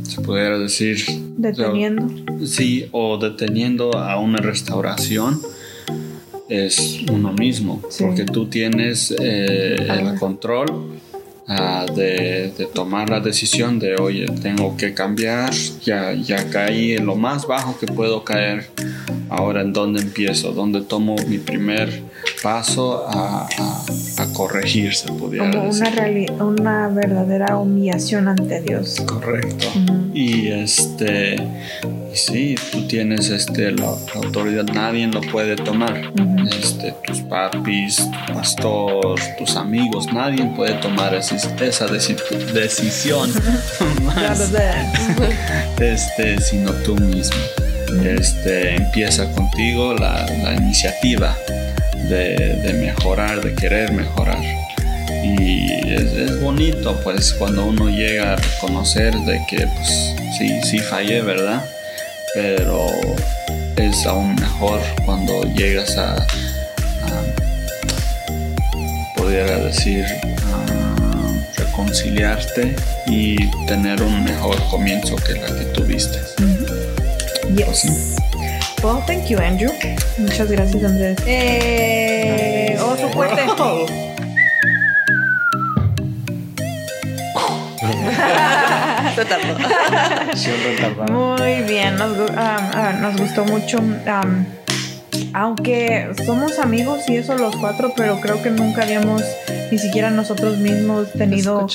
se 0.03 0.21
pudiera 0.21 0.57
decir, 0.57 0.97
Deteniendo. 1.37 2.07
sí, 2.45 2.87
o 2.91 3.17
deteniendo 3.17 3.95
a 3.97 4.19
una 4.19 4.39
restauración 4.39 5.39
es 6.49 7.01
uno 7.11 7.33
mismo, 7.33 7.81
Sí. 7.89 8.03
porque 8.03 8.25
tú 8.25 8.47
tienes 8.47 9.13
eh, 9.19 9.75
el 9.89 10.17
control 10.19 10.92
ah, 11.47 11.85
de, 11.93 12.53
tomar 12.73 13.09
la 13.09 13.19
decisión 13.19 13.79
de, 13.79 13.95
oye, 13.95 14.25
tengo 14.41 14.75
que 14.77 14.93
cambiar, 14.93 15.51
ya, 15.83 16.13
ya 16.13 16.49
caí 16.49 16.93
en 16.93 17.05
lo 17.05 17.15
más 17.15 17.47
bajo 17.47 17.77
que 17.79 17.87
puedo 17.87 18.23
caer, 18.23 18.69
ahora 19.29 19.61
en 19.61 19.73
dónde 19.73 20.01
empiezo, 20.01 20.51
dónde 20.51 20.81
tomo 20.81 21.15
mi 21.27 21.37
primer 21.37 22.01
paso 22.41 23.05
a 23.07 23.47
corregir, 24.33 24.93
se 24.95 25.07
pudiera 25.11 25.49
Como 25.51 25.65
decir. 25.73 26.31
una, 26.31 26.43
una 26.45 26.87
verdadera 26.89 27.57
humillación 27.57 28.27
ante 28.27 28.61
Dios. 28.61 28.99
Correcto. 29.05 29.67
Y 30.13 30.49
este, 30.49 31.35
y 32.13 32.15
sí, 32.15 32.55
tú 32.71 32.87
tienes 32.87 33.29
este, 33.29 33.71
la, 33.71 33.85
la 34.13 34.21
autoridad, 34.23 34.65
nadie 34.65 35.07
lo 35.07 35.21
puede 35.21 35.55
tomar. 35.55 36.11
Este, 36.59 36.93
tus 37.05 37.21
papis, 37.21 37.95
tu 38.27 38.33
pastor, 38.33 39.15
tus 39.37 39.55
amigos, 39.55 40.11
nadie 40.13 40.45
puede 40.55 40.73
tomar 40.75 41.13
esa, 41.15 41.35
esa 41.35 41.87
deci- 41.87 42.17
decisión 42.53 43.31
más 44.03 44.51
este, 45.79 46.39
sino 46.41 46.71
tú 46.71 46.95
mismo. 46.97 47.35
Este, 48.03 48.75
empieza 48.75 49.29
contigo 49.31 49.93
la, 49.93 50.25
la 50.43 50.53
iniciativa 50.55 51.35
de, 52.09 52.55
de 52.63 52.73
mejorar, 52.73 53.41
de 53.41 53.53
querer 53.55 53.91
mejorar. 53.91 54.41
Y 55.23 55.71
es, 55.89 56.13
es 56.13 56.39
bonito, 56.41 56.99
pues, 57.03 57.33
cuando 57.33 57.65
uno 57.65 57.89
llega 57.89 58.33
a 58.33 58.35
reconocer 58.35 59.13
de 59.13 59.39
que, 59.49 59.67
pues, 59.67 60.15
sí, 60.37 60.59
sí 60.63 60.79
fallé, 60.79 61.21
¿verdad? 61.21 61.63
Pero 62.33 62.87
es 63.77 64.05
aún 64.05 64.35
mejor 64.35 64.81
cuando 65.05 65.43
llegas 65.53 65.97
a, 65.97 66.15
a 66.15 67.23
pudiera 69.15 69.59
decir, 69.59 70.05
a 70.05 71.61
reconciliarte 71.61 72.75
y 73.07 73.49
tener 73.65 74.01
un 74.01 74.23
mejor 74.23 74.57
comienzo 74.69 75.15
que 75.15 75.33
la 75.33 75.47
que 75.47 75.65
tuviste. 75.73 76.19
Yes. 77.55 78.22
Well, 78.83 79.01
thank 79.07 79.29
you, 79.29 79.37
Andrew. 79.39 79.71
Muchas 80.17 80.51
gracias, 80.51 80.83
Andrés. 80.83 81.17
Eh, 81.25 82.77
oh, 82.81 82.97
su 82.97 83.07
fuerte. 83.09 83.41
Retardada. 89.15 91.05
Muy 91.11 91.61
bien, 91.63 91.95
nos, 91.95 92.29
ah, 92.35 92.71
ah, 92.73 92.93
nos 92.99 93.15
gustó 93.19 93.45
mucho. 93.45 93.79
aunque 95.33 96.09
somos 96.25 96.59
amigos 96.59 97.07
y 97.07 97.15
eso 97.17 97.35
los 97.37 97.55
cuatro, 97.55 97.93
pero 97.95 98.19
creo 98.19 98.41
que 98.43 98.49
nunca 98.51 98.83
habíamos 98.83 99.23
ni 99.71 99.77
siquiera 99.77 100.09
nosotros 100.09 100.57
mismos 100.57 101.11
tenido 101.13 101.67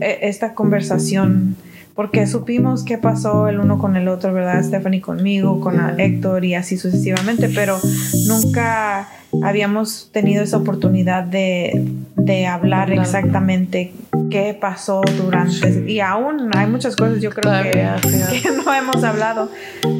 e- 0.00 0.18
esta 0.22 0.54
conversación. 0.54 1.56
Porque 1.94 2.26
supimos 2.26 2.84
qué 2.84 2.98
pasó 2.98 3.48
el 3.48 3.60
uno 3.60 3.78
con 3.78 3.96
el 3.96 4.08
otro, 4.08 4.32
¿verdad? 4.32 4.62
Stephanie 4.62 5.00
conmigo, 5.00 5.60
con 5.60 6.00
Héctor 6.00 6.44
y 6.44 6.54
así 6.54 6.76
sucesivamente, 6.78 7.50
pero 7.54 7.78
nunca 8.26 9.08
habíamos 9.42 10.10
tenido 10.12 10.42
esa 10.42 10.58
oportunidad 10.58 11.24
de, 11.24 11.86
de 12.16 12.46
hablar 12.46 12.92
exactamente 12.92 13.92
qué 14.30 14.56
pasó 14.58 15.02
durante. 15.16 15.90
Y 15.90 16.00
aún 16.00 16.50
hay 16.56 16.66
muchas 16.66 16.96
cosas 16.96 17.20
yo 17.20 17.30
creo 17.30 17.62
que, 17.62 17.86
sí. 18.08 18.42
que 18.42 18.50
no 18.50 18.72
hemos 18.72 19.02
hablado, 19.04 19.50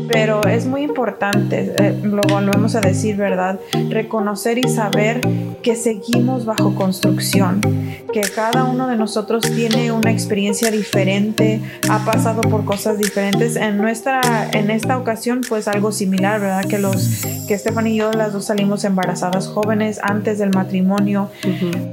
pero 0.09 0.43
es 0.47 0.66
muy 0.66 0.82
importante, 0.82 1.74
eh, 1.78 1.99
lo 2.03 2.22
volvemos 2.22 2.74
a 2.74 2.80
decir, 2.80 3.16
¿verdad? 3.16 3.59
Reconocer 3.88 4.59
y 4.59 4.68
saber 4.68 5.20
que 5.62 5.76
seguimos 5.76 6.45
bajo 6.45 6.74
construcción, 6.74 7.61
que 8.12 8.22
cada 8.22 8.64
uno 8.64 8.88
de 8.88 8.97
nosotros 8.97 9.43
tiene 9.55 9.93
una 9.93 10.11
experiencia 10.11 10.70
diferente, 10.70 11.61
ha 11.90 12.04
pasado 12.04 12.42
por 12.42 12.64
cosas 12.64 12.98
diferentes. 12.98 13.56
En 13.56 13.78
nuestra, 13.78 14.20
en 14.52 14.70
esta 14.70 14.98
ocasión, 14.98 15.40
pues 15.48 15.68
algo 15.68 15.92
similar, 15.92 16.40
¿verdad? 16.40 16.64
Que 16.64 16.78
los, 16.78 17.24
que 17.46 17.58
Stephanie 17.58 17.94
y 17.94 17.96
yo 17.96 18.12
las 18.12 18.32
dos 18.32 18.46
salimos 18.46 18.84
embarazadas 18.84 19.48
jóvenes 19.48 20.00
antes 20.02 20.38
del 20.38 20.50
matrimonio, 20.50 21.30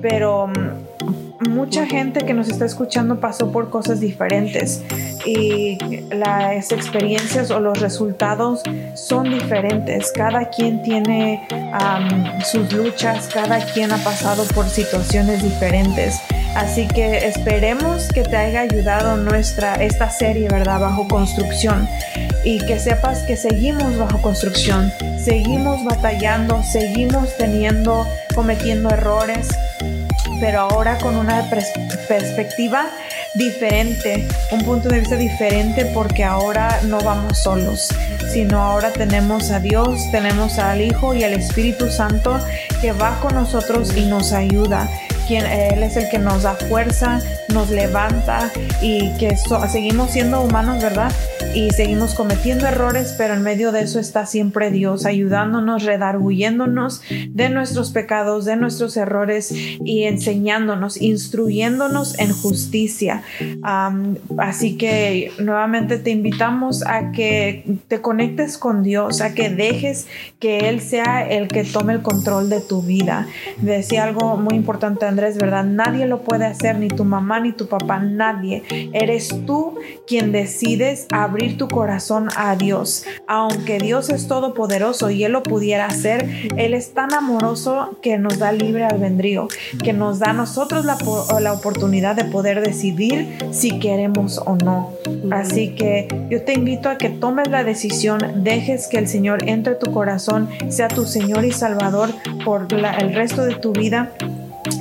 pero 0.01 0.47
mm, 0.47 1.49
mucha 1.49 1.85
gente 1.85 2.25
que 2.25 2.33
nos 2.33 2.49
está 2.49 2.65
escuchando 2.65 3.19
pasó 3.19 3.51
por 3.51 3.69
cosas 3.69 3.99
diferentes 3.99 4.83
y 5.25 5.77
las 6.13 6.71
experiencias 6.71 7.51
o 7.51 7.59
los 7.59 7.79
resultados 7.79 8.61
son 8.95 9.29
diferentes. 9.29 10.11
Cada 10.11 10.49
quien 10.49 10.81
tiene 10.83 11.47
sus 12.45 12.71
luchas, 12.73 13.29
cada 13.33 13.59
quien 13.73 13.91
ha 13.91 14.03
pasado 14.03 14.43
por 14.53 14.69
situaciones 14.69 15.43
diferentes. 15.43 16.19
Así 16.55 16.87
que 16.87 17.27
esperemos 17.27 18.07
que 18.07 18.23
te 18.23 18.35
haya 18.35 18.61
ayudado 18.61 19.17
nuestra 19.17 19.75
esta 19.75 20.09
serie, 20.09 20.47
¿verdad? 20.49 20.79
Bajo 20.79 21.07
construcción 21.07 21.87
y 22.43 22.59
que 22.65 22.79
sepas 22.79 23.19
que 23.23 23.35
seguimos 23.35 23.97
bajo 23.97 24.21
construcción, 24.21 24.91
seguimos 25.23 25.83
batallando, 25.83 26.63
seguimos 26.63 27.35
teniendo, 27.37 28.07
cometiendo 28.33 28.89
errores, 28.89 29.47
pero 30.39 30.61
ahora 30.61 30.97
con 30.97 31.17
una 31.17 31.49
perspectiva 31.49 32.89
diferente, 33.35 34.27
un 34.51 34.63
punto 34.63 34.89
de 34.89 34.99
vista 34.99 35.17
diferente 35.17 35.85
porque 35.93 36.23
ahora 36.23 36.79
no 36.83 36.99
vamos 37.01 37.37
solos, 37.37 37.89
sino 38.31 38.59
ahora 38.59 38.91
tenemos 38.91 39.51
a 39.51 39.59
Dios, 39.59 39.99
tenemos 40.11 40.57
al 40.59 40.81
Hijo 40.81 41.13
y 41.13 41.23
al 41.23 41.33
Espíritu 41.33 41.91
Santo 41.91 42.39
que 42.81 42.91
va 42.93 43.19
con 43.19 43.35
nosotros 43.35 43.95
y 43.95 44.05
nos 44.05 44.31
ayuda. 44.31 44.89
Quien, 45.29 45.45
él 45.45 45.83
es 45.83 45.95
el 45.95 46.09
que 46.09 46.17
nos 46.17 46.41
da 46.41 46.55
fuerza, 46.55 47.21
nos 47.53 47.69
levanta 47.69 48.49
y 48.81 49.11
que 49.19 49.37
seguimos 49.71 50.09
siendo 50.09 50.41
humanos, 50.41 50.81
¿verdad? 50.81 51.11
Y 51.55 51.71
seguimos 51.71 52.13
cometiendo 52.13 52.67
errores, 52.67 53.15
pero 53.17 53.33
en 53.33 53.41
medio 53.41 53.71
de 53.71 53.81
eso 53.81 53.99
está 53.99 54.25
siempre 54.27 54.69
Dios 54.69 55.05
ayudándonos, 55.05 55.83
redarguyéndonos 55.83 57.01
de 57.29 57.49
nuestros 57.49 57.89
pecados, 57.89 58.45
de 58.45 58.55
nuestros 58.55 58.95
errores 58.95 59.51
y 59.51 60.03
enseñándonos, 60.03 61.01
instruyéndonos 61.01 62.19
en 62.19 62.31
justicia. 62.31 63.23
Así 64.37 64.77
que 64.77 65.31
nuevamente 65.39 65.97
te 65.97 66.11
invitamos 66.11 66.85
a 66.85 67.11
que 67.11 67.79
te 67.87 67.99
conectes 67.99 68.57
con 68.57 68.83
Dios, 68.83 69.19
a 69.21 69.33
que 69.33 69.49
dejes 69.49 70.05
que 70.39 70.69
Él 70.69 70.81
sea 70.81 71.27
el 71.27 71.47
que 71.47 71.63
tome 71.63 71.93
el 71.93 72.01
control 72.03 72.49
de 72.49 72.61
tu 72.61 72.83
vida. 72.83 73.27
Decía 73.57 74.03
algo 74.03 74.37
muy 74.37 74.55
importante 74.55 75.05
Andrés, 75.07 75.37
¿verdad? 75.37 75.65
Nadie 75.65 76.05
lo 76.05 76.21
puede 76.21 76.45
hacer, 76.45 76.77
ni 76.77 76.89
tu 76.89 77.05
mamá 77.05 77.39
ni 77.39 77.53
tu 77.53 77.67
papá, 77.67 77.99
nadie. 77.99 78.63
Eres 78.93 79.29
tú 79.47 79.79
quien 80.07 80.31
decides 80.31 81.07
abrir 81.11 81.38
tu 81.57 81.67
corazón 81.67 82.29
a 82.35 82.55
Dios. 82.55 83.03
Aunque 83.27 83.77
Dios 83.77 84.09
es 84.09 84.27
todopoderoso 84.27 85.09
y 85.09 85.23
Él 85.23 85.33
lo 85.33 85.43
pudiera 85.43 85.85
hacer, 85.85 86.49
Él 86.57 86.73
es 86.73 86.93
tan 86.93 87.13
amoroso 87.13 87.97
que 88.01 88.17
nos 88.17 88.39
da 88.39 88.51
libre 88.51 88.85
albedrío, 88.85 89.47
que 89.83 89.93
nos 89.93 90.19
da 90.19 90.31
a 90.31 90.33
nosotros 90.33 90.85
la, 90.85 90.97
la 91.39 91.53
oportunidad 91.53 92.15
de 92.15 92.25
poder 92.25 92.61
decidir 92.61 93.37
si 93.51 93.79
queremos 93.79 94.39
o 94.45 94.55
no. 94.55 94.93
Así 95.31 95.75
que 95.75 96.07
yo 96.29 96.43
te 96.43 96.53
invito 96.53 96.89
a 96.89 96.97
que 96.97 97.09
tomes 97.09 97.49
la 97.49 97.63
decisión, 97.63 98.43
dejes 98.43 98.87
que 98.87 98.97
el 98.97 99.07
Señor 99.07 99.47
entre 99.47 99.75
tu 99.75 99.91
corazón, 99.91 100.49
sea 100.69 100.87
tu 100.87 101.05
Señor 101.05 101.45
y 101.45 101.51
Salvador 101.51 102.09
por 102.43 102.67
el 102.73 103.13
resto 103.13 103.45
de 103.45 103.55
tu 103.55 103.71
vida 103.71 104.11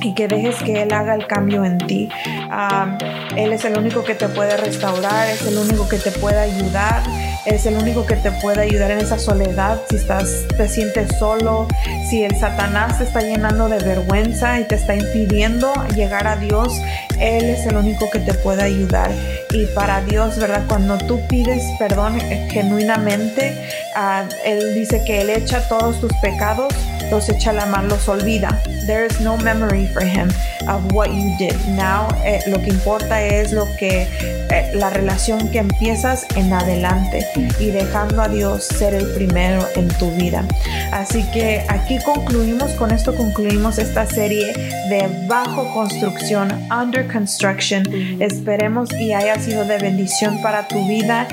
y 0.01 0.13
que 0.13 0.27
dejes 0.27 0.55
que 0.63 0.81
Él 0.81 0.93
haga 0.93 1.15
el 1.15 1.27
cambio 1.27 1.65
en 1.65 1.77
ti. 1.77 2.09
Am, 2.49 2.97
él 3.35 3.53
es 3.53 3.63
el 3.63 3.77
único 3.77 4.03
que 4.03 4.15
te 4.15 4.27
puede 4.27 4.57
restaurar, 4.57 5.29
es 5.29 5.45
el 5.45 5.57
único 5.57 5.87
que 5.87 5.97
te 5.97 6.11
puede 6.11 6.39
ayudar, 6.39 7.03
es 7.45 7.65
el 7.65 7.75
único 7.75 8.05
que 8.05 8.15
te 8.15 8.31
puede 8.31 8.61
ayudar 8.61 8.91
en 8.91 8.99
esa 8.99 9.19
soledad, 9.19 9.79
si 9.89 9.97
estás, 9.97 10.45
te 10.57 10.67
sientes 10.67 11.07
solo, 11.19 11.67
si 12.09 12.23
el 12.23 12.35
Satanás 12.35 12.97
te 12.97 13.03
está 13.05 13.21
llenando 13.21 13.69
de 13.69 13.77
vergüenza 13.79 14.59
y 14.59 14.65
te 14.65 14.75
está 14.75 14.95
impidiendo 14.95 15.71
llegar 15.95 16.27
a 16.27 16.35
Dios, 16.35 16.81
Él 17.19 17.45
es 17.45 17.65
el 17.65 17.77
único 17.77 18.09
que 18.09 18.19
te 18.19 18.33
puede 18.33 18.63
ayudar. 18.63 19.11
Y 19.51 19.65
para 19.67 20.01
Dios, 20.01 20.37
¿verdad? 20.39 20.63
Cuando 20.67 20.97
tú 20.97 21.21
pides 21.27 21.63
perdón 21.77 22.19
genuinamente, 22.49 23.55
uh, 23.95 24.27
Él 24.43 24.73
dice 24.73 25.03
que 25.05 25.21
Él 25.21 25.29
echa 25.29 25.67
todos 25.67 26.01
tus 26.01 26.11
pecados, 26.21 26.73
los 27.09 27.29
echa 27.29 27.53
la 27.53 27.65
mano, 27.65 27.89
los 27.89 28.07
olvida. 28.07 28.61
There 28.85 29.05
is 29.05 29.19
no 29.21 29.37
memory 29.37 29.87
for 29.87 30.03
Him 30.03 30.29
of 30.67 30.91
what 30.93 31.09
you 31.09 31.35
did. 31.37 31.55
Now, 31.75 32.07
eh, 32.23 32.41
lo 32.47 32.59
que 32.59 32.69
importa 32.69 33.21
es 33.21 33.51
lo 33.51 33.65
que 33.77 34.07
eh, 34.51 34.71
la 34.73 34.89
relación 34.89 35.49
que 35.49 35.59
empiezas 35.59 36.25
en 36.35 36.51
adelante 36.51 37.25
y 37.59 37.67
dejando 37.67 38.21
a 38.21 38.27
Dios 38.27 38.65
ser 38.65 38.95
el 38.95 39.05
primero 39.13 39.65
en 39.75 39.87
tu 39.89 40.09
vida. 40.11 40.43
Así 40.91 41.23
que 41.31 41.63
aquí 41.69 41.99
concluimos, 42.03 42.71
con 42.71 42.91
esto 42.91 43.15
concluimos 43.15 43.77
esta 43.77 44.07
serie 44.07 44.53
de 44.89 45.25
bajo 45.27 45.71
construcción, 45.73 46.51
under 46.71 47.07
construction. 47.11 47.83
Esperemos 48.19 48.91
y 48.93 49.13
haya 49.13 49.39
sido 49.39 49.65
de 49.65 49.77
bendición 49.77 50.41
para 50.41 50.67
tu 50.67 50.87
vida 50.87 51.27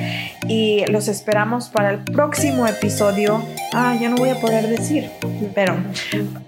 y 0.47 0.85
los 0.91 1.09
esperamos 1.09 1.69
para 1.69 1.91
el 1.91 1.99
próximo 2.01 2.67
episodio. 2.67 3.43
Ah, 3.73 3.97
ya 4.01 4.09
no 4.09 4.17
voy 4.17 4.31
a 4.31 4.41
poder 4.41 4.69
decir, 4.69 5.11
pero 5.55 5.66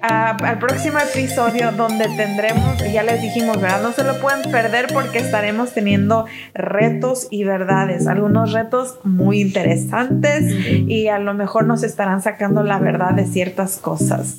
al 0.01 0.59
próximo 0.59 0.99
episodio 0.99 1.73
donde 1.73 2.07
tendremos, 2.17 2.79
ya 2.93 3.03
les 3.03 3.21
dijimos, 3.23 3.61
¿verdad? 3.61 3.83
No 3.83 3.93
se 3.93 4.05
lo 4.05 4.19
pueden 4.21 4.51
perder 4.51 4.87
porque 4.93 5.19
estaremos 5.19 5.73
teniendo 5.73 6.27
retos 6.55 7.29
y 7.31 7.45
verdades, 7.45 8.07
algunos 8.07 8.53
retos 8.53 8.99
muy 9.05 9.41
interesantes 9.41 10.45
y 10.87 11.09
a 11.09 11.19
lo 11.19 11.35
mejor 11.35 11.67
nos 11.67 11.83
estarán 11.83 12.23
sacando 12.23 12.63
la 12.63 12.79
verdad 12.79 13.13
de 13.13 13.27
ciertas 13.27 13.77
cosas. 13.79 14.37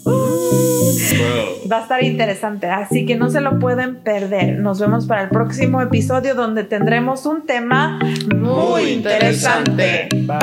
Va 1.72 1.78
a 1.78 1.82
estar 1.82 2.04
interesante, 2.04 2.68
así 2.68 3.06
que 3.06 3.16
no 3.16 3.30
se 3.30 3.42
lo 3.42 3.60
pueden 3.60 3.98
perder. 3.98 4.60
Nos 4.60 4.80
vemos 4.80 5.06
para 5.06 5.24
el 5.24 5.30
próximo 5.30 5.82
episodio 5.82 6.36
donde 6.36 6.64
tendremos 6.64 7.26
un 7.26 7.46
tema 7.46 8.00
muy 8.36 8.94
interesante. 8.94 10.10
Bye. 10.12 10.40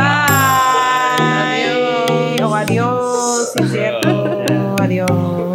Adiós. 1.18 2.35
Adiós, 2.42 3.52
sí, 3.52 3.68
cierto. 3.68 4.08
Adiós. 4.82 5.45